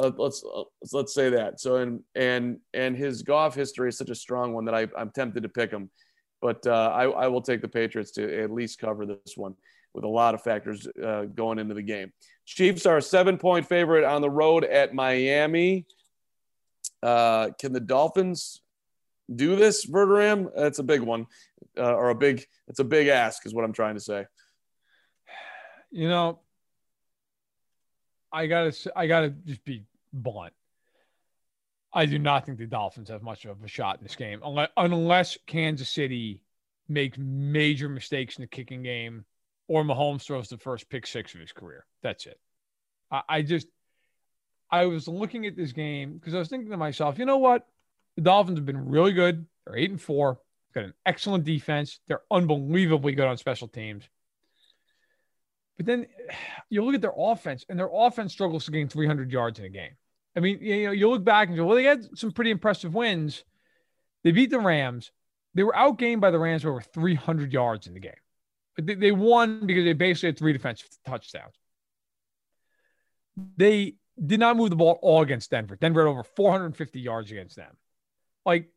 Uh, 0.00 0.10
let's 0.16 0.44
uh, 0.44 0.62
let's 0.92 1.14
say 1.14 1.30
that. 1.30 1.60
So 1.60 1.76
and 1.76 2.00
and 2.14 2.58
and 2.72 2.96
his 2.96 3.22
golf 3.22 3.54
history 3.54 3.88
is 3.88 3.98
such 3.98 4.10
a 4.10 4.14
strong 4.14 4.52
one 4.52 4.64
that 4.66 4.74
I, 4.74 4.86
I'm 4.96 5.10
tempted 5.10 5.42
to 5.42 5.48
pick 5.48 5.70
him, 5.70 5.90
but 6.40 6.66
uh, 6.66 6.92
I, 6.94 7.04
I 7.04 7.26
will 7.28 7.42
take 7.42 7.62
the 7.62 7.68
Patriots 7.68 8.12
to 8.12 8.42
at 8.42 8.52
least 8.52 8.78
cover 8.78 9.06
this 9.06 9.36
one 9.36 9.54
with 9.94 10.04
a 10.04 10.08
lot 10.08 10.34
of 10.34 10.42
factors 10.42 10.86
uh, 11.02 11.24
going 11.24 11.58
into 11.58 11.74
the 11.74 11.82
game. 11.82 12.12
Chiefs 12.44 12.86
are 12.86 12.98
a 12.98 13.02
seven 13.02 13.38
point 13.38 13.66
favorite 13.66 14.04
on 14.04 14.22
the 14.22 14.30
road 14.30 14.64
at 14.64 14.94
Miami. 14.94 15.86
Uh, 17.02 17.50
can 17.58 17.72
the 17.72 17.80
Dolphins 17.80 18.60
do 19.34 19.56
this, 19.56 19.86
Verderame? 19.86 20.48
That's 20.56 20.78
a 20.78 20.84
big 20.84 21.00
one, 21.00 21.26
uh, 21.76 21.94
or 21.94 22.10
a 22.10 22.14
big. 22.14 22.46
It's 22.68 22.78
a 22.78 22.84
big 22.84 23.08
ask, 23.08 23.44
is 23.46 23.54
what 23.54 23.64
I'm 23.64 23.72
trying 23.72 23.94
to 23.94 24.00
say. 24.00 24.26
You 25.90 26.08
know, 26.08 26.40
I 28.32 28.46
gotta, 28.46 28.92
I 28.94 29.06
gotta 29.06 29.30
just 29.30 29.64
be 29.64 29.84
blunt. 30.12 30.52
I 31.92 32.06
do 32.06 32.18
not 32.18 32.44
think 32.44 32.58
the 32.58 32.66
Dolphins 32.66 33.08
have 33.08 33.22
much 33.22 33.46
of 33.46 33.62
a 33.64 33.68
shot 33.68 33.98
in 33.98 34.02
this 34.02 34.16
game, 34.16 34.42
unless, 34.76 35.38
Kansas 35.46 35.88
City 35.88 36.42
makes 36.88 37.16
major 37.18 37.88
mistakes 37.88 38.36
in 38.36 38.42
the 38.42 38.46
kicking 38.46 38.82
game 38.82 39.24
or 39.68 39.84
Mahomes 39.84 40.22
throws 40.22 40.48
the 40.48 40.58
first 40.58 40.88
pick 40.88 41.06
six 41.06 41.34
of 41.34 41.40
his 41.40 41.52
career. 41.52 41.86
That's 42.02 42.26
it. 42.26 42.38
I, 43.10 43.22
I 43.28 43.42
just, 43.42 43.68
I 44.70 44.84
was 44.86 45.08
looking 45.08 45.46
at 45.46 45.56
this 45.56 45.72
game 45.72 46.14
because 46.14 46.34
I 46.34 46.38
was 46.38 46.48
thinking 46.48 46.70
to 46.70 46.76
myself, 46.76 47.18
you 47.18 47.24
know 47.24 47.38
what? 47.38 47.66
The 48.16 48.22
Dolphins 48.22 48.58
have 48.58 48.66
been 48.66 48.88
really 48.88 49.12
good. 49.12 49.46
They're 49.64 49.76
eight 49.76 49.90
and 49.90 50.00
four. 50.00 50.40
got 50.74 50.84
an 50.84 50.94
excellent 51.06 51.44
defense. 51.44 52.00
They're 52.06 52.22
unbelievably 52.30 53.12
good 53.12 53.26
on 53.26 53.36
special 53.38 53.68
teams. 53.68 54.08
But 55.78 55.86
then 55.86 56.06
you 56.68 56.84
look 56.84 56.94
at 56.94 57.00
their 57.00 57.14
offense, 57.16 57.64
and 57.70 57.78
their 57.78 57.88
offense 57.90 58.32
struggles 58.32 58.66
to 58.66 58.70
gain 58.70 58.88
300 58.88 59.32
yards 59.32 59.58
in 59.58 59.64
a 59.64 59.70
game. 59.70 59.92
I 60.36 60.40
mean, 60.40 60.58
you 60.60 60.86
know, 60.86 60.92
you 60.92 61.08
look 61.08 61.24
back 61.24 61.48
and 61.48 61.56
go, 61.56 61.64
well, 61.64 61.76
they 61.76 61.84
had 61.84 62.16
some 62.16 62.32
pretty 62.32 62.50
impressive 62.50 62.94
wins. 62.94 63.42
They 64.22 64.30
beat 64.30 64.50
the 64.50 64.60
Rams. 64.60 65.10
They 65.54 65.62
were 65.62 65.72
outgained 65.72 66.20
by 66.20 66.30
the 66.30 66.38
Rams 66.38 66.64
over 66.64 66.80
300 66.80 67.52
yards 67.52 67.86
in 67.86 67.94
the 67.94 68.00
game. 68.00 68.12
They, 68.76 68.94
they 68.94 69.12
won 69.12 69.66
because 69.66 69.84
they 69.84 69.94
basically 69.94 70.28
had 70.28 70.38
three 70.38 70.52
defensive 70.52 70.88
touchdowns. 71.04 71.54
They 73.56 73.96
did 74.24 74.38
not 74.38 74.56
move 74.56 74.70
the 74.70 74.76
ball 74.76 74.98
all 75.02 75.22
against 75.22 75.50
Denver. 75.50 75.76
Denver 75.76 76.04
had 76.04 76.10
over 76.10 76.22
450 76.22 77.00
yards 77.00 77.30
against 77.30 77.56
them. 77.56 77.76
Like 78.44 78.68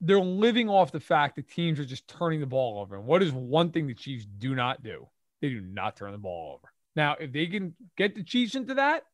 they're 0.00 0.20
living 0.20 0.68
off 0.68 0.92
the 0.92 1.00
fact 1.00 1.36
that 1.36 1.48
teams 1.48 1.80
are 1.80 1.84
just 1.84 2.08
turning 2.08 2.40
the 2.40 2.46
ball 2.46 2.80
over. 2.80 2.96
And 2.96 3.04
what 3.04 3.22
is 3.22 3.32
one 3.32 3.70
thing 3.70 3.86
the 3.86 3.94
Chiefs 3.94 4.24
do 4.24 4.54
not 4.54 4.82
do? 4.82 5.08
They 5.40 5.48
do 5.48 5.60
not 5.60 5.96
turn 5.96 6.12
the 6.12 6.18
ball 6.18 6.54
over. 6.58 6.72
Now, 6.96 7.16
if 7.18 7.32
they 7.32 7.46
can 7.46 7.74
get 7.96 8.14
the 8.14 8.22
Chiefs 8.22 8.54
into 8.54 8.74
that, 8.74 9.04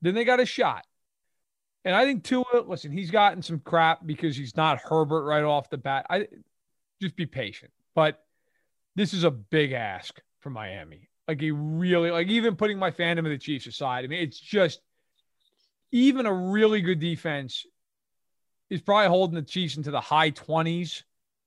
then 0.00 0.14
they 0.14 0.24
got 0.24 0.40
a 0.40 0.46
shot. 0.46 0.86
And 1.84 1.94
I 1.94 2.04
think 2.04 2.24
Tua, 2.24 2.44
listen, 2.66 2.92
he's 2.92 3.10
gotten 3.10 3.42
some 3.42 3.58
crap 3.58 4.06
because 4.06 4.36
he's 4.36 4.56
not 4.56 4.80
Herbert 4.80 5.24
right 5.24 5.42
off 5.42 5.68
the 5.68 5.78
bat. 5.78 6.06
I 6.08 6.28
just 7.00 7.16
be 7.16 7.26
patient. 7.26 7.72
But 7.94 8.24
this 8.94 9.12
is 9.12 9.24
a 9.24 9.30
big 9.30 9.72
ask 9.72 10.20
for 10.40 10.50
Miami. 10.50 11.08
Like 11.26 11.40
he 11.40 11.50
really 11.50 12.10
like 12.10 12.28
even 12.28 12.56
putting 12.56 12.78
my 12.78 12.90
fandom 12.90 13.20
of 13.20 13.24
the 13.26 13.38
Chiefs 13.38 13.66
aside. 13.66 14.04
I 14.04 14.08
mean, 14.08 14.22
it's 14.22 14.38
just 14.38 14.80
even 15.90 16.26
a 16.26 16.32
really 16.32 16.80
good 16.80 17.00
defense 17.00 17.66
is 18.70 18.80
probably 18.80 19.08
holding 19.08 19.34
the 19.34 19.42
Chiefs 19.42 19.76
into 19.76 19.90
the 19.90 20.00
high 20.00 20.30
20s, 20.30 21.02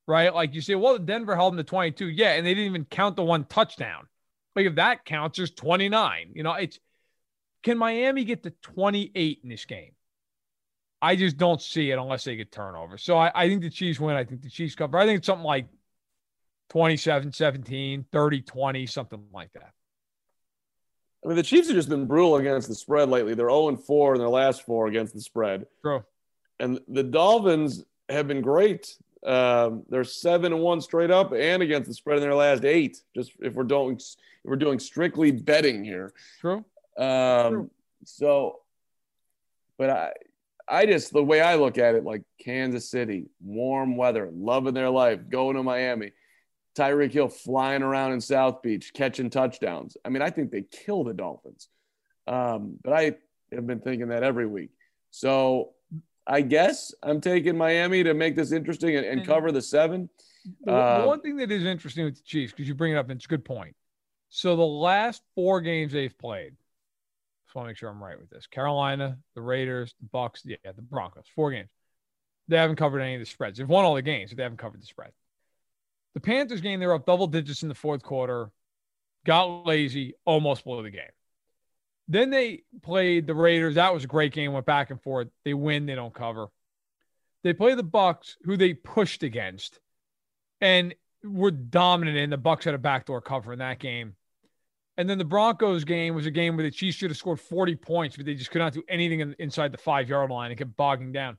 right? 0.08 0.34
Like 0.34 0.54
you 0.54 0.62
say, 0.62 0.76
well, 0.76 0.98
Denver 0.98 1.36
held 1.36 1.54
them 1.54 1.58
to 1.58 1.64
22. 1.64 2.08
Yeah, 2.08 2.34
and 2.34 2.46
they 2.46 2.54
didn't 2.54 2.70
even 2.70 2.86
count 2.86 3.16
the 3.16 3.24
one 3.24 3.46
touchdown. 3.46 4.08
Like 4.56 4.68
if 4.68 4.76
that 4.76 5.06
counts, 5.06 5.38
there's 5.38 5.52
29. 5.52 6.32
You 6.34 6.44
know, 6.44 6.54
it's 6.54 6.80
can 7.64 7.78
Miami 7.78 8.24
get 8.24 8.44
to 8.44 8.52
28 8.62 9.40
in 9.44 9.50
this 9.50 9.66
game? 9.66 9.92
I 11.02 11.16
just 11.16 11.38
don't 11.38 11.62
see 11.62 11.92
it 11.92 12.00
unless 12.00 12.24
they 12.24 12.36
get 12.36 12.52
turnovers. 12.52 13.04
So 13.04 13.18
I, 13.18 13.32
I 13.34 13.50
think 13.50 13.62
the 13.62 13.70
Chiefs 13.70 14.00
win. 14.00 14.16
I 14.16 14.24
think 14.24 14.42
the 14.42 14.50
Chiefs 14.50 14.76
cover. 14.76 14.98
I 14.98 15.06
think 15.06 15.18
it's 15.20 15.28
something 15.28 15.46
like 15.46 15.68
27 16.70 17.32
17, 17.32 18.06
30 18.12 18.42
20, 18.42 18.86
something 18.86 19.24
like 19.34 19.52
that. 19.54 19.72
I 21.24 21.28
mean, 21.28 21.38
the 21.38 21.44
Chiefs 21.44 21.68
have 21.68 21.76
just 21.76 21.90
been 21.90 22.06
brutal 22.06 22.38
against 22.38 22.68
the 22.68 22.76
spread 22.76 23.10
lately. 23.10 23.34
They're 23.34 23.50
0 23.50 23.76
4 23.78 24.14
in 24.14 24.20
their 24.20 24.30
last 24.30 24.64
four 24.66 24.88
against 24.88 25.14
the 25.14 25.22
spread. 25.22 25.66
True. 25.82 26.04
And 26.60 26.80
the 26.88 27.04
Dolphins 27.04 27.84
have 28.10 28.28
been 28.28 28.42
great. 28.42 28.96
Um, 29.26 29.84
they're 29.90 30.04
seven 30.04 30.54
and 30.54 30.62
one 30.62 30.82
straight 30.82 31.10
up 31.10 31.34
and 31.34 31.64
against 31.64 31.88
the 31.88 31.96
spread 31.96 32.18
in 32.18 32.24
their 32.24 32.36
last 32.36 32.64
eight. 32.64 33.02
Just 33.16 33.32
if 33.40 33.56
we're 33.56 33.64
doing 33.64 33.96
if 33.96 34.16
we're 34.44 34.56
doing 34.56 34.80
strictly 34.80 35.32
betting 35.32 35.84
here. 35.84 36.14
True. 36.40 36.64
Um, 36.98 37.52
True. 37.52 37.72
So, 38.06 38.60
but 39.78 39.90
I 39.90 40.12
I 40.68 40.86
just 40.86 41.12
the 41.12 41.24
way 41.24 41.42
I 41.42 41.56
look 41.56 41.78
at 41.78 41.96
it, 41.96 42.04
like 42.04 42.22
Kansas 42.40 42.90
City, 42.90 43.26
warm 43.44 43.98
weather, 43.98 44.30
loving 44.32 44.74
their 44.74 44.90
life, 44.90 45.20
going 45.30 45.56
to 45.56 45.64
Miami. 45.64 46.12
Tyreek 46.76 47.12
Hill 47.12 47.30
flying 47.30 47.84
around 47.84 48.12
in 48.12 48.22
South 48.22 48.62
Beach, 48.62 48.92
catching 48.94 49.30
touchdowns. 49.30 49.96
I 50.04 50.10
mean, 50.10 50.22
I 50.22 50.30
think 50.30 50.52
they 50.52 50.64
kill 50.64 51.06
the 51.06 51.14
Dolphins. 51.14 51.70
Um, 52.28 52.78
but 52.84 52.94
I 52.94 53.16
have 53.54 53.66
been 53.66 53.80
thinking 53.80 54.10
that 54.10 54.24
every 54.24 54.46
week. 54.46 54.72
So 55.10 55.72
I 56.28 56.42
guess 56.42 56.94
I'm 57.04 57.22
taking 57.22 57.58
Miami 57.58 58.04
to 58.04 58.14
make 58.14 58.36
this 58.36 58.52
interesting 58.52 58.96
and, 58.96 59.06
and 59.06 59.22
mm-hmm. 59.22 59.32
cover 59.32 59.52
the 59.52 59.62
seven. 59.62 60.10
The, 60.64 60.72
uh, 60.72 61.02
the 61.02 61.08
one 61.08 61.22
thing 61.22 61.38
that 61.38 61.52
is 61.52 61.64
interesting 61.64 62.06
with 62.06 62.16
the 62.16 62.24
Chiefs, 62.24 62.52
because 62.52 62.68
you 62.68 62.76
bring 62.76 62.94
it 62.94 62.98
up, 62.98 63.10
and 63.10 63.18
it's 63.18 63.26
a 63.26 63.30
good 63.30 63.46
point. 63.46 63.76
So 64.30 64.56
the 64.56 64.66
last 64.66 65.22
four 65.36 65.62
games 65.62 65.94
they've 65.94 66.18
played, 66.18 66.54
just 67.46 67.56
want 67.56 67.66
to 67.66 67.70
make 67.70 67.78
sure 67.78 67.90
I'm 67.90 68.04
right 68.04 68.20
with 68.20 68.30
this. 68.30 68.48
Carolina, 68.48 69.18
the 69.34 69.42
Raiders, 69.42 69.94
the 70.02 70.08
Bucs, 70.08 70.42
yeah, 70.44 70.58
the 70.76 70.82
Broncos, 70.82 71.26
four 71.36 71.52
games. 71.52 71.70
They 72.48 72.58
haven't 72.58 72.76
covered 72.76 73.00
any 73.00 73.16
of 73.16 73.22
the 73.22 73.26
spreads. 73.26 73.58
They've 73.58 73.68
won 73.68 73.86
all 73.86 73.96
the 73.96 74.02
games, 74.02 74.32
but 74.32 74.38
they 74.38 74.44
haven't 74.44 74.60
covered 74.60 74.82
the 74.82 74.86
spread. 74.86 75.12
The 76.14 76.20
Panthers 76.20 76.62
game, 76.62 76.80
they 76.80 76.88
were 76.88 76.94
up 76.94 77.06
double 77.06 77.28
digits 77.28 77.64
in 77.64 77.70
the 77.70 77.76
fourth 77.76 78.04
quarter, 78.04 78.52
got 79.26 79.66
lazy, 79.66 80.14
almost 80.26 80.64
blew 80.64 80.84
the 80.84 80.90
game. 80.90 81.04
Then 82.08 82.30
they 82.30 82.64
played 82.84 83.28
the 83.28 83.36
Raiders. 83.36 83.76
That 83.76 83.94
was 83.94 84.04
a 84.04 84.08
great 84.08 84.34
game, 84.34 84.54
went 84.54 84.66
back 84.66 84.92
and 84.92 85.02
forth. 85.02 85.28
They 85.44 85.54
win, 85.54 85.86
they 85.86 85.96
don't 85.96 86.14
cover. 86.14 86.48
They 87.44 87.54
play 87.54 87.76
the 87.76 87.84
Bucs, 87.84 88.36
who 88.44 88.58
they 88.58 88.74
pushed 88.74 89.24
against, 89.24 89.80
and 90.62 90.94
were 91.24 91.52
dominant 91.52 92.18
in. 92.18 92.30
The 92.30 92.38
Bucs 92.38 92.64
had 92.64 92.74
a 92.74 92.80
backdoor 92.80 93.22
cover 93.22 93.54
in 93.54 93.60
that 93.60 93.80
game. 93.80 94.16
And 94.98 95.10
then 95.10 95.18
the 95.18 95.26
Broncos 95.26 95.84
game 95.84 96.16
was 96.16 96.26
a 96.26 96.32
game 96.32 96.56
where 96.56 96.64
the 96.64 96.72
Chiefs 96.72 96.98
should 96.98 97.10
have 97.10 97.18
scored 97.18 97.40
40 97.40 97.76
points, 97.76 98.16
but 98.16 98.26
they 98.26 98.36
just 98.36 98.50
could 98.52 98.60
not 98.60 98.74
do 98.74 98.84
anything 98.88 99.20
in, 99.20 99.36
inside 99.40 99.72
the 99.72 99.78
five 99.78 100.08
yard 100.08 100.32
line 100.32 100.52
and 100.52 100.58
kept 100.58 100.76
bogging 100.78 101.12
down. 101.12 101.38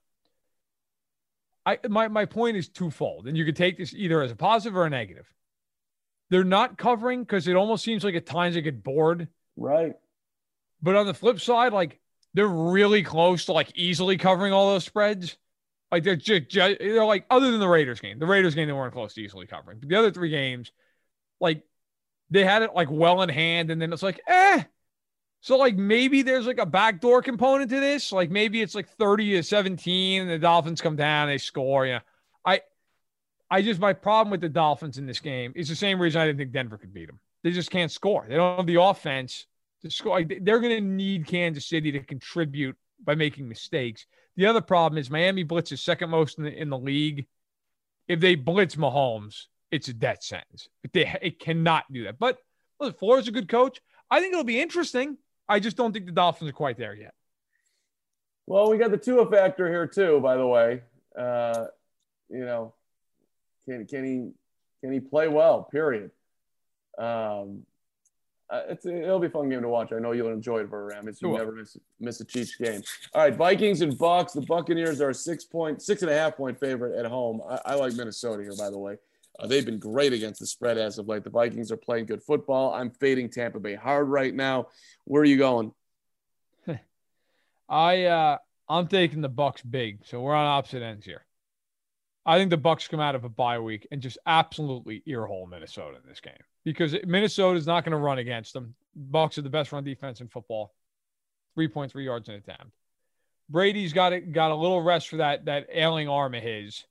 I 1.65 1.79
my 1.89 2.07
my 2.09 2.27
point 2.27 2.57
is 2.57 2.69
twofold, 2.69 3.27
and 3.27 3.37
you 3.37 3.45
could 3.45 3.57
take 3.57 3.77
this 3.77 3.93
either 3.93 4.23
as 4.23 4.31
a 4.31 4.37
positive 4.37 4.77
or 4.77 4.87
a 4.87 4.91
negative. 4.91 5.27
They're 6.31 6.45
not 6.45 6.79
covering 6.79 7.23
because 7.23 7.49
it 7.49 7.57
almost 7.57 7.85
seems 7.85 8.05
like 8.05 8.15
at 8.15 8.27
times 8.27 8.55
they 8.55 8.63
get 8.63 8.85
bored. 8.85 9.29
Right. 9.57 9.95
But 10.83 10.97
on 10.97 11.07
the 11.07 11.15
flip 11.15 11.41
side, 11.41 11.73
like 11.73 12.01
they're 12.35 12.47
really 12.47 13.03
close 13.03 13.47
to 13.47 13.53
like 13.53 13.73
easily 13.75 14.17
covering 14.17 14.53
all 14.53 14.73
those 14.73 14.85
spreads. 14.85 15.37
Like 15.91 16.03
they're 16.03 16.17
just, 16.17 16.49
just 16.49 16.79
they're 16.79 17.05
like 17.05 17.27
other 17.31 17.51
than 17.51 17.61
the 17.61 17.69
Raiders 17.69 18.01
game, 18.01 18.19
the 18.19 18.27
Raiders 18.27 18.55
game 18.55 18.67
they 18.67 18.73
weren't 18.73 18.93
close 18.93 19.15
to 19.15 19.23
easily 19.23 19.47
covering. 19.47 19.79
But 19.79 19.89
the 19.89 19.97
other 19.97 20.11
three 20.11 20.31
games, 20.31 20.73
like 21.41 21.63
they 22.31 22.45
had 22.45 22.63
it 22.63 22.75
like 22.75 22.91
well 22.91 23.23
in 23.23 23.29
hand, 23.29 23.71
and 23.71 23.81
then 23.81 23.93
it's 23.93 24.03
like, 24.03 24.21
eh, 24.27 24.65
so 25.47 25.57
like 25.57 25.77
maybe 25.77 26.23
there's 26.23 26.47
like 26.47 26.59
a 26.59 26.67
backdoor 26.67 27.23
component 27.23 27.71
to 27.71 27.79
this. 27.79 28.11
Like 28.11 28.31
maybe 28.31 28.63
it's 28.63 28.75
like 28.75 28.89
30 28.89 29.37
to 29.37 29.43
17 29.45 30.23
and 30.23 30.31
the 30.31 30.39
Dolphins 30.41 30.81
come 30.81 30.97
down, 30.97 31.29
they 31.29 31.39
score. 31.39 31.87
Yeah. 31.87 32.01
I 32.45 32.63
I 33.49 33.63
just 33.63 33.81
my 33.81 33.93
problem 33.93 34.33
with 34.33 34.41
the 34.41 34.49
Dolphins 34.49 34.99
in 34.99 35.07
this 35.07 35.21
game 35.21 35.53
is 35.55 35.69
the 35.69 35.77
same 35.77 36.01
reason 36.01 36.21
I 36.21 36.27
didn't 36.27 36.39
think 36.39 36.53
Denver 36.53 36.79
could 36.79 36.93
beat 36.93 37.07
them. 37.07 37.21
They 37.45 37.53
just 37.53 37.71
can't 37.71 37.93
score. 37.93 38.27
They 38.29 38.35
don't 38.35 38.57
have 38.57 38.67
the 38.67 38.83
offense 38.83 39.47
to 39.91 39.95
score. 39.95 40.23
They're 40.23 40.61
going 40.61 40.77
to 40.77 40.81
need 40.81 41.27
Kansas 41.27 41.67
City 41.67 41.93
to 41.93 42.01
contribute 42.01 42.77
by 43.05 43.15
making 43.15 43.49
mistakes. 43.49 44.07
The 44.37 44.47
other 44.47 44.61
problem 44.61 44.99
is 44.99 45.11
Miami 45.11 45.45
blitzes 45.45 45.79
second 45.79 46.11
most 46.11 46.39
in 46.39 46.45
the, 46.45 46.53
in 46.53 46.71
the 46.71 46.79
league. 46.79 47.27
If 48.09 48.21
they 48.21 48.35
blitz 48.35 48.77
Mahomes, 48.77 49.45
it's 49.71 49.89
a 49.89 49.95
death 49.95 50.23
sentence. 50.23 50.69
They 50.93 51.13
it 51.23 51.41
cannot 51.41 51.85
do 51.91 52.05
that. 52.05 52.19
But 52.19 52.39
Flores 52.99 53.29
a 53.29 53.33
good 53.33 53.49
coach. 53.49 53.81
I 54.11 54.21
think 54.21 54.33
it'll 54.33 54.45
be 54.45 54.61
interesting. 54.61 55.17
I 55.49 55.61
just 55.61 55.77
don't 55.77 55.93
think 55.93 56.07
the 56.07 56.13
Dolphins 56.13 56.51
are 56.51 56.55
quite 56.55 56.77
there 56.77 56.95
yet. 56.95 57.15
Well, 58.47 58.71
we 58.71 58.79
got 58.79 58.91
the 58.91 58.97
Tua 58.97 59.29
factor 59.29 59.69
here 59.69 59.87
too, 59.87 60.21
by 60.21 60.37
the 60.37 60.47
way. 60.47 60.83
Uh, 61.19 61.67
you 62.29 62.45
know, 62.45 62.75
can 63.65 63.87
can 63.87 64.05
he 64.05 64.31
can 64.83 64.93
he 64.93 65.01
play 65.01 65.27
well? 65.29 65.65
Period. 65.65 66.11
Um, 66.99 67.65
uh, 68.49 68.63
it's 68.69 68.87
it'll 68.87 69.19
be 69.19 69.27
a 69.27 69.31
fun 69.31 69.49
game 69.49 69.63
to 69.63 69.69
watch. 69.69 69.93
I 69.93 69.99
know 69.99 70.13
you'll 70.13 70.33
enjoy 70.33 70.61
it, 70.61 70.71
Verram. 70.71 71.09
It's 71.09 71.21
you 71.21 71.37
never 71.37 71.53
miss 71.53 71.77
miss 71.99 72.21
a 72.21 72.25
Chiefs 72.25 72.57
game. 72.57 72.81
All 73.13 73.23
right, 73.23 73.35
Vikings 73.35 73.81
and 73.81 73.93
Bucs. 73.93 74.33
The 74.33 74.43
Buccaneers 74.43 75.01
are 75.01 75.11
a 75.11 75.15
six 75.15 75.45
point, 75.45 75.83
six 75.83 76.03
and 76.03 76.11
a 76.11 76.15
half 76.15 76.37
point 76.37 76.59
favorite 76.59 76.97
at 76.97 77.07
home. 77.07 77.41
I, 77.49 77.61
I 77.67 77.75
like 77.75 77.95
Minnesota 77.95 78.43
here, 78.43 78.55
by 78.57 78.71
the 78.71 78.79
way. 78.79 78.97
Uh, 79.39 79.47
they've 79.47 79.67
been 79.67 79.79
great 79.79 80.13
against 80.13 80.41
the 80.41 80.47
spread 80.47 80.79
as 80.79 80.99
of 80.99 81.09
late. 81.09 81.25
The 81.25 81.31
Vikings 81.31 81.73
are 81.73 81.77
playing 81.77 82.07
good 82.07 82.23
football. 82.23 82.73
I'm 82.73 82.91
fading 82.91 83.31
Tampa 83.31 83.59
Bay 83.59 83.75
hard 83.75 84.09
right 84.09 84.35
now. 84.35 84.69
Where 85.05 85.23
are 85.23 85.27
you 85.27 85.39
going? 85.39 85.73
I 87.69 88.05
uh 88.05 88.39
I'm 88.69 88.87
taking 88.87 89.21
the 89.21 89.31
Bucs 89.31 89.69
big, 89.69 90.01
so 90.05 90.21
we're 90.21 90.35
on 90.35 90.47
opposite 90.47 90.83
ends 90.83 91.05
here. 91.05 91.26
I 92.29 92.39
think 92.39 92.51
the 92.51 92.59
Bucs 92.59 92.91
come 92.91 92.99
out 92.99 93.15
of 93.15 93.25
a 93.25 93.29
bye 93.29 93.61
week 93.61 93.87
and 93.93 94.03
just 94.03 94.19
absolutely 94.27 95.03
earhole 95.07 95.47
Minnesota 95.49 95.99
in 96.03 96.09
this 96.09 96.21
game 96.21 96.35
because 96.65 96.95
Minnesota 97.07 97.57
is 97.57 97.69
not 97.69 97.85
going 97.85 97.93
to 97.93 97.99
run 97.99 98.19
against 98.19 98.53
them. 98.53 98.75
Bucs 99.11 99.39
are 99.39 99.43
the 99.43 99.51
best 99.51 99.71
run 99.71 99.85
defense 99.85 100.21
in 100.21 100.27
football, 100.27 100.75
three 101.55 101.69
point 101.69 101.93
three 101.93 102.05
yards 102.05 102.29
an 102.29 102.35
attempt. 102.35 102.73
Brady's 103.49 103.93
got 103.93 104.13
it, 104.13 104.33
got 104.33 104.51
a 104.51 104.57
little 104.57 104.83
rest 104.83 105.09
for 105.09 105.19
that 105.19 105.45
that 105.45 105.69
ailing 105.73 106.09
arm 106.09 106.35
of 106.35 106.43
his. 106.43 106.85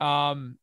Um, 0.00 0.58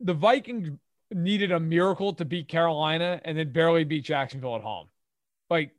the 0.00 0.14
Vikings 0.14 0.70
needed 1.12 1.52
a 1.52 1.60
miracle 1.60 2.14
to 2.14 2.24
beat 2.24 2.48
Carolina 2.48 3.20
and 3.24 3.38
then 3.38 3.52
barely 3.52 3.84
beat 3.84 4.04
Jacksonville 4.04 4.56
at 4.56 4.62
home. 4.62 4.88
Like, 5.48 5.70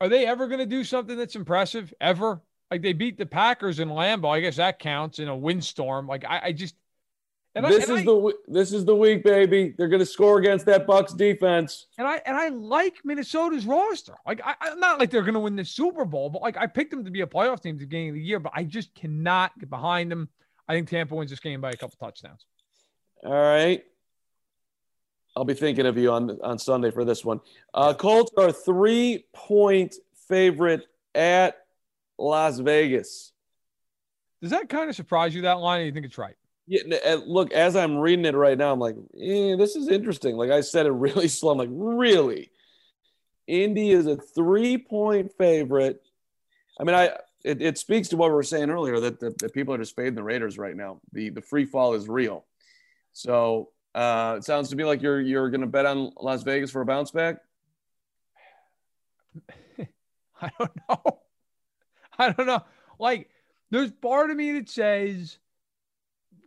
are 0.00 0.08
they 0.08 0.26
ever 0.26 0.48
going 0.48 0.58
to 0.58 0.66
do 0.66 0.82
something 0.82 1.16
that's 1.16 1.36
impressive 1.36 1.94
ever? 2.00 2.42
Like 2.74 2.82
they 2.82 2.92
beat 2.92 3.16
the 3.16 3.24
Packers 3.24 3.78
in 3.78 3.88
Lambeau. 3.88 4.30
I 4.30 4.40
guess 4.40 4.56
that 4.56 4.80
counts 4.80 5.20
in 5.20 5.28
a 5.28 5.36
windstorm. 5.36 6.08
Like 6.08 6.24
I, 6.24 6.46
I 6.46 6.52
just. 6.52 6.74
this 7.54 7.88
I, 7.88 7.92
is 7.92 8.00
I, 8.00 8.02
the 8.02 8.32
this 8.48 8.72
is 8.72 8.84
the 8.84 8.96
week, 8.96 9.22
baby. 9.22 9.72
They're 9.78 9.86
going 9.86 10.00
to 10.00 10.06
score 10.06 10.40
against 10.40 10.66
that 10.66 10.84
Bucs 10.84 11.16
defense. 11.16 11.86
And 11.98 12.08
I 12.08 12.20
and 12.26 12.36
I 12.36 12.48
like 12.48 12.94
Minnesota's 13.04 13.64
roster. 13.64 14.16
Like 14.26 14.40
I, 14.44 14.56
I'm 14.60 14.80
not 14.80 14.98
like 14.98 15.10
they're 15.10 15.22
going 15.22 15.34
to 15.34 15.40
win 15.40 15.54
the 15.54 15.64
Super 15.64 16.04
Bowl, 16.04 16.30
but 16.30 16.42
like 16.42 16.56
I 16.56 16.66
picked 16.66 16.90
them 16.90 17.04
to 17.04 17.12
be 17.12 17.20
a 17.20 17.28
playoff 17.28 17.62
team 17.62 17.76
at 17.76 17.78
the 17.78 17.84
beginning 17.84 18.08
of 18.08 18.14
the 18.16 18.22
year. 18.22 18.40
But 18.40 18.54
I 18.56 18.64
just 18.64 18.92
cannot 18.96 19.56
get 19.56 19.70
behind 19.70 20.10
them. 20.10 20.28
I 20.66 20.74
think 20.74 20.90
Tampa 20.90 21.14
wins 21.14 21.30
this 21.30 21.38
game 21.38 21.60
by 21.60 21.70
a 21.70 21.76
couple 21.76 21.96
touchdowns. 22.00 22.44
All 23.24 23.30
right. 23.30 23.84
I'll 25.36 25.44
be 25.44 25.54
thinking 25.54 25.86
of 25.86 25.96
you 25.96 26.10
on 26.10 26.40
on 26.42 26.58
Sunday 26.58 26.90
for 26.90 27.04
this 27.04 27.24
one. 27.24 27.40
Uh, 27.72 27.94
Colts 27.94 28.32
are 28.36 28.50
three 28.50 29.26
point 29.32 29.94
favorite 30.26 30.88
at 31.14 31.63
Las 32.18 32.58
Vegas. 32.58 33.32
Does 34.40 34.50
that 34.50 34.68
kind 34.68 34.90
of 34.90 34.96
surprise 34.96 35.34
you 35.34 35.42
that 35.42 35.58
line? 35.58 35.80
Or 35.80 35.84
you 35.84 35.92
think 35.92 36.06
it's 36.06 36.18
right? 36.18 36.36
Yeah, 36.66 37.18
look, 37.26 37.52
as 37.52 37.76
I'm 37.76 37.98
reading 37.98 38.24
it 38.24 38.34
right 38.34 38.56
now, 38.56 38.72
I'm 38.72 38.78
like, 38.78 38.96
eh, 39.20 39.54
this 39.56 39.76
is 39.76 39.88
interesting. 39.88 40.36
Like 40.36 40.50
I 40.50 40.62
said 40.62 40.86
it 40.86 40.90
really 40.92 41.28
slow. 41.28 41.52
I'm 41.52 41.58
like, 41.58 41.68
really? 41.70 42.50
Indy 43.46 43.90
is 43.90 44.06
a 44.06 44.16
three 44.16 44.78
point 44.78 45.32
favorite. 45.36 46.02
I 46.80 46.84
mean, 46.84 46.94
I 46.94 47.16
it, 47.44 47.60
it 47.60 47.78
speaks 47.78 48.08
to 48.08 48.16
what 48.16 48.30
we 48.30 48.34
were 48.34 48.42
saying 48.42 48.70
earlier 48.70 48.98
that, 49.00 49.20
the, 49.20 49.34
that 49.38 49.52
people 49.52 49.74
are 49.74 49.78
just 49.78 49.94
fading 49.94 50.14
the 50.14 50.22
Raiders 50.22 50.56
right 50.56 50.74
now. 50.74 51.00
The 51.12 51.28
the 51.28 51.42
free 51.42 51.66
fall 51.66 51.94
is 51.94 52.08
real. 52.08 52.46
So 53.12 53.70
uh, 53.94 54.36
it 54.38 54.44
sounds 54.44 54.70
to 54.70 54.76
me 54.76 54.84
like 54.84 55.02
you're 55.02 55.20
you're 55.20 55.50
going 55.50 55.60
to 55.60 55.66
bet 55.66 55.86
on 55.86 56.10
Las 56.20 56.42
Vegas 56.42 56.70
for 56.70 56.80
a 56.80 56.86
bounce 56.86 57.10
back. 57.10 57.36
I 60.40 60.50
don't 60.58 60.70
know. 60.88 61.20
I 62.18 62.30
don't 62.32 62.46
know. 62.46 62.62
Like, 62.98 63.28
there's 63.70 63.90
part 63.90 64.30
of 64.30 64.36
me 64.36 64.52
that 64.52 64.68
says 64.68 65.38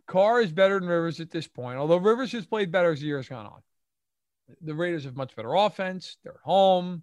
Carr 0.06 0.40
is 0.40 0.52
better 0.52 0.80
than 0.80 0.88
Rivers 0.88 1.20
at 1.20 1.30
this 1.30 1.46
point, 1.46 1.78
although 1.78 1.98
Rivers 1.98 2.32
has 2.32 2.46
played 2.46 2.72
better 2.72 2.92
as 2.92 3.00
the 3.00 3.06
year 3.06 3.18
has 3.18 3.28
gone 3.28 3.46
on. 3.46 3.62
The 4.62 4.74
Raiders 4.74 5.04
have 5.04 5.14
much 5.14 5.36
better 5.36 5.54
offense. 5.54 6.16
They're 6.24 6.32
at 6.32 6.40
home. 6.42 7.02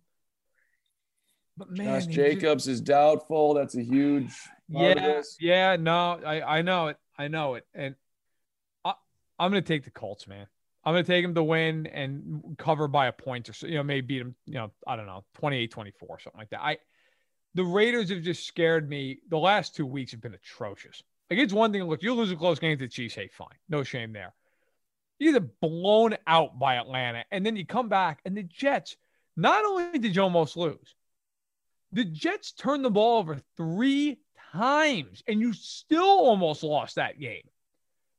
But 1.58 1.70
man, 1.70 2.02
Josh 2.02 2.08
Jacobs 2.08 2.66
just, 2.66 2.74
is 2.74 2.82
doubtful. 2.82 3.54
That's 3.54 3.76
a 3.76 3.84
huge 3.84 4.32
yeah, 4.68 5.22
yeah. 5.40 5.76
No, 5.78 6.20
I 6.26 6.58
I 6.58 6.62
know 6.62 6.88
it. 6.88 6.98
I 7.18 7.28
know 7.28 7.56
it. 7.56 7.66
And 7.74 7.96
I, 8.84 8.94
I'm 9.40 9.52
going 9.52 9.64
to 9.64 9.68
take 9.68 9.84
the 9.84 9.92
Colts, 9.92 10.28
man. 10.28 10.48
I'm 10.84 10.94
going 10.94 11.04
to 11.04 11.12
take 11.12 11.24
them 11.24 11.34
to 11.36 11.44
win 11.44 11.88
and 11.88 12.56
cover 12.58 12.88
by 12.88 13.08
a 13.08 13.12
point 13.12 13.50
or 13.50 13.54
so, 13.54 13.66
you 13.66 13.76
know, 13.76 13.84
maybe 13.84 14.06
beat 14.06 14.20
them, 14.20 14.36
you 14.46 14.56
know, 14.56 14.72
I 14.86 14.96
don't 14.96 15.08
know, 15.08 15.24
28 15.36 15.72
24, 15.72 16.20
something 16.20 16.40
like 16.40 16.50
that. 16.52 16.62
I, 16.62 16.78
the 17.56 17.64
Raiders 17.64 18.10
have 18.10 18.22
just 18.22 18.46
scared 18.46 18.88
me. 18.88 19.20
The 19.30 19.38
last 19.38 19.76
two 19.76 19.86
weeks 19.86 20.12
have 20.12 20.22
been 20.22 20.36
atrocious. 20.36 21.02
Like, 21.30 21.40
it's 21.40 21.54
one 21.54 21.72
thing, 21.72 21.84
look, 21.84 22.04
you 22.04 22.14
lose 22.14 22.32
a 22.32 22.36
close 22.36 22.60
game 22.60 22.78
to 22.78 22.86
the 22.86 22.90
Chiefs, 22.90 23.16
hey, 23.16 23.30
fine. 23.30 23.48
No 23.68 23.84
shame 23.84 24.14
there. 24.14 24.34
You 25.18 25.34
get 25.34 25.60
blown 25.60 26.16
out 26.28 26.60
by 26.60 26.76
Atlanta, 26.76 27.24
and 27.32 27.46
then 27.46 27.56
you 27.56 27.66
come 27.66 27.90
back, 27.90 28.20
and 28.26 28.38
the 28.38 28.44
Jets, 28.44 28.96
not 29.36 29.66
only 29.66 29.98
did 29.98 30.16
you 30.16 30.22
almost 30.22 30.56
lose, 30.58 30.96
the 31.92 32.04
Jets 32.04 32.52
turned 32.52 32.86
the 32.86 32.92
ball 32.92 33.20
over 33.20 33.40
three 33.58 34.20
times, 34.52 35.24
and 35.28 35.40
you 35.40 35.54
still 35.54 36.04
almost 36.04 36.64
lost 36.64 36.96
that 36.96 37.20
game. 37.20 37.48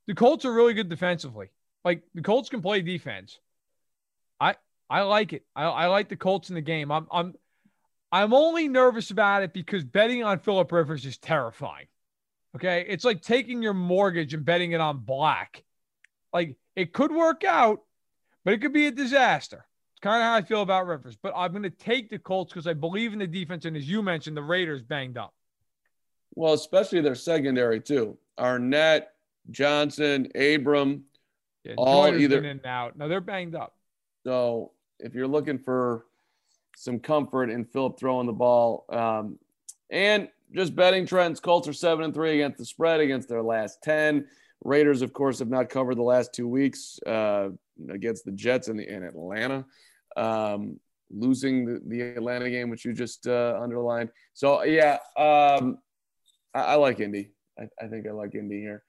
The 0.07 0.15
Colts 0.15 0.45
are 0.45 0.53
really 0.53 0.75
good 0.75 0.89
defensively. 0.89 1.51
Like 1.85 2.03
the 2.15 2.23
Colts 2.23 2.49
can 2.49 2.63
play 2.63 2.81
defense. 2.81 3.39
I 4.41 4.57
I 4.89 5.03
like 5.03 5.33
it. 5.33 5.45
I, 5.55 5.65
I 5.65 5.87
like 5.87 6.09
the 6.09 6.17
Colts 6.17 6.49
in 6.49 6.55
the 6.55 6.61
game. 6.61 6.91
I'm 6.91 7.07
I'm 7.11 7.35
I'm 8.13 8.33
only 8.33 8.69
nervous 8.69 9.11
about 9.11 9.43
it 9.43 9.53
because 9.53 9.85
betting 9.85 10.23
on 10.23 10.39
Philip 10.39 10.71
Rivers 10.71 11.05
is 11.05 11.19
terrifying. 11.19 11.87
Okay. 12.55 12.87
It's 12.89 13.05
like 13.05 13.21
taking 13.21 13.63
your 13.63 13.75
mortgage 13.75 14.33
and 14.33 14.45
betting 14.45 14.73
it 14.73 14.81
on 14.81 14.99
black. 14.99 15.65
Like 16.33 16.57
it 16.75 16.93
could 16.93 17.13
work 17.13 17.45
out, 17.45 17.83
but 18.45 18.55
it 18.55 18.59
could 18.59 18.73
be 18.73 18.87
a 18.87 18.91
disaster. 18.91 19.67
It's 19.93 20.01
kind 20.01 20.23
of 20.23 20.27
how 20.27 20.35
I 20.35 20.43
feel 20.43 20.63
about 20.63 20.87
Rivers. 20.87 21.17
But 21.21 21.35
I'm 21.37 21.53
going 21.53 21.63
to 21.65 21.71
take 21.71 22.11
the 22.11 22.19
Colts 22.19 22.53
because 22.53 22.67
I 22.67 22.75
believe 22.75 23.13
in 23.13 23.19
the 23.19 23.27
defense. 23.27 23.65
And 23.65 23.77
as 23.77 23.89
you 23.89 24.03
mentioned, 24.03 24.37
the 24.37 24.43
Raiders 24.43 24.83
banged 24.83 25.19
up. 25.19 25.35
Well, 26.35 26.53
especially 26.53 27.01
their 27.01 27.15
secondary, 27.15 27.81
too. 27.81 28.19
Arnett, 28.39 29.13
Johnson, 29.51 30.31
Abram, 30.35 31.05
yeah, 31.65 31.75
all 31.79 32.15
either 32.15 32.39
in 32.39 32.45
and 32.45 32.67
out. 32.67 32.97
Now 32.97 33.09
they're 33.09 33.21
banged 33.21 33.55
up. 33.55 33.75
So 34.25 34.73
if 34.99 35.15
you're 35.15 35.27
looking 35.27 35.59
for 35.59 36.06
some 36.77 37.01
comfort 37.01 37.51
in 37.51 37.65
Philip 37.65 37.99
throwing 37.99 38.27
the 38.27 38.33
ball, 38.33 38.85
um, 38.91 39.39
and 39.91 40.29
just 40.55 40.77
betting 40.77 41.07
trends, 41.07 41.41
Colts 41.41 41.67
are 41.67 41.73
seven 41.73 42.05
and 42.05 42.15
three 42.15 42.35
against 42.35 42.59
the 42.59 42.65
spread 42.65 43.01
against 43.01 43.29
their 43.29 43.43
last 43.43 43.83
ten. 43.83 44.27
Raiders, 44.63 45.03
of 45.03 45.13
course, 45.13 45.39
have 45.39 45.49
not 45.49 45.69
covered 45.69 45.97
the 45.97 46.03
last 46.03 46.33
two 46.33 46.47
weeks 46.47 46.99
uh, 47.07 47.49
against 47.91 48.25
the 48.25 48.33
Jets 48.33 48.69
and, 48.69 48.79
the, 48.79 48.89
in 48.89 49.03
Atlanta, 49.03 49.65
um, 50.17 50.79
losing 51.11 51.65
the, 51.65 51.81
the, 51.87 52.01
Atlanta 52.01 52.51
game, 52.51 52.71
which 52.71 52.85
you 52.85 52.93
just 52.93 53.27
uh, 53.27 53.59
underlined. 53.61 54.11
So 54.35 54.63
yeah, 54.65 54.99
um, 55.17 55.79
I, 56.55 56.61
I, 56.61 56.75
like 56.77 57.01
Indy. 57.01 57.31
I, 57.59 57.69
I 57.83 57.89
think 57.89 58.07
I 58.07 58.13
like 58.13 58.35
Indy 58.35 58.61
here. 58.61 58.83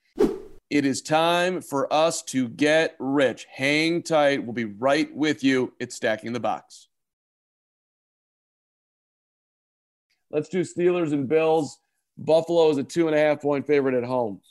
It 0.70 0.86
is 0.86 1.02
time 1.02 1.62
for 1.62 1.92
us 1.94 2.22
to 2.24 2.50
get 2.50 2.96
rich. 3.00 3.46
Hang 3.50 4.04
tight. 4.04 4.44
We'll 4.44 4.54
be 4.54 4.66
right 4.66 5.14
with 5.16 5.44
you. 5.44 5.74
It's 5.80 5.96
stacking 5.96 6.34
the 6.34 6.40
box. 6.40 6.87
Let's 10.32 10.50
do 10.50 10.62
Steelers 10.62 11.14
and 11.14 11.28
Bills. 11.28 11.80
Buffalo 12.18 12.70
is 12.70 12.78
a 12.78 12.84
two 12.84 13.08
and 13.08 13.16
a 13.16 13.20
half 13.20 13.42
point 13.42 13.68
favorite 13.68 13.96
at 13.96 14.04
home. 14.04 14.42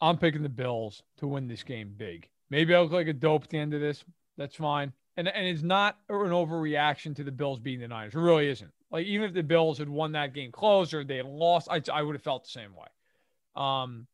I'm 0.00 0.18
picking 0.18 0.42
the 0.42 0.48
Bills 0.48 1.02
to 1.18 1.26
win 1.26 1.48
this 1.48 1.62
game 1.62 1.94
big. 1.96 2.28
Maybe 2.50 2.74
I 2.74 2.80
look 2.80 2.92
like 2.92 3.08
a 3.08 3.12
dope 3.12 3.44
at 3.44 3.50
the 3.50 3.58
end 3.58 3.74
of 3.74 3.80
this. 3.80 4.04
That's 4.36 4.54
fine. 4.54 4.92
And, 5.16 5.28
and 5.28 5.46
it's 5.46 5.62
not 5.62 5.98
an 6.08 6.30
overreaction 6.30 7.16
to 7.16 7.24
the 7.24 7.32
Bills 7.32 7.58
beating 7.58 7.80
the 7.80 7.88
Niners. 7.88 8.14
It 8.14 8.18
really 8.20 8.48
isn't. 8.48 8.70
Like, 8.90 9.06
even 9.06 9.26
if 9.26 9.34
the 9.34 9.42
Bills 9.42 9.78
had 9.78 9.88
won 9.88 10.12
that 10.12 10.32
game 10.32 10.52
close 10.52 10.94
or 10.94 11.04
they 11.04 11.20
lost, 11.22 11.68
I, 11.70 11.82
I 11.92 12.02
would 12.02 12.14
have 12.14 12.22
felt 12.22 12.44
the 12.44 12.50
same 12.50 12.70
way. 12.74 12.86
Um, 13.56 14.06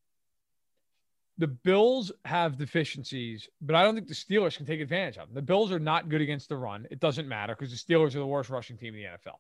the 1.37 1.47
Bills 1.47 2.11
have 2.25 2.57
deficiencies, 2.57 3.49
but 3.61 3.77
I 3.77 3.83
don't 3.83 3.95
think 3.95 4.09
the 4.09 4.15
Steelers 4.15 4.57
can 4.57 4.67
take 4.67 4.81
advantage 4.81 5.19
of 5.19 5.29
them. 5.29 5.35
The 5.35 5.43
Bills 5.43 5.73
are 5.73 5.79
not 5.79 6.09
good 6.09 6.21
against 6.21 6.49
the 6.49 6.57
run. 6.57 6.87
It 6.91 7.01
doesn't 7.01 7.29
matter 7.29 7.55
because 7.59 7.71
the 7.71 7.95
Steelers 7.95 8.15
are 8.15 8.21
the 8.21 8.27
worst 8.27 8.51
rushing 8.51 8.77
team 8.77 8.95
in 8.95 9.03
the 9.03 9.09
NFL. 9.09 9.37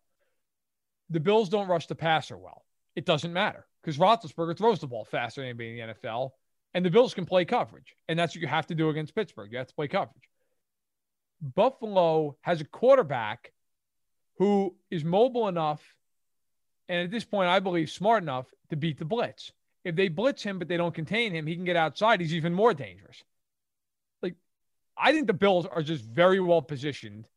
The 1.10 1.20
Bills 1.20 1.48
don't 1.48 1.68
rush 1.68 1.86
the 1.86 1.94
passer 1.94 2.36
well. 2.36 2.64
It 2.96 3.06
doesn't 3.06 3.32
matter 3.32 3.66
because 3.82 3.98
Roethlisberger 3.98 4.56
throws 4.56 4.80
the 4.80 4.86
ball 4.86 5.04
faster 5.04 5.40
than 5.40 5.50
anybody 5.50 5.80
in 5.80 5.88
the 5.88 5.94
NFL, 5.94 6.30
and 6.72 6.84
the 6.84 6.90
Bills 6.90 7.14
can 7.14 7.26
play 7.26 7.44
coverage, 7.44 7.94
and 8.08 8.18
that's 8.18 8.34
what 8.34 8.42
you 8.42 8.48
have 8.48 8.66
to 8.68 8.74
do 8.74 8.88
against 8.88 9.14
Pittsburgh. 9.14 9.50
You 9.52 9.58
have 9.58 9.68
to 9.68 9.74
play 9.74 9.88
coverage. 9.88 10.28
Buffalo 11.42 12.36
has 12.40 12.60
a 12.60 12.64
quarterback 12.64 13.52
who 14.38 14.74
is 14.90 15.04
mobile 15.04 15.48
enough, 15.48 15.82
and 16.88 17.02
at 17.02 17.10
this 17.10 17.24
point, 17.24 17.48
I 17.48 17.60
believe 17.60 17.90
smart 17.90 18.22
enough 18.22 18.46
to 18.70 18.76
beat 18.76 18.98
the 18.98 19.04
blitz 19.04 19.52
if 19.84 19.94
they 19.94 20.08
blitz 20.08 20.42
him 20.42 20.58
but 20.58 20.68
they 20.68 20.76
don't 20.76 20.94
contain 20.94 21.32
him, 21.32 21.46
he 21.46 21.54
can 21.54 21.64
get 21.64 21.76
outside. 21.76 22.20
He's 22.20 22.34
even 22.34 22.54
more 22.54 22.74
dangerous. 22.74 23.22
Like, 24.22 24.34
I 24.96 25.12
think 25.12 25.26
the 25.26 25.34
Bills 25.34 25.66
are 25.66 25.82
just 25.82 26.04
very 26.04 26.40
well 26.40 26.62
positioned 26.62 27.28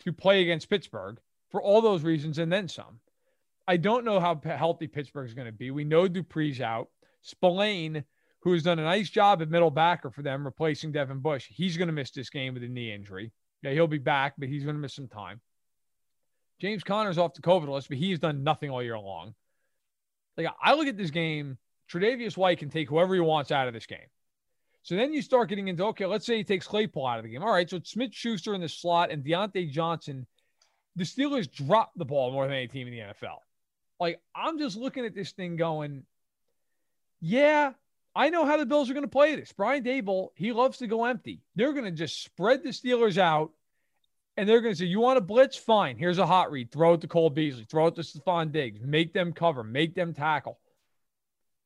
to 0.00 0.12
play 0.12 0.42
against 0.42 0.70
Pittsburgh 0.70 1.18
for 1.52 1.62
all 1.62 1.80
those 1.80 2.02
reasons 2.02 2.38
and 2.38 2.52
then 2.52 2.66
some. 2.68 2.98
I 3.68 3.76
don't 3.76 4.04
know 4.04 4.18
how 4.18 4.40
healthy 4.44 4.88
Pittsburgh 4.88 5.28
is 5.28 5.34
going 5.34 5.46
to 5.46 5.52
be. 5.52 5.70
We 5.70 5.84
know 5.84 6.08
Dupree's 6.08 6.60
out. 6.60 6.88
Spillane, 7.22 8.02
who 8.40 8.52
has 8.52 8.64
done 8.64 8.80
a 8.80 8.84
nice 8.84 9.08
job 9.08 9.40
at 9.40 9.50
middle 9.50 9.70
backer 9.70 10.10
for 10.10 10.22
them, 10.22 10.44
replacing 10.44 10.90
Devin 10.90 11.20
Bush, 11.20 11.46
he's 11.48 11.76
going 11.76 11.86
to 11.86 11.92
miss 11.92 12.10
this 12.10 12.30
game 12.30 12.54
with 12.54 12.64
a 12.64 12.68
knee 12.68 12.92
injury. 12.92 13.30
Yeah, 13.62 13.70
he'll 13.70 13.86
be 13.86 13.98
back, 13.98 14.34
but 14.36 14.48
he's 14.48 14.64
going 14.64 14.74
to 14.74 14.80
miss 14.80 14.94
some 14.94 15.06
time. 15.06 15.40
James 16.60 16.82
Conner's 16.82 17.18
off 17.18 17.34
the 17.34 17.42
COVID 17.42 17.68
list, 17.68 17.88
but 17.88 17.98
he's 17.98 18.18
done 18.18 18.42
nothing 18.42 18.70
all 18.70 18.82
year 18.82 18.98
long. 18.98 19.34
Like 20.36 20.48
I 20.60 20.74
look 20.74 20.88
at 20.88 20.96
this 20.96 21.10
game 21.10 21.58
Tre'Davious 21.92 22.36
White 22.36 22.58
can 22.58 22.70
take 22.70 22.88
whoever 22.88 23.14
he 23.14 23.20
wants 23.20 23.52
out 23.52 23.68
of 23.68 23.74
this 23.74 23.86
game. 23.86 23.98
So 24.82 24.96
then 24.96 25.12
you 25.12 25.22
start 25.22 25.48
getting 25.48 25.68
into 25.68 25.84
okay, 25.86 26.06
let's 26.06 26.26
say 26.26 26.38
he 26.38 26.44
takes 26.44 26.66
Claypool 26.66 27.06
out 27.06 27.18
of 27.18 27.24
the 27.24 27.30
game. 27.30 27.42
All 27.42 27.52
right, 27.52 27.68
so 27.68 27.76
it's 27.76 27.90
Smith 27.90 28.12
Schuster 28.12 28.54
in 28.54 28.60
the 28.60 28.68
slot 28.68 29.10
and 29.10 29.24
Diontae 29.24 29.70
Johnson. 29.70 30.26
The 30.96 31.04
Steelers 31.04 31.50
drop 31.50 31.92
the 31.96 32.04
ball 32.04 32.32
more 32.32 32.46
than 32.46 32.54
any 32.54 32.68
team 32.68 32.86
in 32.86 32.92
the 32.92 33.00
NFL. 33.00 33.38
Like, 33.98 34.20
I'm 34.34 34.58
just 34.58 34.76
looking 34.76 35.04
at 35.04 35.14
this 35.14 35.32
thing 35.32 35.56
going, 35.56 36.04
yeah, 37.20 37.72
I 38.14 38.30
know 38.30 38.44
how 38.44 38.56
the 38.56 38.66
Bills 38.66 38.90
are 38.90 38.94
going 38.94 39.04
to 39.04 39.08
play 39.08 39.36
this. 39.36 39.52
Brian 39.52 39.82
Daboll, 39.84 40.28
he 40.34 40.52
loves 40.52 40.78
to 40.78 40.86
go 40.86 41.04
empty. 41.04 41.40
They're 41.54 41.72
going 41.72 41.84
to 41.84 41.90
just 41.90 42.22
spread 42.22 42.62
the 42.62 42.70
Steelers 42.70 43.16
out 43.16 43.52
and 44.36 44.48
they're 44.48 44.60
going 44.60 44.74
to 44.74 44.78
say, 44.78 44.86
You 44.86 45.00
want 45.00 45.18
a 45.18 45.22
blitz? 45.22 45.56
Fine. 45.56 45.98
Here's 45.98 46.18
a 46.18 46.26
hot 46.26 46.50
read. 46.50 46.70
Throw 46.70 46.94
it 46.94 47.00
to 47.02 47.08
Cole 47.08 47.30
Beasley. 47.30 47.64
Throw 47.64 47.88
it 47.88 47.94
to 47.96 48.02
Stefon 48.02 48.52
Diggs. 48.52 48.80
Make 48.82 49.12
them 49.12 49.32
cover. 49.32 49.62
Make 49.62 49.94
them 49.94 50.14
tackle. 50.14 50.58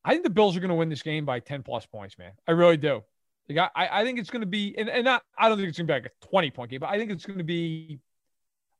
I 0.04 0.12
think 0.12 0.24
the 0.24 0.30
Bills 0.30 0.56
are 0.56 0.60
going 0.60 0.68
to 0.68 0.76
win 0.76 0.88
this 0.88 1.02
game 1.02 1.24
by 1.24 1.40
10 1.40 1.62
plus 1.62 1.86
points, 1.86 2.16
man. 2.18 2.32
I 2.46 2.52
really 2.52 2.76
do. 2.76 3.02
Like, 3.48 3.70
I, 3.74 3.88
I 4.00 4.04
think 4.04 4.18
it's 4.18 4.30
going 4.30 4.40
to 4.40 4.46
be, 4.46 4.74
and, 4.76 4.88
and 4.88 5.04
not, 5.04 5.22
I 5.38 5.48
don't 5.48 5.58
think 5.58 5.68
it's 5.68 5.78
going 5.78 5.86
to 5.86 5.92
be 5.92 6.00
like 6.00 6.12
a 6.22 6.26
20 6.26 6.50
point 6.50 6.70
game, 6.70 6.80
but 6.80 6.90
I 6.90 6.98
think 6.98 7.10
it's 7.10 7.26
going 7.26 7.38
to 7.38 7.44
be, 7.44 7.98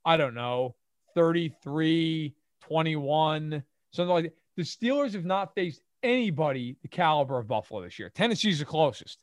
I 0.06 0.16
don't 0.16 0.34
know, 0.34 0.76
33, 1.14 2.32
21, 2.62 3.62
something 3.90 4.08
like 4.08 4.24
that. 4.24 4.36
The 4.56 4.62
Steelers 4.62 5.14
have 5.14 5.24
not 5.24 5.54
faced 5.54 5.82
anybody 6.02 6.76
the 6.80 6.88
caliber 6.88 7.38
of 7.38 7.48
Buffalo 7.48 7.82
this 7.82 7.98
year. 7.98 8.08
Tennessee's 8.08 8.60
the 8.60 8.64
closest. 8.64 9.18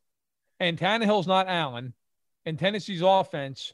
And 0.59 0.77
Tannehill's 0.77 1.25
not 1.25 1.47
Allen. 1.47 1.93
And 2.45 2.59
Tennessee's 2.59 3.01
offense 3.01 3.73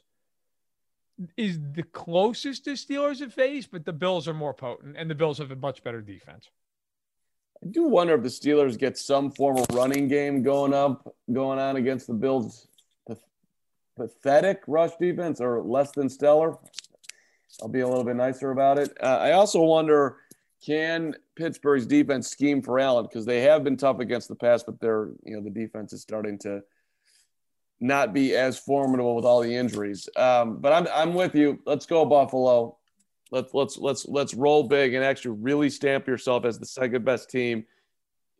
is 1.36 1.58
the 1.72 1.82
closest 1.82 2.64
the 2.64 2.72
Steelers 2.72 3.20
have 3.20 3.34
faced, 3.34 3.72
but 3.72 3.84
the 3.84 3.92
Bills 3.92 4.28
are 4.28 4.34
more 4.34 4.54
potent 4.54 4.96
and 4.96 5.10
the 5.10 5.14
Bills 5.14 5.38
have 5.38 5.50
a 5.50 5.56
much 5.56 5.82
better 5.82 6.00
defense. 6.00 6.48
I 7.62 7.66
do 7.66 7.82
wonder 7.84 8.14
if 8.14 8.22
the 8.22 8.28
Steelers 8.28 8.78
get 8.78 8.96
some 8.96 9.30
form 9.32 9.58
of 9.58 9.66
running 9.72 10.08
game 10.08 10.42
going 10.42 10.72
up, 10.72 11.14
going 11.30 11.58
on 11.58 11.76
against 11.76 12.06
the 12.06 12.14
Bills' 12.14 12.68
pathetic 13.96 14.62
rush 14.66 14.92
defense 14.98 15.40
or 15.40 15.60
less 15.62 15.90
than 15.92 16.08
stellar. 16.08 16.56
I'll 17.62 17.68
be 17.68 17.80
a 17.80 17.88
little 17.88 18.04
bit 18.04 18.16
nicer 18.16 18.50
about 18.50 18.78
it. 18.78 18.92
Uh, 19.02 19.18
I 19.18 19.32
also 19.32 19.62
wonder 19.62 20.16
can 20.64 21.14
Pittsburgh's 21.36 21.86
defense 21.86 22.28
scheme 22.28 22.62
for 22.62 22.78
Allen 22.78 23.06
because 23.06 23.24
they 23.24 23.40
have 23.42 23.64
been 23.64 23.76
tough 23.76 23.98
against 23.98 24.28
the 24.28 24.34
pass, 24.34 24.62
but 24.62 24.80
they're 24.80 25.10
you 25.24 25.34
know 25.34 25.42
the 25.42 25.50
defense 25.50 25.92
is 25.92 26.02
starting 26.02 26.38
to 26.40 26.62
not 27.80 28.12
be 28.12 28.36
as 28.36 28.58
formidable 28.58 29.16
with 29.16 29.24
all 29.24 29.40
the 29.40 29.54
injuries. 29.54 30.08
Um, 30.16 30.58
but 30.60 30.72
I'm 30.72 30.86
I'm 30.92 31.14
with 31.14 31.34
you. 31.34 31.60
Let's 31.64 31.86
go 31.86 32.04
Buffalo. 32.04 32.76
Let's 33.30 33.54
let's 33.54 33.78
let's 33.78 34.06
let's 34.06 34.34
roll 34.34 34.64
big 34.64 34.94
and 34.94 35.04
actually 35.04 35.38
really 35.40 35.70
stamp 35.70 36.06
yourself 36.06 36.44
as 36.44 36.58
the 36.58 36.66
second 36.66 37.04
best 37.04 37.30
team 37.30 37.64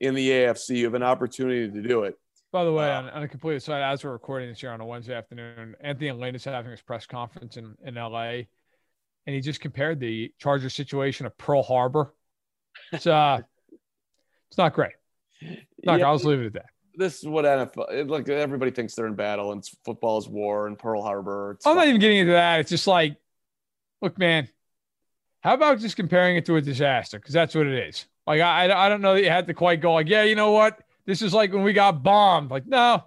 in 0.01 0.15
the 0.15 0.29
AFC. 0.29 0.77
You 0.77 0.85
have 0.85 0.95
an 0.95 1.03
opportunity 1.03 1.71
to 1.71 1.83
do 1.89 2.05
it. 2.05 2.19
By 2.53 2.65
the 2.65 2.73
way, 2.73 2.91
uh, 2.91 3.03
on, 3.03 3.11
on, 3.11 3.23
a 3.23 3.29
completely 3.29 3.59
aside, 3.59 3.83
as 3.83 4.03
we're 4.03 4.11
recording 4.11 4.49
this 4.49 4.61
here 4.61 4.71
on 4.71 4.81
a 4.81 4.87
Wednesday 4.87 5.15
afternoon, 5.15 5.77
Anthony 5.81 6.11
Lynn 6.11 6.35
is 6.35 6.45
having 6.45 6.73
his 6.73 6.83
press 6.83 7.07
conference 7.07 7.57
in, 7.57 7.77
in 7.85 7.95
LA, 7.95 8.41
and 9.31 9.37
he 9.37 9.41
just 9.41 9.61
compared 9.61 10.01
the 10.01 10.35
Charger 10.41 10.69
situation 10.69 11.23
to 11.23 11.31
Pearl 11.31 11.63
Harbor. 11.63 12.13
It's 12.91 13.07
uh, 13.07 13.43
it's 14.49 14.59
not 14.59 14.75
great. 14.75 14.95
Not, 15.85 16.01
yeah, 16.01 16.09
I'll 16.09 16.17
just 16.17 16.25
leave 16.25 16.41
it 16.41 16.47
at 16.47 16.53
that. 16.55 16.67
This 16.97 17.21
is 17.21 17.29
what 17.29 17.45
NFL. 17.45 18.09
Look, 18.09 18.29
everybody 18.29 18.73
thinks 18.73 18.97
they're 18.97 19.07
in 19.07 19.15
battle, 19.15 19.53
and 19.53 19.65
football 19.85 20.19
is 20.19 20.29
war, 20.29 20.67
and 20.67 20.77
Pearl 20.77 21.01
Harbor. 21.01 21.53
I'm 21.53 21.59
fun. 21.59 21.77
not 21.77 21.87
even 21.87 22.01
getting 22.01 22.19
into 22.19 22.33
that. 22.33 22.59
It's 22.59 22.71
just 22.71 22.89
like, 22.89 23.19
look, 24.03 24.19
man, 24.19 24.49
how 25.43 25.55
about 25.55 25.79
just 25.79 25.95
comparing 25.95 26.37
it 26.37 26.45
to 26.47 26.57
a 26.57 26.61
disaster? 26.61 27.21
Because 27.21 27.33
that's 27.33 27.55
what 27.55 27.69
it 27.69 27.89
is. 27.89 28.07
Like, 28.27 28.41
I, 28.41 28.65
I 28.65 28.89
don't 28.89 29.01
know 29.01 29.15
that 29.15 29.23
you 29.23 29.31
had 29.31 29.47
to 29.47 29.55
quite 29.55 29.81
go 29.81 29.93
like, 29.93 30.09
yeah, 30.09 30.25
you 30.25 30.35
know 30.35 30.51
what? 30.51 30.81
This 31.07 31.23
is 31.23 31.33
like 31.33 31.53
when 31.53 31.63
we 31.63 31.73
got 31.73 32.03
bombed. 32.03 32.51
Like, 32.51 32.67
no, 32.67 33.05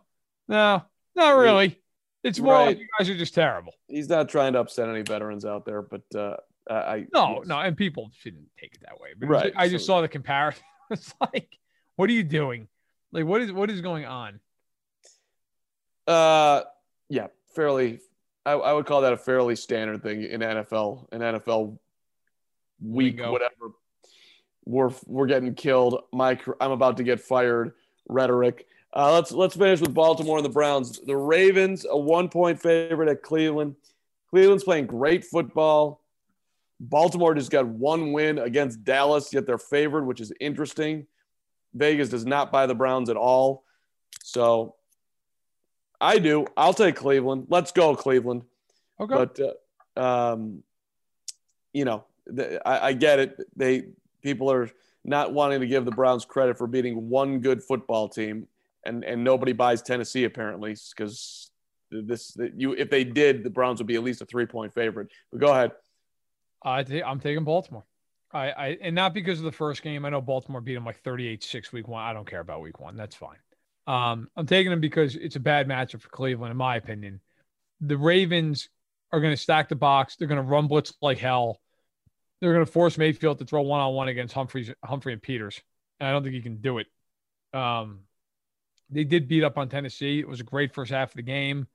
no, 0.48 0.84
not 1.18 1.36
really. 1.36 1.83
It's 2.24 2.40
more 2.40 2.54
right. 2.54 2.68
like 2.68 2.80
you 2.80 2.88
guys 2.98 3.10
are 3.10 3.18
just 3.18 3.34
terrible. 3.34 3.74
He's 3.88 4.08
not 4.08 4.30
trying 4.30 4.54
to 4.54 4.60
upset 4.60 4.88
any 4.88 5.02
veterans 5.02 5.44
out 5.44 5.66
there, 5.66 5.82
but 5.82 6.04
uh, 6.16 6.38
I 6.70 7.06
no, 7.14 7.44
no, 7.46 7.60
and 7.60 7.76
people 7.76 8.12
shouldn't 8.20 8.46
take 8.60 8.74
it 8.76 8.82
that 8.82 9.00
way. 9.00 9.10
But 9.18 9.28
right. 9.28 9.54
I 9.56 9.68
just 9.68 9.86
so, 9.86 9.94
saw 9.94 10.02
the 10.02 10.08
comparison. 10.08 10.64
it's 10.92 11.14
like, 11.20 11.58
what 11.96 12.10
are 12.10 12.14
you 12.14 12.24
doing? 12.24 12.68
Like, 13.12 13.26
what 13.26 13.42
is 13.42 13.52
what 13.52 13.70
is 13.70 13.82
going 13.82 14.06
on? 14.06 14.40
Uh, 16.08 16.62
yeah, 17.10 17.28
fairly. 17.56 18.00
I, 18.46 18.54
I 18.54 18.74
would 18.74 18.86
call 18.86 19.02
that 19.02 19.14
a 19.14 19.18
fairly 19.18 19.56
standard 19.56 20.04
thing 20.04 20.24
in 20.24 20.42
NFL. 20.42 21.12
In 21.12 21.22
NFL 21.22 21.78
week, 22.82 23.20
whatever. 23.20 23.72
We're 24.66 24.92
we're 25.06 25.28
getting 25.28 25.56
killed. 25.56 26.04
Mike, 26.14 26.46
I'm 26.62 26.72
about 26.72 26.98
to 26.98 27.04
get 27.04 27.20
fired. 27.20 27.74
Rhetoric. 28.08 28.66
Uh, 28.96 29.14
let's 29.14 29.32
let's 29.32 29.56
finish 29.56 29.82
with 29.82 29.94
Baltimore 29.94 30.38
and 30.38 30.46
the 30.46 30.50
Browns. 30.50 31.00
The 31.00 31.18
Ravens, 31.18 31.86
a 31.90 31.98
one 31.98 32.30
point 32.30 32.62
favorite 32.62 33.10
at 33.10 33.24
Cleveland. 33.24 33.76
Cleveland's 34.30 34.64
playing 34.64 34.88
great 34.88 35.26
football. 35.26 36.02
Baltimore 36.80 37.34
just 37.34 37.52
got 37.52 37.66
one 37.66 38.12
win 38.12 38.40
against 38.40 38.84
Dallas, 38.84 39.34
yet 39.34 39.46
they're 39.46 39.58
favored, 39.58 40.06
which 40.06 40.20
is 40.20 40.34
interesting. 40.40 41.08
Vegas 41.74 42.10
does 42.10 42.26
not 42.26 42.52
buy 42.52 42.66
the 42.66 42.76
Browns 42.76 43.10
at 43.10 43.18
all. 43.18 43.64
So 44.24 44.76
I 46.00 46.20
do. 46.20 46.46
I'll 46.58 46.74
take 46.74 46.96
Cleveland. 46.96 47.48
Let's 47.50 47.72
go, 47.72 47.96
Cleveland. 47.96 48.44
Okay. 49.00 49.16
But, 49.16 49.40
uh, 49.98 50.34
um, 50.34 50.64
you 51.72 51.86
know, 51.86 52.06
the, 52.26 52.66
I, 52.68 52.88
I 52.88 52.94
get 52.94 53.20
it. 53.20 53.40
They 53.56 53.86
people 54.22 54.52
are 54.52 54.70
not 55.04 55.34
wanting 55.34 55.62
to 55.62 55.68
give 55.68 55.86
the 55.86 55.92
Browns 55.92 56.26
credit 56.26 56.58
for 56.58 56.68
beating 56.68 57.10
one 57.10 57.40
good 57.40 57.64
football 57.64 58.08
team, 58.08 58.48
and 58.86 59.04
and 59.04 59.24
nobody 59.24 59.54
buys 59.54 59.82
Tennessee 59.82 60.26
apparently 60.26 60.76
because 60.96 61.52
this 61.92 62.38
you 62.56 62.74
if 62.74 62.90
they 62.90 63.04
did, 63.04 63.44
the 63.44 63.50
Browns 63.50 63.80
would 63.80 63.88
be 63.88 63.96
at 63.96 64.04
least 64.04 64.22
a 64.22 64.26
three 64.26 64.46
point 64.46 64.74
favorite. 64.74 65.10
But 65.32 65.40
go 65.40 65.52
ahead. 65.52 65.72
I 66.64 66.80
I'm 67.06 67.20
taking 67.20 67.44
Baltimore. 67.44 67.86
I, 68.34 68.50
I 68.50 68.78
and 68.82 68.96
not 68.96 69.14
because 69.14 69.40
of 69.40 69.46
the 69.46 69.52
first 69.52 69.84
game. 69.84 70.06
I 70.06 70.10
know 70.10 70.22
Baltimore 70.22 70.62
beat 70.62 70.74
them 70.74 70.86
like 70.86 71.04
38-6 71.04 71.72
week 71.72 71.88
one. 71.88 72.04
I 72.04 72.14
don't 72.14 72.28
care 72.28 72.40
about 72.40 72.62
week 72.62 72.80
one. 72.80 72.98
That's 72.98 73.16
fine. 73.16 73.38
Um, 73.86 74.30
I'm 74.36 74.48
taking 74.48 74.72
them 74.72 74.82
because 74.82 75.16
it's 75.16 75.36
a 75.36 75.42
bad 75.42 75.68
matchup 75.68 76.02
for 76.02 76.10
Cleveland, 76.10 76.52
in 76.52 76.58
my 76.58 76.78
opinion. 76.78 77.20
The 77.82 77.98
Ravens 77.98 78.70
are 79.12 79.20
going 79.20 79.34
to 79.34 79.42
stack 79.42 79.70
the 79.70 79.76
box. 79.76 80.16
They're 80.16 80.28
going 80.28 80.42
to 80.42 80.48
run 80.48 80.68
blitz 80.68 80.94
like 81.02 81.20
hell. 81.20 81.60
They're 82.42 82.54
going 82.54 82.66
to 82.66 82.72
force 82.72 82.98
Mayfield 82.98 83.40
to 83.40 83.46
throw 83.46 83.62
one 83.62 83.82
on 83.82 83.94
one 83.94 84.08
against 84.08 84.34
Humphreys, 84.34 84.72
Humphrey 84.84 85.14
and 85.14 85.22
Peters, 85.22 85.62
and 86.00 86.10
I 86.10 86.12
don't 86.12 86.24
think 86.24 86.36
he 86.36 86.42
can 86.42 86.58
do 86.58 86.80
it. 86.80 86.88
Um, 87.54 88.00
they 88.94 89.04
did 89.04 89.28
beat 89.28 89.44
up 89.44 89.58
on 89.58 89.70
Tennessee. 89.70 90.20
It 90.20 90.28
was 90.28 90.40
a 90.40 90.44
great 90.44 90.74
first 90.74 90.92
half 90.92 91.12
of 91.12 91.16
the 91.16 91.22
game. 91.22 91.68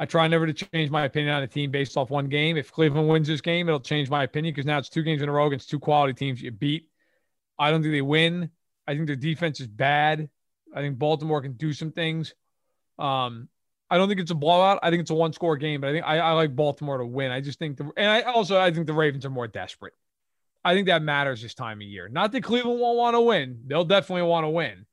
I 0.00 0.06
try 0.06 0.28
never 0.28 0.46
to 0.46 0.52
change 0.52 0.90
my 0.90 1.04
opinion 1.04 1.34
on 1.34 1.42
a 1.42 1.48
team 1.48 1.70
based 1.70 1.96
off 1.96 2.10
one 2.10 2.28
game. 2.28 2.56
If 2.56 2.70
Cleveland 2.70 3.08
wins 3.08 3.26
this 3.26 3.40
game, 3.40 3.68
it'll 3.68 3.80
change 3.80 4.08
my 4.08 4.22
opinion 4.22 4.54
because 4.54 4.66
now 4.66 4.78
it's 4.78 4.88
two 4.88 5.02
games 5.02 5.22
in 5.22 5.28
a 5.28 5.32
row 5.32 5.46
against 5.48 5.70
two 5.70 5.80
quality 5.80 6.14
teams 6.14 6.40
you 6.40 6.52
beat. 6.52 6.88
I 7.58 7.70
don't 7.70 7.82
think 7.82 7.92
they 7.92 8.02
win. 8.02 8.50
I 8.86 8.94
think 8.94 9.06
their 9.06 9.16
defense 9.16 9.60
is 9.60 9.66
bad. 9.66 10.28
I 10.74 10.80
think 10.80 10.98
Baltimore 10.98 11.42
can 11.42 11.54
do 11.54 11.72
some 11.72 11.90
things. 11.90 12.34
Um, 12.98 13.48
I 13.90 13.96
don't 13.96 14.08
think 14.08 14.20
it's 14.20 14.30
a 14.30 14.36
blowout. 14.36 14.78
I 14.82 14.90
think 14.90 15.00
it's 15.00 15.10
a 15.10 15.14
one 15.14 15.32
score 15.32 15.56
game, 15.56 15.80
but 15.80 15.88
I 15.88 15.92
think 15.92 16.04
I, 16.06 16.18
I 16.18 16.32
like 16.32 16.54
Baltimore 16.54 16.98
to 16.98 17.06
win. 17.06 17.30
I 17.30 17.40
just 17.40 17.58
think 17.58 17.78
the 17.78 17.90
and 17.96 18.10
I 18.10 18.22
also 18.22 18.58
I 18.58 18.70
think 18.70 18.86
the 18.86 18.92
Ravens 18.92 19.24
are 19.24 19.30
more 19.30 19.48
desperate. 19.48 19.94
I 20.64 20.74
think 20.74 20.88
that 20.88 21.02
matters 21.02 21.40
this 21.40 21.54
time 21.54 21.78
of 21.78 21.86
year. 21.86 22.08
Not 22.08 22.32
that 22.32 22.42
Cleveland 22.42 22.80
won't 22.80 22.98
want 22.98 23.14
to 23.14 23.20
win. 23.20 23.62
They'll 23.66 23.84
definitely 23.84 24.22
want 24.22 24.44
to 24.44 24.50
win, 24.50 24.84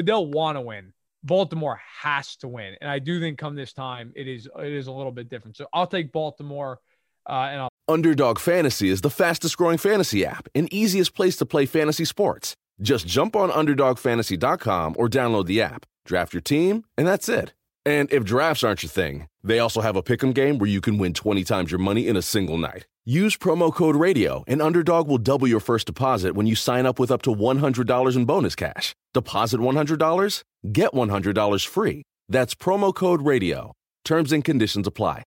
but 0.00 0.06
they'll 0.06 0.26
want 0.26 0.56
to 0.56 0.62
win. 0.62 0.94
Baltimore 1.22 1.78
has 2.00 2.36
to 2.36 2.48
win, 2.48 2.74
and 2.80 2.90
I 2.90 2.98
do 2.98 3.20
think 3.20 3.36
come 3.38 3.54
this 3.54 3.74
time 3.74 4.14
it 4.16 4.26
is 4.26 4.48
it 4.58 4.72
is 4.72 4.86
a 4.86 4.92
little 4.92 5.12
bit 5.12 5.28
different. 5.28 5.58
So 5.58 5.66
I'll 5.74 5.86
take 5.86 6.10
Baltimore, 6.10 6.80
uh, 7.28 7.48
and 7.50 7.60
I'll. 7.60 7.68
Underdog 7.86 8.38
Fantasy 8.38 8.88
is 8.88 9.02
the 9.02 9.10
fastest 9.10 9.58
growing 9.58 9.76
fantasy 9.76 10.24
app 10.24 10.48
and 10.54 10.72
easiest 10.72 11.14
place 11.14 11.36
to 11.36 11.44
play 11.44 11.66
fantasy 11.66 12.06
sports. 12.06 12.54
Just 12.80 13.06
jump 13.06 13.36
on 13.36 13.50
UnderdogFantasy.com 13.50 14.94
or 14.96 15.08
download 15.08 15.44
the 15.44 15.60
app, 15.60 15.84
draft 16.06 16.32
your 16.32 16.40
team, 16.40 16.84
and 16.96 17.06
that's 17.06 17.28
it. 17.28 17.52
And 17.84 18.10
if 18.10 18.24
drafts 18.24 18.64
aren't 18.64 18.82
your 18.82 18.88
thing, 18.88 19.28
they 19.44 19.58
also 19.58 19.82
have 19.82 19.96
a 19.96 20.02
pick'em 20.02 20.32
game 20.32 20.56
where 20.56 20.70
you 20.70 20.80
can 20.80 20.96
win 20.96 21.12
20 21.12 21.44
times 21.44 21.70
your 21.70 21.78
money 21.78 22.08
in 22.08 22.16
a 22.16 22.22
single 22.22 22.56
night. 22.56 22.86
Use 23.10 23.36
promo 23.36 23.74
code 23.74 23.96
RADIO, 23.96 24.44
and 24.46 24.62
Underdog 24.62 25.08
will 25.08 25.18
double 25.18 25.48
your 25.48 25.58
first 25.58 25.88
deposit 25.88 26.36
when 26.36 26.46
you 26.46 26.54
sign 26.54 26.86
up 26.86 27.00
with 27.00 27.10
up 27.10 27.22
to 27.22 27.34
$100 27.34 28.16
in 28.16 28.24
bonus 28.24 28.54
cash. 28.54 28.94
Deposit 29.14 29.58
$100, 29.58 30.44
get 30.70 30.92
$100 30.92 31.66
free. 31.66 32.04
That's 32.28 32.54
promo 32.54 32.94
code 32.94 33.22
RADIO. 33.22 33.72
Terms 34.04 34.30
and 34.30 34.44
conditions 34.44 34.86
apply. 34.86 35.24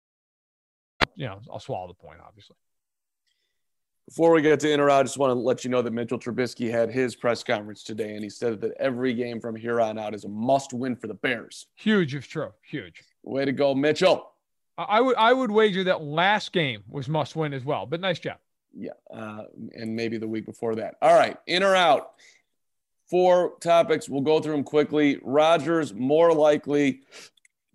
You 1.15 1.25
know, 1.25 1.39
I'll 1.51 1.59
swallow 1.59 1.87
the 1.87 1.95
point, 1.95 2.19
obviously. 2.23 2.55
Before 4.07 4.31
we 4.31 4.43
get 4.43 4.59
to 4.59 4.71
inter 4.71 4.91
I 4.91 5.01
just 5.01 5.17
want 5.17 5.31
to 5.31 5.39
let 5.39 5.63
you 5.63 5.71
know 5.71 5.81
that 5.81 5.91
Mitchell 5.91 6.19
Trubisky 6.19 6.69
had 6.69 6.91
his 6.91 7.15
press 7.15 7.43
conference 7.43 7.81
today, 7.81 8.13
and 8.13 8.23
he 8.23 8.29
said 8.29 8.61
that 8.61 8.73
every 8.79 9.15
game 9.15 9.41
from 9.41 9.55
here 9.55 9.81
on 9.81 9.97
out 9.97 10.13
is 10.13 10.23
a 10.23 10.29
must 10.29 10.71
win 10.71 10.95
for 10.95 11.07
the 11.07 11.15
Bears. 11.15 11.65
Huge, 11.77 12.13
if 12.13 12.27
true. 12.27 12.51
Huge. 12.61 13.01
Way 13.23 13.45
to 13.45 13.51
go, 13.51 13.73
Mitchell. 13.73 14.30
I 14.87 15.01
would 15.01 15.15
I 15.15 15.33
would 15.33 15.51
wager 15.51 15.83
that 15.85 16.03
last 16.03 16.51
game 16.51 16.83
was 16.89 17.07
must 17.07 17.35
win 17.35 17.53
as 17.53 17.65
well. 17.65 17.85
But 17.85 18.01
nice 18.01 18.19
job. 18.19 18.37
Yeah, 18.73 18.91
uh, 19.13 19.43
and 19.73 19.95
maybe 19.95 20.17
the 20.17 20.27
week 20.27 20.45
before 20.45 20.75
that. 20.75 20.95
All 21.01 21.13
right, 21.13 21.37
in 21.47 21.63
or 21.63 21.75
out. 21.75 22.13
Four 23.09 23.57
topics. 23.59 24.07
We'll 24.07 24.21
go 24.21 24.39
through 24.39 24.53
them 24.53 24.63
quickly. 24.63 25.19
Rodgers 25.21 25.93
more 25.93 26.33
likely 26.33 27.01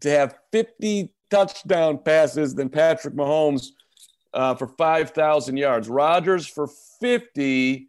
to 0.01 0.11
have 0.11 0.39
50 0.51 1.13
touchdown 1.31 1.99
passes 1.99 2.55
than 2.55 2.71
Patrick 2.71 3.15
Mahomes 3.15 3.69
uh, 4.33 4.55
for 4.55 4.67
5,000 4.67 5.57
yards. 5.59 5.89
Rodgers 5.91 6.47
for 6.47 6.69
50 7.01 7.89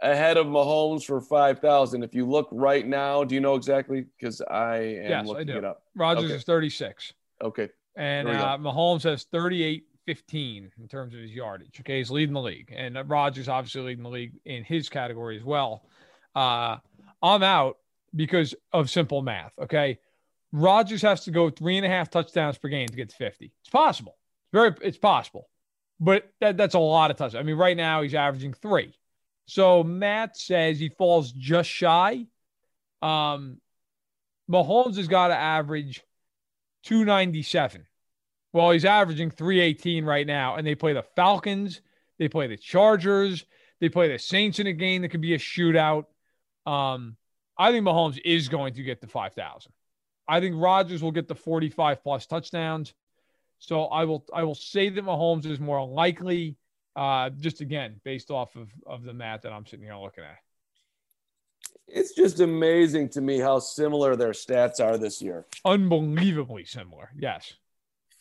ahead 0.00 0.36
of 0.36 0.46
Mahomes 0.46 1.04
for 1.04 1.20
5,000. 1.20 2.02
If 2.02 2.14
you 2.14 2.26
look 2.26 2.48
right 2.50 2.86
now, 2.86 3.24
do 3.24 3.34
you 3.34 3.40
know 3.40 3.54
exactly? 3.54 4.06
Because 4.18 4.40
I 4.40 4.76
am 4.76 5.10
yes, 5.10 5.26
looking 5.26 5.50
I 5.50 5.52
do. 5.52 5.58
it 5.58 5.64
up. 5.64 5.82
Rodgers 5.94 6.26
okay. 6.26 6.34
is 6.34 6.44
36. 6.44 7.12
Okay. 7.42 7.68
And 7.96 8.28
uh, 8.28 8.56
Mahomes 8.60 9.02
has 9.02 9.24
38 9.24 9.84
15 10.06 10.72
in 10.80 10.88
terms 10.88 11.14
of 11.14 11.20
his 11.20 11.30
yardage. 11.30 11.78
Okay. 11.80 11.98
He's 11.98 12.10
leading 12.10 12.34
the 12.34 12.40
league. 12.40 12.72
And 12.76 12.96
uh, 12.96 13.04
Rodgers 13.04 13.48
obviously 13.48 13.82
leading 13.82 14.02
the 14.02 14.10
league 14.10 14.32
in 14.44 14.64
his 14.64 14.88
category 14.88 15.36
as 15.36 15.44
well. 15.44 15.84
Uh, 16.34 16.78
I'm 17.22 17.42
out 17.42 17.76
because 18.14 18.54
of 18.72 18.90
simple 18.90 19.22
math. 19.22 19.52
Okay. 19.60 19.98
Rodgers 20.52 21.02
has 21.02 21.24
to 21.24 21.30
go 21.30 21.48
three 21.50 21.76
and 21.76 21.86
a 21.86 21.88
half 21.88 22.10
touchdowns 22.10 22.58
per 22.58 22.68
game 22.68 22.88
to 22.88 22.96
get 22.96 23.10
to 23.10 23.16
50. 23.16 23.52
It's 23.60 23.70
possible. 23.70 24.16
It's 24.46 24.52
very, 24.52 24.74
it's 24.82 24.98
possible, 24.98 25.48
but 26.00 26.28
that, 26.40 26.56
that's 26.56 26.74
a 26.74 26.80
lot 26.80 27.12
of 27.12 27.16
touchdowns. 27.16 27.40
I 27.40 27.44
mean, 27.44 27.56
right 27.56 27.76
now 27.76 28.02
he's 28.02 28.14
averaging 28.14 28.54
three. 28.54 28.92
So 29.46 29.84
Matt 29.84 30.36
says 30.36 30.80
he 30.80 30.88
falls 30.88 31.30
just 31.30 31.70
shy. 31.70 32.26
Um, 33.00 33.58
Mahomes 34.50 34.96
has 34.96 35.06
got 35.06 35.28
to 35.28 35.36
average 35.36 36.02
297. 36.84 37.86
Well, 38.52 38.70
he's 38.70 38.84
averaging 38.84 39.30
318 39.30 40.04
right 40.04 40.26
now, 40.26 40.56
and 40.56 40.66
they 40.66 40.74
play 40.74 40.92
the 40.92 41.04
Falcons, 41.14 41.80
they 42.18 42.28
play 42.28 42.46
the 42.46 42.56
Chargers, 42.56 43.44
they 43.80 43.88
play 43.88 44.10
the 44.10 44.18
Saints 44.18 44.58
in 44.58 44.66
a 44.66 44.72
game 44.72 45.02
that 45.02 45.10
could 45.10 45.20
be 45.20 45.34
a 45.34 45.38
shootout. 45.38 46.06
Um, 46.66 47.16
I 47.56 47.70
think 47.70 47.86
Mahomes 47.86 48.20
is 48.24 48.48
going 48.48 48.74
to 48.74 48.82
get 48.82 49.00
the 49.00 49.06
5,000. 49.06 49.72
I 50.26 50.40
think 50.40 50.56
Rodgers 50.58 51.02
will 51.02 51.12
get 51.12 51.28
the 51.28 51.34
45 51.34 52.02
plus 52.02 52.26
touchdowns. 52.26 52.94
So 53.58 53.84
I 53.84 54.04
will 54.04 54.24
I 54.32 54.42
will 54.42 54.54
say 54.54 54.88
that 54.88 55.04
Mahomes 55.04 55.44
is 55.44 55.60
more 55.60 55.86
likely, 55.86 56.56
uh, 56.96 57.30
just 57.30 57.60
again 57.60 58.00
based 58.04 58.30
off 58.30 58.56
of 58.56 58.70
of 58.86 59.02
the 59.02 59.12
math 59.12 59.42
that 59.42 59.52
I'm 59.52 59.66
sitting 59.66 59.84
here 59.84 59.96
looking 59.96 60.24
at. 60.24 60.38
It's 61.86 62.14
just 62.14 62.40
amazing 62.40 63.08
to 63.10 63.20
me 63.20 63.38
how 63.38 63.58
similar 63.58 64.14
their 64.16 64.30
stats 64.30 64.80
are 64.80 64.96
this 64.96 65.20
year. 65.20 65.46
Unbelievably 65.64 66.64
similar. 66.64 67.10
Yes. 67.18 67.54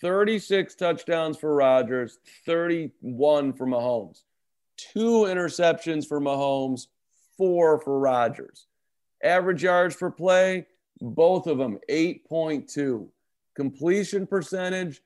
36 0.01 0.75
touchdowns 0.75 1.37
for 1.37 1.53
Rodgers, 1.53 2.17
31 2.45 3.53
for 3.53 3.67
Mahomes. 3.67 4.21
Two 4.77 5.25
interceptions 5.27 6.07
for 6.07 6.21
Mahomes, 6.21 6.87
four 7.37 7.79
for 7.81 7.99
Rodgers. 7.99 8.67
Average 9.23 9.63
yards 9.63 9.95
per 9.97 10.09
play, 10.09 10.65
both 11.01 11.47
of 11.47 11.57
them 11.57 11.79
8.2. 11.89 13.07
Completion 13.55 14.25
percentage, 14.25 15.01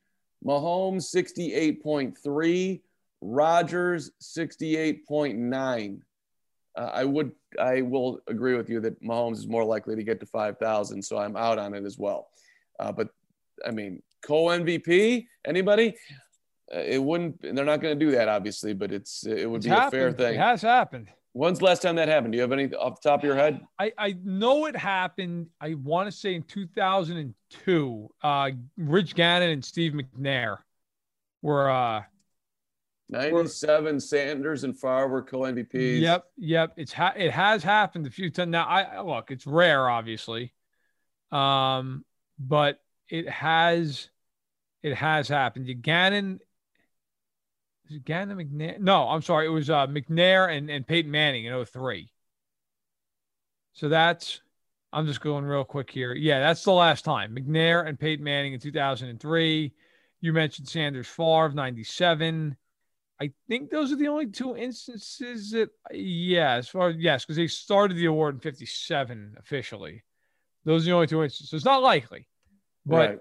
Mahomes 0.46 1.12
68.3, 1.14 2.82
Rodgers 3.22 4.12
68.9. 4.22 6.02
Uh, 6.76 6.90
I 6.94 7.04
would 7.04 7.32
I 7.60 7.82
will 7.82 8.20
agree 8.28 8.56
with 8.56 8.70
you 8.70 8.80
that 8.82 9.02
Mahomes 9.04 9.38
is 9.38 9.48
more 9.48 9.64
likely 9.64 9.96
to 9.96 10.04
get 10.04 10.20
to 10.22 10.26
5,000, 10.26 11.02
so 11.04 11.18
I'm 11.18 11.36
out 11.36 11.60
on 11.60 11.74
it 11.76 11.86
as 11.86 11.98
well. 12.00 12.30
Uh, 12.80 12.92
but 12.92 13.10
I 13.66 13.72
mean, 13.72 14.02
co 14.26 14.46
MVP, 14.46 15.28
anybody? 15.46 15.96
Uh, 16.74 16.80
it 16.80 17.04
wouldn't. 17.04 17.42
They're 17.42 17.66
not 17.66 17.82
going 17.82 17.98
to 18.00 18.06
do 18.06 18.12
that, 18.12 18.28
obviously, 18.28 18.74
but 18.74 18.92
it's 18.92 19.26
it 19.26 19.48
would 19.50 19.58
It's 19.58 19.66
be 19.66 19.70
happened. 19.70 19.94
a 19.94 19.98
fair 19.98 20.12
thing. 20.14 20.36
It 20.36 20.40
has 20.40 20.62
happened. 20.62 21.10
When's 21.34 21.60
the 21.60 21.66
last 21.66 21.82
time 21.82 21.96
that 21.96 22.08
happened? 22.08 22.32
Do 22.34 22.38
you 22.38 22.42
have 22.44 22.52
any 22.52 22.74
off 22.76 23.02
the 23.02 23.10
top 23.10 23.22
of 23.22 23.26
your 23.26 23.36
head? 23.36 23.60
I, 23.80 23.92
I 23.98 24.16
know 24.24 24.68
it 24.68 24.76
happened. 24.76 25.48
I 25.60 25.74
want 25.76 26.10
to 26.10 26.16
say 26.16 26.36
in 26.36 26.44
2002, 26.44 28.10
uh, 28.22 28.50
Rich 28.78 29.16
Gannon 29.16 29.50
and 29.50 29.66
Steve 29.66 29.94
McNair 29.94 30.58
were, 31.42 31.72
uh, 31.72 32.04
97 33.14 34.00
Sanders 34.00 34.64
and 34.64 34.78
Favre 34.78 35.08
were 35.08 35.22
co 35.22 35.40
MVPs. 35.40 36.02
yep, 36.02 36.26
yep. 36.38 36.74
It's 36.78 36.94
ha- 36.94 37.14
it 37.16 37.32
has 37.32 37.64
happened 37.64 38.08
a 38.08 38.12
few 38.12 38.30
times. 38.30 38.52
Now, 38.52 38.66
I 38.66 39.02
look, 39.02 39.32
it's 39.32 39.48
rare, 39.48 39.90
obviously, 39.90 40.54
um, 41.32 42.04
but 42.38 42.80
it 43.10 43.30
has, 43.30 44.10
it 44.82 44.96
has 44.96 45.28
happened. 45.28 45.68
You 45.68 45.76
Gannon, 45.76 46.40
is 47.90 47.98
it 47.98 48.06
Gannon 48.06 48.38
McNair? 48.38 48.80
No, 48.80 49.08
I'm 49.10 49.22
sorry, 49.22 49.46
it 49.46 49.50
was 49.50 49.70
uh, 49.70 49.88
McNair 49.88 50.56
and 50.56 50.70
and 50.70 50.86
Peyton 50.86 51.12
Manning 51.12 51.46
in 51.46 51.66
03. 51.66 52.10
So 53.74 53.90
that's 53.90 54.42
I'm 54.94 55.08
just 55.08 55.22
going 55.22 55.44
real 55.44 55.64
quick 55.64 55.90
here. 55.90 56.14
Yeah, 56.14 56.40
that's 56.40 56.64
the 56.64 56.72
last 56.72 57.04
time. 57.04 57.36
McNair 57.36 57.88
and 57.88 58.00
Peyton 58.00 58.24
Manning 58.24 58.54
in 58.54 58.60
2003. 58.60 59.74
You 60.22 60.34
mentioned 60.34 60.68
Sanders 60.68 61.08
Favre, 61.08 61.52
97. 61.54 62.56
I 63.24 63.32
think 63.48 63.70
those 63.70 63.92
are 63.94 63.96
the 63.96 64.10
only 64.10 64.28
two 64.28 64.58
instances 64.58 65.52
that, 65.52 65.70
yeah, 65.94 66.56
as 66.56 66.68
far 66.68 66.90
as 66.90 66.98
yes, 66.98 67.24
because 67.24 67.38
they 67.38 67.48
started 67.48 67.96
the 67.96 68.06
award 68.08 68.36
in 68.36 68.42
57 68.42 69.36
officially. 69.40 70.04
Those 70.66 70.84
are 70.84 70.86
the 70.88 70.92
only 70.96 71.08
two 71.08 71.24
instances. 71.24 71.54
It's 71.54 71.66
not 71.66 71.82
likely, 71.82 72.28
but 72.86 73.10
Right. 73.12 73.20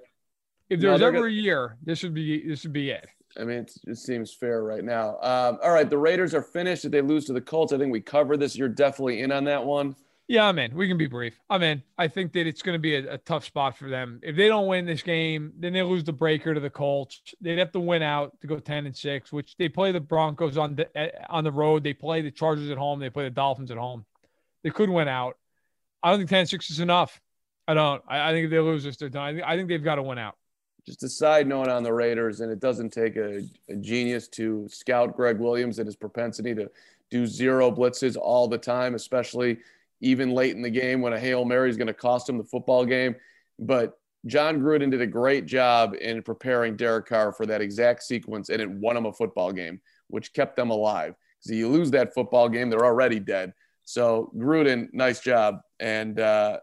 if 0.71 0.81
No, 0.81 0.89
there's 0.89 1.01
they're 1.01 1.09
ever 1.09 1.17
gonna- 1.19 1.29
a 1.29 1.31
year, 1.31 1.77
this 1.85 2.03
would 2.03 2.15
be 2.15 2.47
this 2.49 2.65
would 2.65 2.73
be 2.73 2.91
it. 2.91 3.09
I 3.37 3.45
mean, 3.45 3.59
it's, 3.59 3.79
it 3.87 3.97
seems 3.97 4.35
fair 4.35 4.63
right 4.65 4.85
now. 4.85 5.19
Um, 5.23 5.59
all 5.63 5.71
right, 5.71 5.89
the 5.89 5.97
Raiders 5.99 6.35
are 6.35 6.43
finished. 6.43 6.83
Did 6.83 6.93
they 6.93 7.01
lose 7.01 7.25
to 7.27 7.33
the 7.33 7.41
Colts? 7.41 7.73
I 7.73 7.79
think 7.79 7.93
we 7.93 8.01
covered 8.01 8.39
this. 8.41 8.57
You're 8.57 8.69
definitely 8.69 9.21
in 9.21 9.31
on 9.33 9.45
that 9.45 9.65
one. 9.65 9.95
Yeah, 10.33 10.49
I'm 10.49 10.59
in. 10.59 10.75
We 10.75 10.89
can 10.89 10.97
be 10.97 11.09
brief. 11.09 11.39
I'm 11.51 11.63
in. 11.63 11.83
I 11.99 12.09
think 12.09 12.33
that 12.33 12.47
it's 12.47 12.63
going 12.63 12.75
to 12.75 12.79
be 12.81 12.95
a, 12.95 13.17
a 13.17 13.19
tough 13.19 13.45
spot 13.45 13.77
for 13.77 13.91
them. 13.91 14.19
If 14.23 14.35
they 14.35 14.49
don't 14.49 14.67
win 14.67 14.87
this 14.87 15.03
game, 15.03 15.53
then 15.59 15.75
they 15.75 15.83
lose 15.83 16.05
the 16.05 16.13
breaker 16.15 16.55
to 16.55 16.59
the 16.59 16.71
Colts. 16.71 17.21
They'd 17.43 17.59
have 17.59 17.71
to 17.73 17.81
win 17.81 18.01
out 18.01 18.41
to 18.41 18.47
go 18.47 18.59
10 18.59 18.87
and 18.87 18.97
6, 18.97 19.31
which 19.31 19.55
they 19.59 19.69
play 19.69 19.93
the 19.93 20.01
Broncos 20.01 20.57
on 20.57 20.75
the 20.75 20.97
eh, 20.97 21.11
on 21.29 21.45
the 21.45 21.53
road. 21.53 21.85
They 21.85 21.93
play 21.93 22.23
the 22.23 22.31
Chargers 22.31 22.71
at 22.71 22.79
home. 22.79 22.99
They 22.99 23.11
play 23.11 23.25
the 23.25 23.31
Dolphins 23.31 23.71
at 23.71 23.77
home. 23.77 24.07
They 24.65 24.71
could 24.71 24.89
win 24.89 25.07
out. 25.07 25.37
I 26.03 26.09
don't 26.09 26.21
think 26.21 26.31
10 26.31 26.47
6 26.47 26.71
is 26.71 26.81
enough. 26.81 27.21
I 27.69 27.75
don't. 27.75 28.03
I, 28.09 28.31
I 28.31 28.33
think 28.33 28.47
if 28.47 28.51
they 28.51 28.59
lose 28.59 28.85
this, 28.85 28.97
they're 28.97 29.11
done. 29.11 29.43
I 29.43 29.55
think, 29.55 29.69
they've 29.69 29.85
got 29.85 29.97
to 29.97 30.03
win 30.03 30.17
out. 30.17 30.39
Just 30.87 31.03
a 31.03 31.11
side 31.11 31.47
note 31.47 31.69
on 31.69 31.83
the 31.83 31.93
Raiders, 31.93 32.41
and 32.41 32.51
it 32.51 32.59
doesn't 32.59 32.89
take 32.89 33.17
a, 33.17 33.43
a 33.69 33.77
genius 33.77 34.29
to 34.29 34.67
scout 34.71 35.15
Gregg 35.15 35.41
Williams 35.41 35.79
and 35.79 35.87
his 35.87 35.95
propensity 35.95 36.55
to 36.55 36.71
do 37.11 37.27
zero 37.27 37.71
blitzes 37.71 38.17
all 38.17 38.49
the 38.49 38.57
time, 38.57 38.95
especially 38.95 39.59
even 40.03 40.33
late 40.33 40.55
in 40.55 40.63
the 40.63 40.71
game 40.71 41.01
when 41.01 41.15
a 41.15 41.19
Hail 41.19 41.45
Mary 41.45 41.71
is 41.71 41.77
going 41.77 41.87
to 41.87 41.95
cost 41.95 42.29
him 42.29 42.37
the 42.37 42.45
football 42.45 42.85
game. 42.85 43.15
But 43.59 43.95
Jon 44.27 44.61
Gruden 44.61 44.91
did 44.91 45.01
a 45.01 45.07
great 45.07 45.47
job 45.47 45.95
in 46.01 46.23
preparing 46.23 46.77
Derek 46.77 47.07
Carr 47.07 47.33
for 47.33 47.47
that 47.47 47.63
exact 47.63 48.03
sequence, 48.03 48.51
and 48.51 48.61
it 48.61 48.71
won 48.71 48.97
him 48.97 49.07
a 49.07 49.13
football 49.13 49.53
game, 49.53 49.81
which 50.09 50.33
kept 50.33 50.57
them 50.57 50.71
alive. 50.71 51.15
Because 51.39 51.57
you 51.57 51.69
lose 51.69 51.91
that 51.93 52.15
football 52.15 52.49
game, 52.49 52.69
they're 52.69 52.85
already 52.85 53.19
dead. 53.19 53.53
So 53.85 54.31
Gruden, 54.37 54.89
nice 54.93 55.21
job, 55.21 55.61
and 55.81 56.19
uh, 56.21 56.59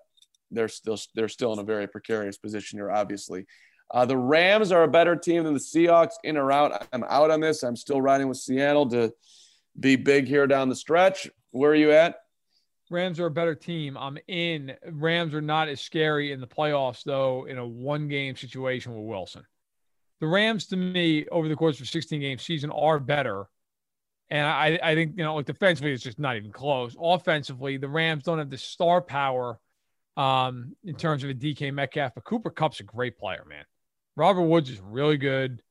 they're 0.51 0.67
still 0.67 0.97
they're 1.15 1.27
still 1.27 1.53
in 1.53 1.59
a 1.59 1.63
very 1.63 1.87
precarious 1.87 2.37
position 2.37 2.77
here, 2.77 2.91
obviously. 2.91 3.45
Uh, 3.91 4.05
the 4.05 4.17
Rams 4.17 4.71
are 4.71 4.83
a 4.83 4.87
better 4.87 5.15
team 5.15 5.43
than 5.43 5.53
the 5.53 5.59
Seahawks, 5.59 6.13
in 6.23 6.37
or 6.37 6.51
out. 6.51 6.87
I'm 6.93 7.03
out 7.05 7.31
on 7.31 7.39
this. 7.39 7.63
I'm 7.63 7.75
still 7.75 8.01
riding 8.01 8.27
with 8.27 8.37
Seattle 8.37 8.87
to 8.89 9.11
be 9.79 9.95
big 9.95 10.27
here 10.27 10.47
down 10.47 10.69
the 10.69 10.75
stretch. 10.75 11.29
Where 11.51 11.71
are 11.71 11.75
you 11.75 11.91
at? 11.91 12.17
Rams 12.89 13.19
are 13.19 13.27
a 13.27 13.31
better 13.31 13.55
team. 13.55 13.97
I'm 13.97 14.17
in. 14.27 14.73
Rams 14.91 15.33
are 15.33 15.41
not 15.41 15.69
as 15.69 15.79
scary 15.79 16.31
in 16.31 16.41
the 16.41 16.47
playoffs, 16.47 17.03
though, 17.03 17.45
in 17.45 17.57
a 17.57 17.65
one 17.65 18.07
game 18.07 18.35
situation 18.35 18.95
with 18.95 19.05
Wilson. 19.05 19.43
The 20.19 20.27
Rams, 20.27 20.65
to 20.67 20.75
me, 20.75 21.27
over 21.27 21.47
the 21.47 21.55
course 21.55 21.77
of 21.77 21.83
a 21.83 21.87
16 21.87 22.19
game 22.19 22.39
season, 22.39 22.71
are 22.71 22.99
better. 22.99 23.47
And 24.29 24.45
I, 24.45 24.79
I 24.81 24.95
think, 24.95 25.13
you 25.17 25.23
know, 25.23 25.35
like 25.35 25.45
defensively, 25.45 25.91
it's 25.91 26.03
just 26.03 26.19
not 26.19 26.35
even 26.35 26.51
close. 26.51 26.95
Offensively, 26.99 27.77
the 27.77 27.87
Rams 27.87 28.23
don't 28.23 28.37
have 28.37 28.49
the 28.49 28.57
star 28.57 29.01
power 29.01 29.59
um, 30.17 30.75
in 30.83 30.95
terms 30.95 31.23
of 31.23 31.29
a 31.29 31.33
DK 31.33 31.73
Metcalf, 31.73 32.13
but 32.13 32.25
Cooper 32.25 32.49
Kupp's 32.49 32.79
a 32.79 32.83
great 32.83 33.17
player, 33.17 33.45
man. 33.47 33.63
Robert 34.15 34.43
Woods 34.43 34.69
is 34.69 34.79
really 34.81 35.17
good. 35.17 35.61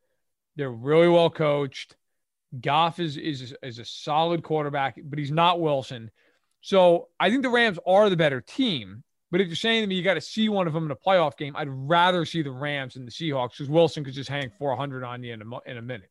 They're 0.56 0.70
really 0.70 1.08
well 1.08 1.30
coached. 1.30 1.94
Goff 2.58 2.98
is, 2.98 3.16
is, 3.16 3.54
is 3.62 3.78
a 3.78 3.84
solid 3.84 4.42
quarterback, 4.42 4.98
but 5.04 5.18
he's 5.18 5.30
not 5.30 5.60
Wilson. 5.60 6.10
So 6.68 7.08
I 7.18 7.30
think 7.30 7.42
the 7.42 7.48
Rams 7.48 7.78
are 7.86 8.10
the 8.10 8.16
better 8.18 8.42
team. 8.42 9.02
But 9.30 9.40
if 9.40 9.46
you're 9.46 9.56
saying 9.56 9.84
to 9.84 9.86
me 9.86 9.94
you 9.94 10.02
got 10.02 10.14
to 10.14 10.20
see 10.20 10.50
one 10.50 10.66
of 10.66 10.74
them 10.74 10.84
in 10.84 10.90
a 10.90 10.96
playoff 10.96 11.38
game, 11.38 11.56
I'd 11.56 11.70
rather 11.70 12.26
see 12.26 12.42
the 12.42 12.50
Rams 12.50 12.92
than 12.92 13.06
the 13.06 13.10
Seahawks 13.10 13.52
because 13.52 13.70
Wilson 13.70 14.04
could 14.04 14.12
just 14.12 14.28
hang 14.28 14.50
400 14.50 15.02
on 15.02 15.22
you 15.22 15.32
in 15.32 15.40
a, 15.40 15.70
in 15.70 15.78
a 15.78 15.82
minute. 15.82 16.10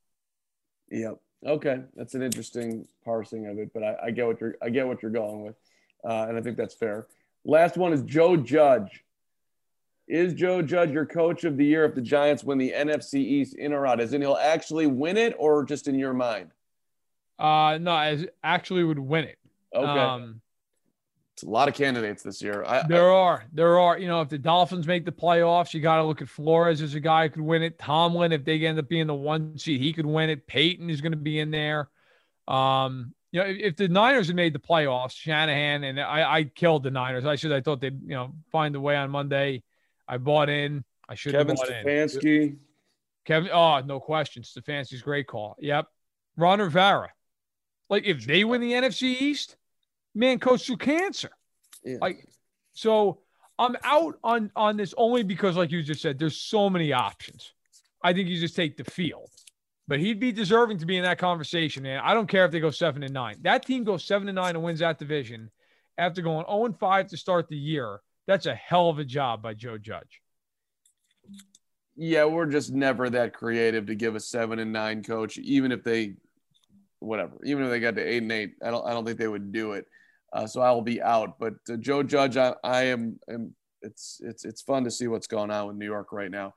Yep. 0.89 1.19
Okay, 1.45 1.81
that's 1.95 2.15
an 2.15 2.23
interesting 2.23 2.87
parsing 3.05 3.45
of 3.45 3.59
it, 3.59 3.69
but 3.71 3.83
I, 3.83 3.97
I 4.05 4.09
get 4.09 4.25
what 4.25 4.41
you're 4.41 4.55
I 4.59 4.69
get 4.69 4.87
what 4.87 5.03
you're 5.03 5.11
going 5.11 5.43
with, 5.43 5.53
uh, 6.03 6.25
and 6.27 6.35
I 6.35 6.41
think 6.41 6.57
that's 6.57 6.73
fair. 6.73 7.05
Last 7.45 7.77
one 7.77 7.93
is 7.93 8.01
Joe 8.01 8.35
Judge. 8.35 9.03
Is 10.07 10.33
Joe 10.33 10.63
Judge 10.63 10.89
your 10.89 11.05
coach 11.05 11.43
of 11.43 11.57
the 11.57 11.65
year 11.65 11.85
if 11.85 11.93
the 11.93 12.01
Giants 12.01 12.43
win 12.43 12.57
the 12.57 12.73
NFC 12.75 13.19
East 13.19 13.53
in 13.53 13.73
or 13.73 13.85
out? 13.85 13.99
As 13.99 14.11
in 14.11 14.23
he'll 14.23 14.33
actually 14.33 14.87
win 14.87 15.17
it, 15.17 15.35
or 15.37 15.63
just 15.65 15.87
in 15.87 15.99
your 15.99 16.13
mind? 16.13 16.49
Uh, 17.37 17.77
no, 17.79 17.95
as 17.95 18.25
actually 18.43 18.83
would 18.83 18.97
win 18.97 19.25
it. 19.25 19.37
Okay, 19.75 19.85
Um, 19.85 20.41
it's 21.37 21.43
a 21.43 21.49
lot 21.49 21.67
of 21.67 21.75
candidates 21.75 22.23
this 22.23 22.41
year. 22.41 22.63
I, 22.65 22.79
I- 22.79 22.87
there 22.87 23.11
are, 23.11 23.45
there 23.53 23.77
are, 23.77 23.99
you 23.99 24.07
know, 24.07 24.21
if 24.21 24.29
the 24.29 24.39
Dolphins 24.39 24.87
make 24.87 25.05
the 25.05 25.11
playoffs, 25.11 25.71
you 25.71 25.81
got 25.81 25.97
to 25.97 26.03
look 26.03 26.19
at 26.19 26.27
Flores 26.27 26.81
as 26.81 26.95
a 26.95 26.99
guy 26.99 27.27
who 27.27 27.29
could 27.29 27.43
win 27.43 27.61
it. 27.61 27.77
Tomlin, 27.77 28.31
if 28.31 28.43
they 28.43 28.65
end 28.65 28.79
up 28.79 28.89
being 28.89 29.05
the 29.05 29.13
one 29.13 29.55
seed, 29.55 29.79
he 29.79 29.93
could 29.93 30.07
win 30.07 30.31
it. 30.31 30.47
Payton 30.47 30.89
is 30.89 30.99
going 30.99 31.11
to 31.11 31.17
be 31.17 31.37
in 31.39 31.51
there. 31.51 31.89
Um, 32.47 33.13
you 33.31 33.39
know, 33.39 33.45
if, 33.45 33.57
if 33.59 33.75
the 33.75 33.87
Niners 33.87 34.25
had 34.25 34.35
made 34.35 34.53
the 34.53 34.59
playoffs, 34.59 35.11
Shanahan 35.11 35.83
and 35.83 35.99
I, 35.99 36.37
I 36.39 36.43
killed 36.45 36.81
the 36.81 36.89
Niners. 36.89 37.23
I 37.23 37.35
should, 37.35 37.51
I 37.51 37.61
thought 37.61 37.81
they'd, 37.81 38.01
you 38.01 38.15
know, 38.15 38.33
find 38.51 38.75
a 38.75 38.79
way 38.81 38.95
on 38.95 39.11
Monday. 39.11 39.61
I 40.07 40.17
bought 40.17 40.49
in. 40.49 40.83
I 41.07 41.13
should 41.13 41.35
have 41.35 41.45
Kevin 41.45 41.55
bought 41.55 41.69
in. 41.69 41.85
Stefanski. 41.85 42.55
Kevin, 43.25 43.51
oh, 43.53 43.81
no 43.81 43.99
question. 43.99 44.41
Stefanski's 44.41 45.03
great 45.03 45.27
call. 45.27 45.55
Yep. 45.59 45.85
Ron 46.35 46.61
Rivera. 46.61 47.11
Like, 47.91 48.05
if 48.05 48.25
they 48.25 48.43
win 48.43 48.59
the 48.59 48.71
NFC 48.71 49.03
East, 49.03 49.55
man, 50.17 50.39
coach 50.39 50.65
through 50.65 50.77
cancer. 50.77 51.29
Yeah. 51.83 51.97
Like, 52.01 52.27
so 52.73 53.19
I'm 53.59 53.75
out 53.83 54.15
on 54.23 54.51
on 54.55 54.77
this 54.77 54.93
only 54.97 55.23
because, 55.23 55.55
like 55.55 55.71
you 55.71 55.81
just 55.83 56.01
said, 56.01 56.19
there's 56.19 56.37
so 56.37 56.69
many 56.69 56.93
options. 56.93 57.53
I 58.03 58.13
think 58.13 58.27
you 58.29 58.39
just 58.39 58.55
take 58.55 58.77
the 58.77 58.83
field. 58.83 59.29
But 59.87 59.99
he'd 59.99 60.19
be 60.19 60.33
deserving 60.33 60.79
to 60.79 60.85
be 60.85 60.97
in 60.97 61.03
that 61.03 61.17
conversation, 61.17 61.83
man. 61.83 62.01
I 62.03 62.13
don't 62.13 62.27
care 62.27 62.43
if 62.43 62.51
they 62.51 62.59
go 62.59 62.71
seven 62.71 63.03
and 63.03 63.13
nine. 63.13 63.37
That 63.43 63.65
team 63.65 63.85
goes 63.85 64.03
seven 64.03 64.27
and 64.27 64.35
nine 64.35 64.55
and 64.55 64.63
wins 64.63 64.79
that 64.79 64.99
division 64.99 65.49
after 65.97 66.21
going 66.21 66.45
0 66.45 66.65
and 66.65 66.77
5 66.77 67.07
to 67.07 67.17
start 67.17 67.47
the 67.47 67.57
year. 67.57 68.01
That's 68.27 68.45
a 68.45 68.53
hell 68.53 68.89
of 68.89 68.99
a 68.99 69.05
job 69.05 69.41
by 69.41 69.53
Joe 69.53 69.77
Judge. 69.77 70.21
Yeah, 71.95 72.25
we're 72.25 72.47
just 72.47 72.73
never 72.73 73.09
that 73.09 73.33
creative 73.33 73.87
to 73.87 73.95
give 73.95 74.15
a 74.15 74.19
seven 74.19 74.59
and 74.59 74.73
nine 74.73 75.03
coach, 75.03 75.37
even 75.37 75.71
if 75.71 75.83
they, 75.83 76.15
whatever, 76.99 77.37
even 77.45 77.63
if 77.63 77.69
they 77.69 77.79
got 77.79 77.95
to 77.95 78.03
eight 78.03 78.21
and 78.21 78.31
eight. 78.31 78.55
I 78.61 78.69
don't, 78.69 78.85
I 78.85 78.91
don't 78.91 79.05
think 79.05 79.17
they 79.17 79.27
would 79.27 79.53
do 79.53 79.71
it. 79.71 79.85
Uh, 80.33 80.47
so 80.47 80.61
I 80.61 80.71
will 80.71 80.81
be 80.81 81.01
out. 81.01 81.39
But 81.39 81.55
uh, 81.69 81.77
Joe 81.77 82.03
Judge, 82.03 82.37
I, 82.37 82.53
I 82.63 82.83
am, 82.85 83.19
am. 83.29 83.55
It's 83.81 84.19
it's 84.23 84.43
it's 84.43 84.61
fun 84.61 84.83
to 84.85 84.91
see 84.91 85.07
what's 85.07 85.27
going 85.27 85.51
on 85.51 85.67
with 85.67 85.75
New 85.77 85.85
York 85.85 86.11
right 86.11 86.31
now. 86.31 86.53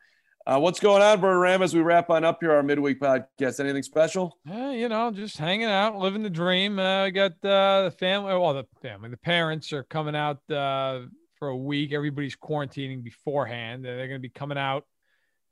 Uh, 0.47 0.59
what's 0.59 0.81
going 0.81 1.03
on, 1.03 1.21
Bert 1.21 1.39
Ram, 1.39 1.62
as 1.62 1.75
we 1.75 1.83
wrap 1.83 2.09
on 2.09 2.25
up 2.25 2.39
here 2.41 2.53
our 2.53 2.62
midweek 2.62 2.99
podcast? 2.99 3.61
Anything 3.61 3.83
special? 3.83 4.39
You 4.47 4.89
know, 4.89 5.11
just 5.11 5.37
hanging 5.37 5.68
out, 5.68 5.99
living 5.99 6.23
the 6.23 6.31
dream. 6.31 6.79
Uh, 6.79 7.05
I 7.05 7.11
got 7.11 7.33
uh, 7.45 7.85
the 7.85 7.95
family, 7.99 8.33
well, 8.33 8.55
the 8.55 8.64
family, 8.81 9.11
the 9.11 9.18
parents 9.18 9.71
are 9.75 9.85
coming 9.85 10.16
out 10.16 10.39
uh, 10.51 11.03
for 11.39 11.49
a 11.49 11.57
week. 11.57 11.93
Everybody's 11.93 12.37
quarantining 12.37 13.05
beforehand. 13.05 13.85
They're 13.85 13.99
going 14.09 14.18
to 14.18 14.18
be 14.18 14.31
coming 14.31 14.59
out, 14.59 14.87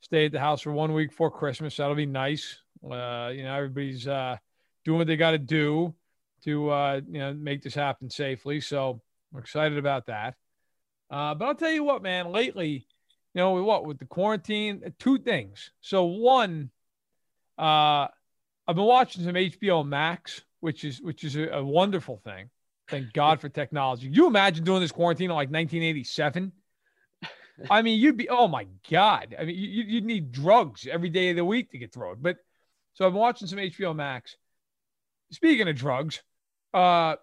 stay 0.01 0.25
at 0.25 0.33
the 0.33 0.41
house 0.41 0.63
for 0.63 0.73
one 0.73 0.95
week 0.95 1.11
before 1.11 1.31
Christmas. 1.31 1.77
That'll 1.77 1.95
be 1.95 2.07
nice. 2.07 2.59
You 2.83 2.89
know, 2.89 3.55
everybody's 3.55 4.05
doing 4.05 4.39
what 4.99 5.07
they 5.07 5.17
got 5.17 5.33
to 5.33 5.39
do 5.39 5.95
to 6.45 6.71
uh, 6.71 7.01
you 7.09 7.19
know 7.19 7.33
make 7.35 7.63
this 7.63 7.75
happen 7.75 8.11
safely. 8.11 8.61
So 8.61 9.01
we're 9.33 9.41
excited 9.41 9.79
about 9.79 10.07
that. 10.07 10.35
Uh, 11.11 11.35
but 11.35 11.47
I'll 11.47 11.55
tell 11.55 11.71
you 11.71 11.85
what, 11.85 12.03
man. 12.03 12.33
Lately, 12.33 12.87
you 13.35 13.41
know, 13.41 13.53
what 13.63 13.85
with 13.85 13.99
the 13.99 14.05
quarantine, 14.05 14.93
two 14.99 15.19
things. 15.19 15.71
So 15.81 16.05
one, 16.05 16.71
uh, 17.59 18.09
I've 18.67 18.77
been 18.77 18.85
watching 18.85 19.25
some 19.25 19.35
HBO 19.35 19.87
Max, 19.87 20.43
which 20.61 20.85
is 20.85 21.01
which 21.01 21.25
is 21.25 21.37
a, 21.37 21.49
a 21.49 21.65
wonderful 21.65 22.21
thing. 22.25 22.51
Thank 22.89 23.13
God 23.13 23.41
for 23.41 23.49
technology. 23.49 24.09
You 24.09 24.27
imagine 24.27 24.65
doing 24.65 24.81
this 24.81 24.93
quarantine 24.93 25.31
in 25.31 25.37
like 25.37 25.51
1987? 25.51 26.53
I 27.71 27.83
mean, 27.83 27.99
you'd 28.01 28.17
be 28.17 28.29
oh 28.29 28.49
my 28.49 28.67
God. 28.91 29.35
I 29.39 29.45
mean, 29.45 29.57
you, 29.57 29.85
you'd 29.85 30.05
need 30.05 30.33
drugs 30.33 30.87
every 30.91 31.11
day 31.11 31.31
of 31.31 31.37
the 31.37 31.45
week 31.45 31.71
to 31.73 31.79
get 31.79 31.93
through 31.93 32.13
it. 32.13 32.23
But 32.23 32.37
so 32.95 33.07
I've 33.07 33.13
been 33.13 33.21
watching 33.21 33.49
some 33.49 33.59
HBO 33.59 33.95
Max. 33.95 34.37
Speaking 35.31 35.69
of 35.69 35.77
drugs, 35.77 36.23
uh, 36.73 37.17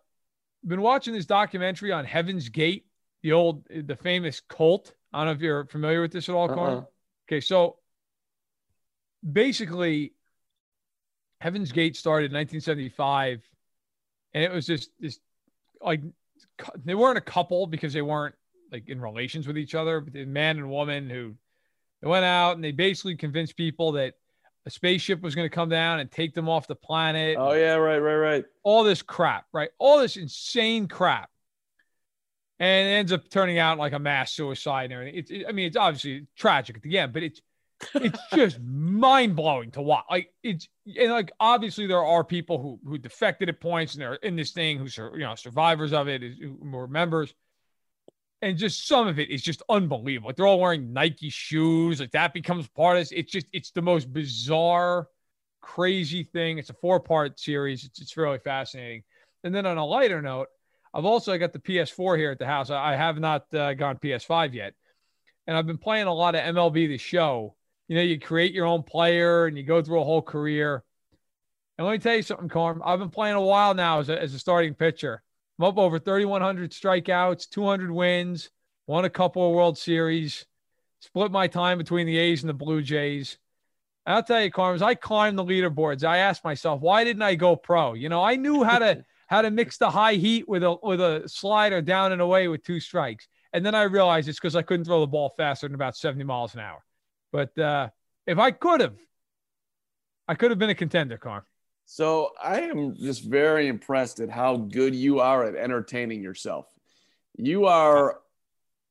been 0.66 0.82
watching 0.82 1.14
this 1.14 1.26
documentary 1.26 1.91
on 1.91 2.06
Heaven's 2.06 2.49
Gate, 2.49 2.86
the 3.24 3.32
old, 3.32 3.64
the 3.70 3.95
famous 3.95 4.41
cult. 4.47 4.93
I 5.14 5.20
don't 5.20 5.28
know 5.28 5.32
if 5.34 5.41
you're 5.41 5.66
familiar 5.66 6.01
with 6.01 6.12
this 6.12 6.30
at 6.30 6.36
all, 6.36 6.47
Carl. 6.47 6.78
Uh-uh. 6.78 6.84
Okay, 7.28 7.41
so 7.41 7.78
basically, 9.32 10.14
Heaven's 11.41 11.72
Gate 11.72 11.95
started 11.95 12.32
in 12.32 12.38
1975, 12.38 13.41
and 14.34 14.43
it 14.43 14.51
was 14.51 14.66
just 14.66 14.91
this 14.99 15.20
like 15.82 16.01
they 16.84 16.95
weren't 16.95 17.18
a 17.18 17.22
couple 17.22 17.68
because 17.68 17.93
they 17.93 18.01
weren't 18.01 18.36
like 18.72 18.89
in 18.89 18.99
relations 18.99 19.47
with 19.47 19.58
each 19.58 19.76
other, 19.76 20.01
but 20.01 20.14
the 20.14 20.26
man 20.26 20.58
and 20.58 20.70
woman 20.70 21.10
who 21.10 21.36
they 22.01 22.08
went 22.08 22.26
out 22.26 22.56
and 22.56 22.64
they 22.64 22.72
basically 22.72 23.16
convinced 23.16 23.56
people 23.56 23.93
that 23.93 24.16
a 24.66 24.70
spaceship 24.70 25.22
was 25.22 25.36
going 25.36 25.45
to 25.45 25.53
come 25.53 25.70
down 25.70 25.99
and 25.99 26.11
take 26.11 26.34
them 26.34 26.49
off 26.49 26.68
the 26.68 26.76
planet. 26.76 27.38
Oh 27.39 27.53
yeah, 27.53 27.76
right, 27.76 27.99
right, 27.99 28.16
right. 28.16 28.45
All 28.63 28.84
this 28.84 29.01
crap, 29.01 29.45
right? 29.53 29.70
All 29.78 29.99
this 29.99 30.18
insane 30.18 30.88
crap, 30.88 31.30
and 32.59 32.88
it 32.88 32.91
ends 32.91 33.11
up 33.11 33.30
turning 33.30 33.59
out 33.59 33.78
like 33.78 33.93
a 33.93 33.99
mass 33.99 34.32
suicide 34.32 34.86
and 34.86 34.93
everything. 34.93 35.16
It's, 35.16 35.32
it, 35.32 35.45
I 35.47 35.51
mean, 35.51 35.68
it's 35.68 35.78
obviously 35.78 36.28
tragic 36.36 36.78
at 36.78 36.82
the 36.82 36.97
end, 36.97 37.13
but 37.13 37.24
it's 37.24 37.41
it's 37.95 38.20
just 38.34 38.59
mind 38.59 39.36
blowing 39.36 39.72
to 39.72 39.82
watch. 39.82 40.05
Like 40.09 40.34
it's 40.43 40.68
and 40.99 41.11
like 41.11 41.32
obviously 41.39 41.86
there 41.88 42.03
are 42.03 42.24
people 42.24 42.61
who 42.61 42.80
who 42.89 42.97
defected 42.97 43.49
at 43.49 43.61
points 43.61 43.93
and 43.93 44.01
they're 44.01 44.16
in 44.16 44.36
this 44.36 44.51
thing 44.51 44.80
who 44.80 44.88
you 45.13 45.20
know 45.20 45.36
survivors 45.36 45.93
of 45.93 46.07
it, 46.07 46.22
who 46.22 46.57
were 46.61 46.88
members 46.88 47.34
and 48.42 48.58
just 48.58 48.88
some 48.88 49.08
of 49.08 49.20
it 49.20 49.30
is 49.30 49.42
just 49.42 49.62
unbelievable. 49.70 50.30
Like 50.30 50.36
they're 50.36 50.48
all 50.48 50.60
wearing 50.60 50.94
Nike 50.94 51.30
shoes. 51.30 52.00
Like 52.00 52.12
that 52.12 52.34
becomes 52.34 52.68
part 52.70 52.98
of 52.98 53.04
it. 53.04 53.12
It's 53.12 53.32
just 53.32 53.48
it's 53.54 53.72
the 53.72 53.82
most 53.82 54.12
bizarre, 54.12 55.08
crazy 55.62 56.24
thing. 56.24 56.58
It's 56.58 56.70
a 56.70 56.76
four 56.76 57.00
part 57.00 57.40
series. 57.40 57.84
It's 57.84 58.02
it's 58.02 58.18
really 58.18 58.40
fascinating. 58.40 59.04
And 59.44 59.54
then 59.54 59.66
on 59.66 59.78
a 59.78 59.86
lighter 59.86 60.22
note, 60.22 60.48
I've 60.94 61.06
also 61.06 61.38
got 61.38 61.54
the 61.54 61.60
PS4 61.60 62.18
here 62.18 62.32
at 62.32 62.40
the 62.40 62.46
house. 62.46 62.70
I, 62.70 62.96
have 62.96 63.20
not 63.20 63.54
uh, 63.54 63.74
gone 63.74 63.98
PS5 63.98 64.54
yet, 64.54 64.74
and 65.46 65.58
I've 65.58 65.68
been 65.68 65.78
playing 65.78 66.08
a 66.08 66.14
lot 66.14 66.36
of 66.36 66.42
MLB 66.42 66.88
The 66.88 66.98
Show. 66.98 67.56
You 67.88 67.98
know, 67.98 68.02
you 68.02 68.20
create 68.20 68.54
your 68.54 68.66
own 68.66 68.82
player 68.82 69.46
and 69.46 69.58
you 69.58 69.64
go 69.64 69.82
through 69.82 70.02
a 70.02 70.06
whole 70.06 70.22
career. 70.22 70.84
And 71.78 71.86
let 71.86 71.94
me 71.94 72.00
tell 72.00 72.16
you 72.16 72.22
something, 72.22 72.50
Carm. 72.50 72.82
I've 72.84 73.00
been 73.00 73.10
playing 73.10 73.36
a 73.36 73.42
while 73.42 73.74
now 73.74 74.00
as 74.00 74.10
a, 74.10 74.20
as 74.20 74.34
a 74.34 74.40
starting 74.40 74.74
pitcher. 74.74 75.22
I'm 75.58 75.66
up 75.66 75.78
over 75.78 75.99
3,100 75.99 76.72
strikeouts, 76.72 77.49
200 77.49 77.91
wins, 77.91 78.49
won 78.88 79.06
a 79.06 79.10
couple 79.10 79.47
of 79.47 79.56
World 79.56 79.78
Series, 79.78 80.45
split 80.99 81.32
my 81.32 81.47
time 81.47 81.78
between 81.78 82.08
the 82.08 82.18
A's 82.18 82.43
and 82.43 82.49
the 82.49 82.53
Blue 82.53 82.82
Jays. 82.82 83.38
I'll 84.06 84.22
tell 84.22 84.41
you, 84.41 84.51
Carms, 84.51 84.82
I 84.82 84.95
climbed 84.95 85.38
the 85.38 85.45
leaderboards. 85.45 86.03
I 86.03 86.18
asked 86.18 86.43
myself, 86.43 86.82
why 86.82 87.03
didn't 87.03 87.24
I 87.24 87.36
go 87.36 87.56
pro? 87.56 87.93
You 87.93 88.10
know, 88.10 88.22
I 88.22 88.36
knew 88.36 88.64
how 88.64 88.80
to 88.80 89.03
how 89.28 89.41
to 89.41 89.49
mix 89.49 89.78
the 89.78 89.89
high 89.89 90.14
heat 90.14 90.47
with 90.47 90.64
a 90.64 90.76
with 90.84 91.01
a 91.01 91.24
slider 91.28 91.82
down 91.82 92.12
and 92.12 92.22
away 92.22 92.47
with 92.47 92.64
two 92.64 92.80
strikes. 92.80 93.28
And 93.53 93.66
then 93.66 93.74
I 93.74 93.84
realized 93.84 94.28
it's 94.28 94.38
because 94.38 94.56
I 94.56 94.62
couldn't 94.62 94.86
throw 94.86 94.99
the 94.99 95.08
ball 95.08 95.34
faster 95.38 95.68
than 95.68 95.76
about 95.76 95.95
70 95.95 96.24
miles 96.26 96.53
an 96.53 96.60
hour. 96.60 96.84
But 97.32 97.58
uh, 97.58 97.89
if 98.28 98.38
I 98.38 98.51
could 98.51 98.82
have, 98.82 98.95
I 100.28 100.36
could 100.36 100.51
have 100.51 100.60
been 100.60 100.70
a 100.70 100.76
contender, 100.76 101.18
Carm. 101.18 101.43
So 101.86 102.32
I 102.42 102.62
am 102.62 102.96
just 102.96 103.24
very 103.24 103.68
impressed 103.68 104.20
at 104.20 104.30
how 104.30 104.58
good 104.58 104.96
you 104.96 105.20
are 105.20 105.44
at 105.46 105.56
entertaining 105.56 106.22
yourself. 106.22 106.68
You 107.38 107.66
are 107.66 108.20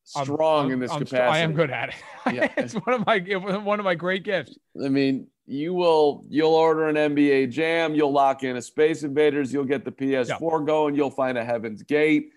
strong 0.05 0.66
I'm, 0.66 0.72
in 0.72 0.80
this 0.80 0.92
I'm, 0.92 1.01
capacity. 1.01 1.20
I 1.20 1.38
am 1.38 1.53
good 1.55 1.70
at 1.70 1.90
it. 1.90 1.95
Yeah. 2.32 2.51
it's 2.57 2.72
one 2.72 2.95
of 2.95 3.07
my 3.07 3.18
one 3.18 3.78
of 3.78 3.84
my 3.84 3.95
great 3.95 4.22
gifts. 4.22 4.57
I 4.82 4.88
mean, 4.88 5.26
you 5.47 5.74
will 5.74 6.24
you'll 6.28 6.55
order 6.55 6.88
an 6.88 6.97
NBA 6.97 7.51
Jam, 7.51 7.95
you'll 7.95 8.12
lock 8.12 8.45
in 8.45 8.57
a 8.57 8.62
Space 8.62 9.03
Invaders, 9.03 9.53
you'll 9.53 9.64
get 9.64 9.84
the 9.84 9.92
PS4 9.92 10.61
yeah. 10.61 10.66
going, 10.66 10.95
you'll 10.95 11.11
find 11.11 11.36
a 11.36 11.45
Heaven's 11.45 11.82
Gate. 11.82 12.30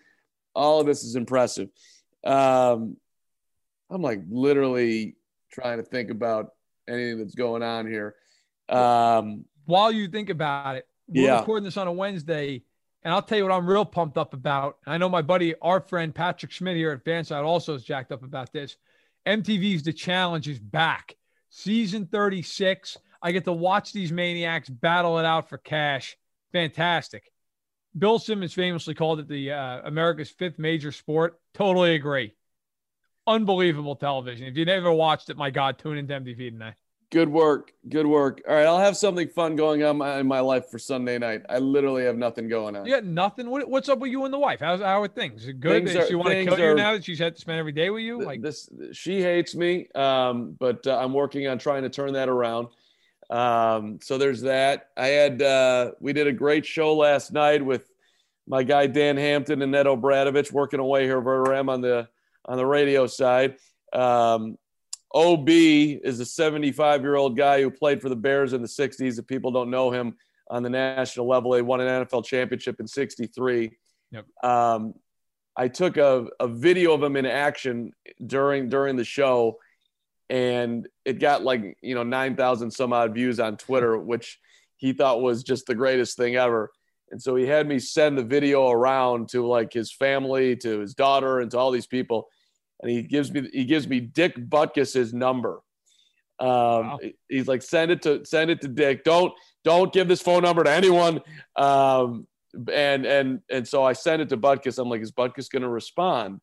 All 0.54 0.82
of 0.82 0.88
this 0.88 1.04
is 1.04 1.16
impressive. 1.16 1.70
Um, 2.24 2.98
I'm 3.90 4.02
like 4.02 4.22
literally 4.30 5.16
trying 5.52 5.78
to 5.78 5.84
think 5.84 6.10
about 6.10 6.54
anything 6.88 7.20
that's 7.20 7.36
going 7.36 7.64
on 7.64 7.88
here. 7.88 8.16
Um, 8.68 9.46
while 9.68 9.92
you 9.92 10.08
think 10.08 10.30
about 10.30 10.78
it, 10.78 10.88
we're 11.08 11.26
yeah. 11.26 11.40
recording 11.40 11.66
this 11.66 11.78
on 11.78 11.88
a 11.88 11.92
Wednesday, 11.92 12.64
and 13.04 13.14
I'll 13.14 13.22
tell 13.22 13.38
you 13.38 13.44
what 13.44 13.54
I'm 13.54 13.68
real 13.68 13.86
pumped 13.86 14.18
up 14.18 14.34
about. 14.34 14.78
I 14.88 14.98
know 14.98 15.10
my 15.10 15.22
buddy, 15.22 15.56
our 15.62 15.80
friend 15.80 16.16
Patrick 16.16 16.52
Schmidt 16.52 16.76
here 16.76 16.92
at 16.92 17.06
FanSided 17.06 17.46
also 17.46 17.76
is 17.76 17.84
jacked 17.84 18.12
up 18.12 18.24
about 18.24 18.52
this. 18.52 18.78
MTV's 19.26 19.84
The 19.84 19.94
Challenge 19.94 20.48
is 20.48 20.60
back. 20.60 21.16
Season 21.50 22.08
36. 22.08 22.98
I 23.22 23.32
get 23.32 23.44
to 23.46 23.54
watch 23.54 23.92
these 23.92 24.12
maniacs 24.12 24.70
battle 24.70 25.20
it 25.20 25.26
out 25.26 25.50
for 25.50 25.58
cash. 25.58 26.18
Fantastic. 26.54 27.32
Bill 27.98 28.20
Simmons 28.20 28.54
famously 28.54 28.94
called 28.94 29.20
it 29.20 29.28
the 29.28 29.52
uh, 29.52 29.82
America's 29.84 30.30
fifth 30.30 30.60
major 30.60 30.92
sport. 30.92 31.40
Totally 31.54 31.96
agree. 31.96 32.36
Unbelievable 33.26 33.98
television. 33.98 34.48
If 34.48 34.56
you 34.56 34.66
never 34.66 34.92
watched 34.94 35.30
it, 35.30 35.36
my 35.36 35.50
God, 35.50 35.78
tune 35.78 35.98
into 35.98 36.14
MTV 36.14 36.52
tonight. 36.52 36.76
Good 37.10 37.30
work. 37.30 37.72
Good 37.88 38.06
work. 38.06 38.42
All 38.48 38.54
right, 38.54 38.66
I'll 38.66 38.80
have 38.80 38.98
something 38.98 39.30
fun 39.30 39.56
going 39.56 39.82
on 39.82 40.02
in 40.20 40.28
my 40.28 40.42
life 40.42 40.70
for 40.70 40.78
Sunday 40.78 41.18
night. 41.18 41.42
I 41.48 41.58
literally 41.60 42.04
have 42.04 42.18
nothing 42.18 42.50
going 42.50 42.76
on. 42.76 42.86
You 42.86 42.96
got 42.96 43.06
nothing. 43.06 43.50
What, 43.50 43.70
what's 43.70 43.88
up 43.88 44.00
with 44.00 44.12
you 44.12 44.26
and 44.26 44.34
the 44.34 44.40
wife? 44.40 44.60
How's 44.60 44.82
how 44.82 45.02
are 45.02 45.08
things? 45.08 45.44
Is 45.44 45.48
it 45.50 45.62
good? 45.62 45.86
Things 45.86 45.94
Does 45.94 46.10
she 46.10 46.16
want 46.16 46.32
to 46.32 46.44
kill 46.44 46.56
are, 46.56 46.70
you 46.72 46.76
now 46.76 46.92
that 46.92 47.06
she's 47.06 47.20
had 47.20 47.36
to 47.36 47.42
spend 47.42 47.60
every 47.60 47.72
day 47.72 47.90
with 47.90 48.04
you? 48.04 48.22
Like 48.22 48.42
this, 48.42 48.70
she 48.92 49.22
hates 49.22 49.56
me. 49.56 49.88
Um, 49.96 50.58
but 50.60 50.86
uh, 50.86 50.98
I'm 50.98 51.14
working 51.14 51.48
on 51.48 51.60
trying 51.60 51.84
to 51.84 51.90
turn 51.90 52.12
that 52.14 52.28
around. 52.28 52.68
Um, 53.30 54.00
so 54.02 54.18
there's 54.18 54.42
that. 54.42 54.90
I 54.98 55.08
had 55.08 55.42
uh, 55.42 55.92
we 56.02 56.12
did 56.12 56.28
a 56.28 56.34
great 56.34 56.66
show 56.66 56.94
last 56.94 57.32
night 57.32 57.64
with 57.64 57.90
my 58.48 58.64
guy 58.64 58.86
Dan 58.88 59.16
Hampton 59.16 59.62
and 59.62 59.74
Ed 59.74 59.88
O'Bradovich 59.88 60.52
working 60.52 60.82
away 60.82 61.06
here 61.06 61.22
for 61.22 61.54
M 61.54 61.70
on 61.70 61.80
the 61.80 62.10
on 62.44 62.58
the 62.58 62.66
radio 62.66 63.08
side. 63.08 63.56
Um, 63.94 64.58
OB 65.18 65.50
is 65.50 66.20
a 66.20 66.26
75 66.26 67.02
year 67.02 67.16
old 67.16 67.36
guy 67.36 67.60
who 67.62 67.72
played 67.72 68.02
for 68.02 68.10
the 68.10 68.16
Bears 68.16 68.54
in 68.54 68.62
the 68.62 68.68
60s. 68.68 69.18
If 69.18 69.26
people 69.26 69.52
don't 69.52 69.72
know 69.72 69.90
him 69.90 70.16
on 70.48 70.62
the 70.62 70.70
national 70.70 71.28
level, 71.28 71.52
they 71.52 71.64
won 71.64 71.82
an 71.82 72.06
NFL 72.06 72.24
championship 72.24 72.80
in 72.80 72.88
63. 72.88 73.72
Yep. 74.12 74.26
Um, 74.44 74.94
I 75.56 75.70
took 75.70 75.98
a, 75.98 76.28
a 76.40 76.48
video 76.48 76.94
of 76.94 77.02
him 77.02 77.16
in 77.16 77.26
action 77.26 77.94
during 78.28 78.70
during 78.70 78.96
the 78.96 79.04
show, 79.04 79.58
and 80.30 80.88
it 81.04 81.20
got 81.20 81.44
like 81.44 81.78
you 81.82 81.96
know 81.96 82.04
9,000 82.04 82.70
some 82.70 82.94
odd 82.94 83.16
views 83.16 83.40
on 83.40 83.58
Twitter, 83.58 83.98
which 84.12 84.40
he 84.76 84.94
thought 84.94 85.22
was 85.24 85.44
just 85.44 85.66
the 85.66 85.74
greatest 85.74 86.16
thing 86.16 86.36
ever. 86.36 86.72
And 87.10 87.20
so 87.20 87.36
he 87.36 87.48
had 87.48 87.68
me 87.68 87.80
send 87.80 88.18
the 88.18 88.24
video 88.24 88.70
around 88.70 89.30
to 89.30 89.48
like 89.48 89.74
his 89.74 89.92
family, 89.92 90.56
to 90.58 90.80
his 90.80 90.94
daughter, 90.94 91.40
and 91.40 91.50
to 91.52 91.58
all 91.58 91.72
these 91.72 91.88
people 91.88 92.28
and 92.82 92.92
he 92.92 93.02
gives 93.02 93.32
me 93.32 93.50
he 93.52 93.66
gives 93.66 93.88
me 93.88 94.00
Dick 94.00 94.36
Butkus's 94.38 95.14
number. 95.14 95.62
Um, 96.40 96.48
wow. 96.50 97.00
He's 97.28 97.48
like, 97.48 97.64
send 97.64 97.92
it 97.92 98.04
to 98.04 98.24
send 98.26 98.52
it 98.52 98.62
to 98.62 98.68
Dick. 98.68 99.04
Don't 99.04 99.34
don't 99.64 99.92
give 99.92 100.08
this 100.08 100.22
phone 100.22 100.44
number 100.44 100.64
to 100.64 100.70
anyone. 100.72 101.22
Um, 101.56 102.28
and 102.72 103.06
and 103.06 103.42
and 103.50 103.68
so 103.68 103.84
I 103.84 103.94
sent 103.94 104.22
it 104.22 104.30
to 104.30 104.38
Butkus. 104.38 104.78
I'm 104.80 104.90
like, 104.90 105.02
is 105.02 105.12
Butkus 105.12 105.50
going 105.50 105.64
to 105.64 105.70
respond? 105.70 106.40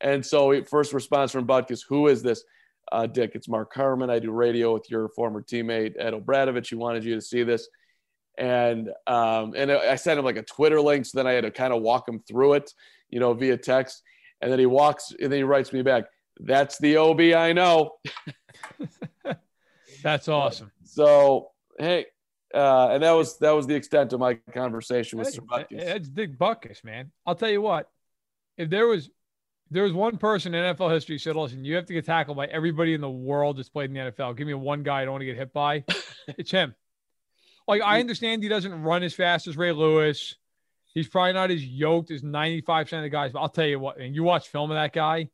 And 0.00 0.24
so 0.24 0.62
first 0.64 0.92
response 0.92 1.32
from 1.32 1.46
Butkus, 1.46 1.82
who 1.88 2.08
is 2.08 2.22
this? 2.22 2.44
Uh, 2.92 3.06
Dick, 3.06 3.32
it's 3.34 3.48
Mark 3.48 3.72
Carman. 3.72 4.10
I 4.10 4.18
do 4.18 4.30
radio 4.30 4.72
with 4.74 4.90
your 4.90 5.08
former 5.10 5.42
teammate 5.42 5.94
Ed 5.98 6.12
O'Bradovich. 6.14 6.68
He 6.68 6.74
wanted 6.74 7.04
you 7.04 7.14
to 7.14 7.20
see 7.20 7.42
this. 7.42 7.68
and 8.40 8.88
um, 9.06 9.52
and 9.54 9.70
I 9.70 9.96
sent 9.96 10.18
him 10.18 10.24
like 10.24 10.38
a 10.38 10.42
Twitter 10.42 10.80
link, 10.80 11.04
so 11.04 11.18
then 11.18 11.26
I 11.26 11.32
had 11.32 11.44
to 11.44 11.50
kind 11.50 11.72
of 11.72 11.82
walk 11.82 12.08
him 12.08 12.20
through 12.26 12.54
it, 12.54 12.72
you 13.10 13.20
know, 13.20 13.34
via 13.34 13.56
text. 13.56 14.02
And 14.40 14.50
then 14.50 14.58
he 14.58 14.66
walks, 14.66 15.12
and 15.20 15.30
then 15.30 15.38
he 15.38 15.42
writes 15.42 15.72
me 15.72 15.82
back. 15.82 16.04
That's 16.38 16.78
the 16.78 16.96
OB 16.96 17.20
I 17.20 17.52
know. 17.52 17.92
That's 20.02 20.28
awesome. 20.28 20.72
So 20.84 21.50
hey, 21.78 22.06
uh, 22.54 22.88
and 22.92 23.02
that 23.02 23.12
was 23.12 23.38
that 23.38 23.52
was 23.52 23.66
the 23.66 23.74
extent 23.74 24.12
of 24.12 24.20
my 24.20 24.34
conversation 24.54 25.18
with 25.18 25.32
Sir 25.32 25.42
Butkus. 25.42 25.66
It's 25.70 26.08
Dick 26.08 26.38
Butkus, 26.38 26.82
man. 26.84 27.12
I'll 27.26 27.34
tell 27.34 27.50
you 27.50 27.62
what. 27.62 27.90
If 28.56 28.70
there 28.70 28.86
was 28.86 29.10
there 29.70 29.84
was 29.84 29.92
one 29.92 30.16
person 30.16 30.54
in 30.54 30.74
NFL 30.74 30.92
history 30.92 31.14
who 31.14 31.18
said, 31.18 31.36
"Listen, 31.36 31.64
you 31.64 31.76
have 31.76 31.86
to 31.86 31.92
get 31.92 32.06
tackled 32.06 32.36
by 32.36 32.46
everybody 32.46 32.94
in 32.94 33.00
the 33.00 33.10
world 33.10 33.58
that's 33.58 33.68
played 33.68 33.90
in 33.90 33.94
the 33.94 34.12
NFL. 34.12 34.36
Give 34.36 34.46
me 34.46 34.54
one 34.54 34.82
guy 34.82 35.02
I 35.02 35.04
don't 35.04 35.12
want 35.12 35.22
to 35.22 35.26
get 35.26 35.36
hit 35.36 35.52
by." 35.52 35.84
it's 36.28 36.50
him. 36.50 36.74
Like 37.68 37.82
I 37.82 38.00
understand 38.00 38.42
he 38.42 38.48
doesn't 38.48 38.82
run 38.82 39.02
as 39.02 39.14
fast 39.14 39.46
as 39.46 39.56
Ray 39.56 39.72
Lewis. 39.72 40.34
He's 40.94 41.08
probably 41.08 41.34
not 41.34 41.50
as 41.50 41.64
yoked 41.64 42.10
as 42.10 42.22
95% 42.22 42.92
of 42.92 43.02
the 43.02 43.08
guys, 43.08 43.32
but 43.32 43.40
I'll 43.40 43.48
tell 43.48 43.66
you 43.66 43.78
what, 43.78 43.98
and 43.98 44.14
you 44.14 44.22
watch 44.22 44.48
film 44.48 44.70
of 44.70 44.76
that 44.76 44.92
guy, 44.92 45.28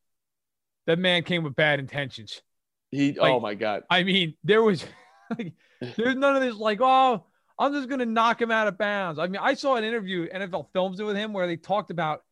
that 0.87 0.99
man 0.99 1.23
came 1.23 1.43
with 1.45 1.57
bad 1.57 1.79
intentions. 1.79 2.43
He 2.91 3.17
oh 3.19 3.23
Like, 3.23 3.33
oh 3.33 3.41
my 3.41 3.55
god. 3.55 3.83
I 3.91 4.03
mean, 4.03 4.35
there 4.45 4.63
was 4.63 4.85
like, 5.39 5.55
there's 5.81 6.17
none 6.17 6.37
of 6.37 6.43
this 6.43 6.57
like, 6.57 6.81
oh, 6.81 7.25
I'm 7.59 7.73
just 7.73 7.89
gonna 7.89 8.07
knock 8.07 8.41
him 8.41 8.51
out 8.51 8.69
of 8.69 8.79
bounds. 8.79 9.19
I 9.19 9.27
mean, 9.27 9.41
I 9.43 9.55
saw 9.55 9.77
an 9.77 9.85
interview 9.85 10.29
NFL 10.29 10.69
films 10.73 11.01
it 11.01 11.05
with 11.05 11.17
him 11.17 11.33
where 11.33 11.47
they 11.47 11.57
talked 11.57 11.91
about 11.91 12.23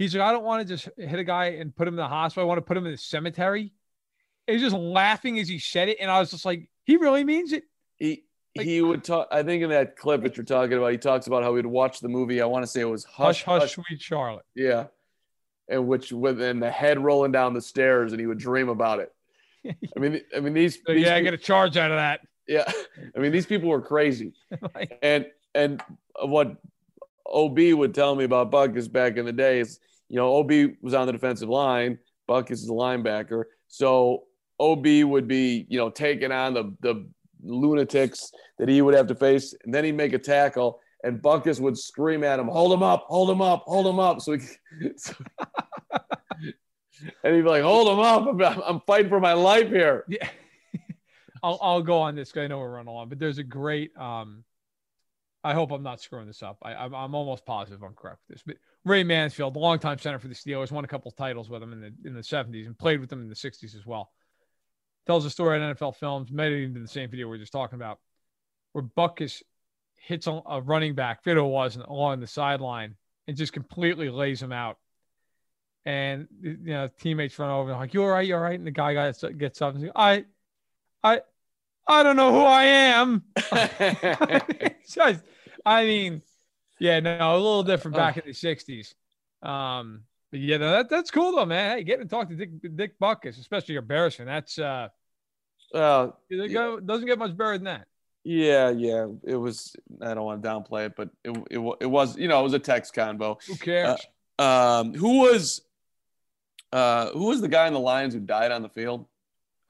he's 0.00 0.14
like, 0.14 0.26
I 0.26 0.32
don't 0.32 0.44
want 0.44 0.66
to 0.66 0.74
just 0.74 0.88
hit 0.96 1.20
a 1.20 1.24
guy 1.24 1.46
and 1.46 1.76
put 1.76 1.86
him 1.86 1.94
in 1.94 1.98
the 1.98 2.08
hospital. 2.08 2.46
I 2.46 2.48
want 2.48 2.58
to 2.58 2.62
put 2.62 2.76
him 2.76 2.86
in 2.86 2.92
the 2.92 2.98
cemetery. 2.98 3.72
He's 4.46 4.62
just 4.62 4.74
laughing 4.74 5.38
as 5.38 5.46
he 5.46 5.58
said 5.60 5.88
it, 5.88 5.98
and 6.00 6.10
I 6.10 6.18
was 6.18 6.30
just 6.30 6.44
like, 6.44 6.68
he 6.84 6.96
really 6.96 7.22
means 7.22 7.52
it. 7.52 7.64
He 7.98 8.24
he 8.54 8.82
would 8.82 9.04
talk. 9.04 9.28
I 9.30 9.42
think 9.42 9.62
in 9.62 9.70
that 9.70 9.96
clip 9.96 10.22
that 10.22 10.36
you're 10.36 10.44
talking 10.44 10.76
about, 10.76 10.92
he 10.92 10.98
talks 10.98 11.26
about 11.26 11.42
how 11.42 11.54
he'd 11.56 11.66
watch 11.66 12.00
the 12.00 12.08
movie. 12.08 12.40
I 12.40 12.46
want 12.46 12.64
to 12.64 12.66
say 12.66 12.80
it 12.80 12.84
was 12.84 13.04
Hush, 13.04 13.44
Hush, 13.44 13.62
hush, 13.62 13.74
sweet 13.74 14.00
Charlotte. 14.00 14.44
Yeah, 14.54 14.86
and 15.68 15.86
which 15.86 16.12
with 16.12 16.40
and 16.40 16.62
the 16.62 16.70
head 16.70 16.98
rolling 16.98 17.32
down 17.32 17.54
the 17.54 17.60
stairs, 17.60 18.12
and 18.12 18.20
he 18.20 18.26
would 18.26 18.38
dream 18.38 18.68
about 18.68 19.00
it. 19.00 19.12
I 19.96 20.00
mean, 20.00 20.20
I 20.36 20.40
mean 20.40 20.54
these. 20.54 20.78
So, 20.86 20.92
these 20.92 21.06
yeah, 21.06 21.14
I 21.14 21.20
get 21.22 21.34
a 21.34 21.38
charge 21.38 21.76
out 21.76 21.90
of 21.90 21.96
that. 21.96 22.20
Yeah, 22.46 22.70
I 23.16 23.20
mean 23.20 23.32
these 23.32 23.46
people 23.46 23.68
were 23.68 23.82
crazy, 23.82 24.32
and 25.02 25.26
and 25.54 25.82
what 26.22 26.56
Ob 27.26 27.58
would 27.58 27.94
tell 27.94 28.14
me 28.14 28.24
about 28.24 28.50
Butkus 28.50 28.90
back 28.90 29.16
in 29.16 29.24
the 29.24 29.32
day 29.32 29.60
is, 29.60 29.78
you 30.08 30.16
know, 30.16 30.36
Ob 30.38 30.50
was 30.82 30.94
on 30.94 31.06
the 31.06 31.12
defensive 31.12 31.48
line, 31.48 31.98
Butkus 32.28 32.52
is 32.52 32.68
a 32.68 32.72
linebacker, 32.72 33.44
so 33.68 34.24
Ob 34.58 34.86
would 34.86 35.28
be, 35.28 35.66
you 35.68 35.78
know, 35.78 35.90
taking 35.90 36.32
on 36.32 36.54
the 36.54 36.74
the 36.80 37.08
lunatics 37.42 38.30
that 38.58 38.68
he 38.68 38.82
would 38.82 38.94
have 38.94 39.06
to 39.08 39.14
face, 39.14 39.54
and 39.64 39.74
then 39.74 39.84
he'd 39.84 39.92
make 39.92 40.12
a 40.12 40.18
tackle, 40.18 40.80
and 41.04 41.22
Butkus 41.22 41.60
would 41.60 41.78
scream 41.78 42.24
at 42.24 42.38
him, 42.38 42.48
"Hold 42.48 42.72
him 42.72 42.82
up! 42.82 43.06
Hold 43.08 43.30
him 43.30 43.40
up! 43.40 43.64
Hold 43.66 43.86
him 43.86 43.98
up!" 43.98 44.20
So, 44.20 44.32
he, 44.32 44.46
so 44.96 45.14
and 47.24 47.34
he'd 47.34 47.42
be 47.42 47.48
like, 47.48 47.62
"Hold 47.62 47.88
him 47.88 48.00
up! 48.00 48.28
I'm, 48.28 48.62
I'm 48.62 48.80
fighting 48.86 49.08
for 49.08 49.20
my 49.20 49.32
life 49.32 49.68
here." 49.68 50.04
Yeah. 50.08 50.28
I'll, 51.42 51.58
I'll 51.62 51.82
go 51.82 52.00
on 52.00 52.14
this 52.14 52.36
I 52.36 52.46
know 52.48 52.58
we're 52.58 52.70
running 52.70 52.88
along, 52.88 53.08
but 53.08 53.18
there's 53.18 53.38
a 53.38 53.44
great. 53.44 53.96
Um, 53.96 54.44
I 55.42 55.54
hope 55.54 55.70
I'm 55.70 55.82
not 55.82 56.02
screwing 56.02 56.26
this 56.26 56.42
up. 56.42 56.58
I, 56.62 56.74
I'm, 56.74 56.94
I'm 56.94 57.14
almost 57.14 57.46
positive 57.46 57.82
I'm 57.82 57.94
correct 57.94 58.18
with 58.28 58.36
this. 58.36 58.42
But 58.46 58.56
Ray 58.84 59.04
Mansfield, 59.04 59.56
longtime 59.56 59.98
center 59.98 60.18
for 60.18 60.28
the 60.28 60.34
Steelers, 60.34 60.70
won 60.70 60.84
a 60.84 60.88
couple 60.88 61.10
titles 61.10 61.48
with 61.48 61.62
them 61.62 61.72
in 61.72 61.80
the 61.80 61.92
in 62.04 62.14
the 62.14 62.20
70s 62.20 62.66
and 62.66 62.78
played 62.78 63.00
with 63.00 63.08
them 63.08 63.22
in 63.22 63.28
the 63.28 63.34
60s 63.34 63.74
as 63.74 63.86
well. 63.86 64.10
Tells 65.06 65.24
a 65.24 65.30
story 65.30 65.60
on 65.60 65.74
NFL 65.74 65.96
Films, 65.96 66.30
made 66.30 66.52
it 66.52 66.64
into 66.64 66.80
the 66.80 66.88
same 66.88 67.10
video 67.10 67.28
we 67.28 67.36
are 67.36 67.40
just 67.40 67.52
talking 67.52 67.76
about, 67.76 67.98
where 68.72 68.84
Butkus 68.84 69.42
hits 69.96 70.26
a, 70.26 70.40
a 70.46 70.60
running 70.60 70.94
back, 70.94 71.22
Fido 71.24 71.46
was 71.46 71.76
along 71.76 72.20
the 72.20 72.26
sideline, 72.26 72.96
and 73.26 73.36
just 73.36 73.52
completely 73.52 74.08
lays 74.10 74.42
him 74.42 74.52
out. 74.52 74.78
And 75.86 76.28
you 76.42 76.56
know, 76.64 76.88
teammates 77.00 77.38
run 77.38 77.50
over, 77.50 77.72
like, 77.72 77.94
"You 77.94 78.02
all 78.02 78.08
right? 78.10 78.26
You 78.26 78.34
all 78.34 78.40
right?" 78.42 78.58
And 78.58 78.66
the 78.66 78.70
guy 78.70 78.92
gets, 78.92 79.24
gets 79.38 79.62
up 79.62 79.74
and 79.74 79.82
says, 79.84 79.92
"I, 79.96 80.26
I, 81.02 81.22
I 81.88 82.02
don't 82.02 82.16
know 82.16 82.32
who 82.32 82.42
I 82.42 82.64
am." 82.64 83.24
Just- 84.88 85.24
I 85.64 85.84
mean, 85.84 86.22
yeah, 86.78 87.00
no, 87.00 87.34
a 87.34 87.36
little 87.36 87.62
different 87.62 87.96
back 87.96 88.16
in 88.18 88.24
the 88.26 88.32
'60s. 88.32 88.94
Um, 89.46 90.02
but 90.30 90.40
yeah, 90.40 90.56
no, 90.56 90.70
that, 90.70 90.88
that's 90.88 91.10
cool 91.10 91.34
though, 91.36 91.46
man. 91.46 91.78
Hey, 91.78 91.84
getting 91.84 92.06
to 92.06 92.10
talk 92.10 92.28
to 92.28 92.34
Dick, 92.36 92.50
Dick 92.76 92.98
Butkus, 92.98 93.38
especially 93.38 93.74
your 93.74 93.82
Bears 93.82 94.14
fan, 94.14 94.26
that's 94.26 94.58
uh, 94.58 94.88
Uh, 95.74 96.10
it 96.28 96.52
go- 96.52 96.80
doesn't 96.80 97.06
get 97.06 97.18
much 97.18 97.36
better 97.36 97.52
than 97.58 97.64
that. 97.64 97.86
Yeah, 98.22 98.70
yeah. 98.70 99.06
It 99.24 99.36
was. 99.36 99.74
I 100.02 100.12
don't 100.12 100.24
want 100.24 100.42
to 100.42 100.48
downplay 100.48 100.86
it, 100.86 100.94
but 100.96 101.08
it 101.24 101.30
it, 101.50 101.76
it 101.80 101.86
was. 101.86 102.18
You 102.18 102.28
know, 102.28 102.40
it 102.40 102.42
was 102.42 102.52
a 102.52 102.58
text 102.58 102.94
convo. 102.94 103.42
Who 103.46 103.56
cares? 103.56 103.98
Um, 104.38 104.92
who 104.94 105.20
was, 105.20 105.62
uh, 106.72 107.10
who 107.10 107.26
was 107.26 107.40
the 107.40 107.48
guy 107.48 107.66
in 107.66 107.72
the 107.72 107.80
Lions 107.80 108.12
who 108.12 108.20
died 108.20 108.52
on 108.52 108.62
the 108.62 108.68
field? 108.68 109.06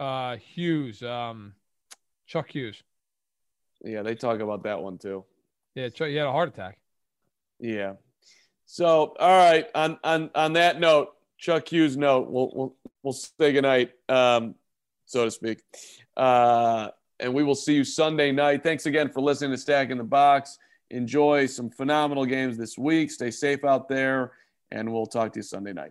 Uh, 0.01 0.37
Hughes, 0.37 1.03
um, 1.03 1.55
Chuck 2.27 2.51
Hughes. 2.51 2.83
Yeah, 3.85 4.03
they 4.03 4.15
talk 4.15 4.41
about 4.41 4.63
that 4.65 4.83
one 4.83 4.99
too. 4.99 5.25
Yeah, 5.75 5.89
Chuck, 5.89 6.09
he 6.09 6.17
had 6.17 6.27
a 6.27 6.33
heart 6.33 6.49
attack. 6.49 6.79
Yeah. 7.61 7.95
So, 8.73 9.17
all 9.19 9.37
right. 9.37 9.67
On 9.75 9.99
on 10.05 10.31
on 10.33 10.53
that 10.53 10.79
note, 10.79 11.17
Chuck 11.39 11.69
Hughes 11.69 11.97
note, 11.97 12.31
we'll 12.31 12.53
we'll 12.55 12.77
we'll 13.03 13.13
say 13.13 13.53
goodnight, 13.53 13.91
um, 14.09 14.55
so 15.07 15.25
to 15.25 15.31
speak. 15.33 15.61
Uh, 16.17 16.91
and 17.19 17.35
we 17.35 17.43
will 17.43 17.57
see 17.57 17.75
you 17.75 17.83
Sunday 17.83 18.31
night. 18.31 18.63
Thanks 18.63 18.87
again 18.87 19.11
for 19.11 19.23
listening 19.23 19.51
to 19.51 19.59
Stacking 19.59 19.99
the 19.99 20.05
Box. 20.05 20.57
Enjoy 20.89 21.47
some 21.47 21.69
phenomenal 21.69 22.25
games 22.25 22.57
this 22.57 22.79
week. 22.79 23.11
Stay 23.11 23.33
safe 23.33 23.65
out 23.65 23.89
there, 23.89 24.35
and 24.71 24.93
we'll 24.93 25.07
talk 25.07 25.33
to 25.33 25.41
you 25.41 25.43
Sunday 25.43 25.73
night. 25.73 25.91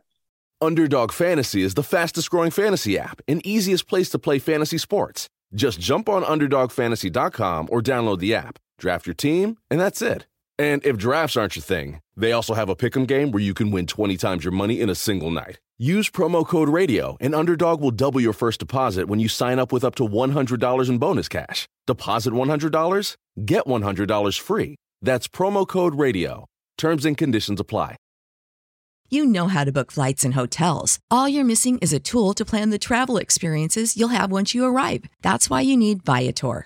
Underdog 0.61 1.11
Fantasy 1.11 1.61
is 1.61 1.73
the 1.73 1.83
fastest 1.83 2.29
growing 2.29 2.51
fantasy 2.51 2.97
app 2.97 3.21
and 3.27 3.45
easiest 3.45 3.89
place 3.89 4.09
to 4.11 4.19
play 4.19 4.39
fantasy 4.39 4.77
sports. 4.77 5.27
Just 5.53 5.81
jump 5.81 6.07
on 6.07 6.23
UnderdogFantasy.com 6.23 7.67
or 7.69 7.81
download 7.81 8.19
the 8.19 8.35
app, 8.35 8.57
draft 8.77 9.05
your 9.05 9.15
team, 9.15 9.57
and 9.69 9.81
that's 9.81 10.01
it. 10.01 10.27
And 10.59 10.85
if 10.85 10.97
drafts 10.97 11.37
aren't 11.37 11.55
your 11.55 11.63
thing, 11.63 12.01
they 12.17 12.33
also 12.33 12.53
have 12.53 12.67
a 12.67 12.75
pick'em 12.75 13.07
game 13.07 13.31
where 13.31 13.41
you 13.41 13.53
can 13.53 13.71
win 13.71 13.87
20 13.87 14.17
times 14.17 14.43
your 14.43 14.51
money 14.51 14.81
in 14.81 14.89
a 14.89 14.95
single 14.95 15.31
night. 15.31 15.57
Use 15.77 16.09
promo 16.09 16.45
code 16.45 16.67
RADIO, 16.67 17.15
and 17.21 17.33
Underdog 17.33 17.79
will 17.79 17.91
double 17.91 18.19
your 18.19 18.33
first 18.33 18.59
deposit 18.59 19.07
when 19.07 19.21
you 19.21 19.29
sign 19.29 19.57
up 19.57 19.71
with 19.71 19.85
up 19.85 19.95
to 19.95 20.03
$100 20.03 20.89
in 20.89 20.97
bonus 20.97 21.29
cash. 21.29 21.65
Deposit 21.87 22.33
$100, 22.33 23.15
get 23.45 23.63
$100 23.65 24.39
free. 24.41 24.75
That's 25.01 25.29
promo 25.29 25.65
code 25.65 25.95
RADIO. 25.95 26.43
Terms 26.77 27.05
and 27.05 27.17
conditions 27.17 27.61
apply. 27.61 27.95
You 29.09 29.25
know 29.25 29.47
how 29.47 29.63
to 29.63 29.71
book 29.71 29.93
flights 29.93 30.25
and 30.25 30.33
hotels. 30.33 30.99
All 31.09 31.29
you're 31.29 31.45
missing 31.45 31.77
is 31.79 31.93
a 31.93 31.99
tool 32.01 32.33
to 32.33 32.43
plan 32.43 32.69
the 32.69 32.77
travel 32.77 33.15
experiences 33.15 33.95
you'll 33.95 34.09
have 34.09 34.29
once 34.29 34.53
you 34.53 34.65
arrive. 34.65 35.05
That's 35.21 35.49
why 35.49 35.61
you 35.61 35.77
need 35.77 36.03
Viator. 36.03 36.65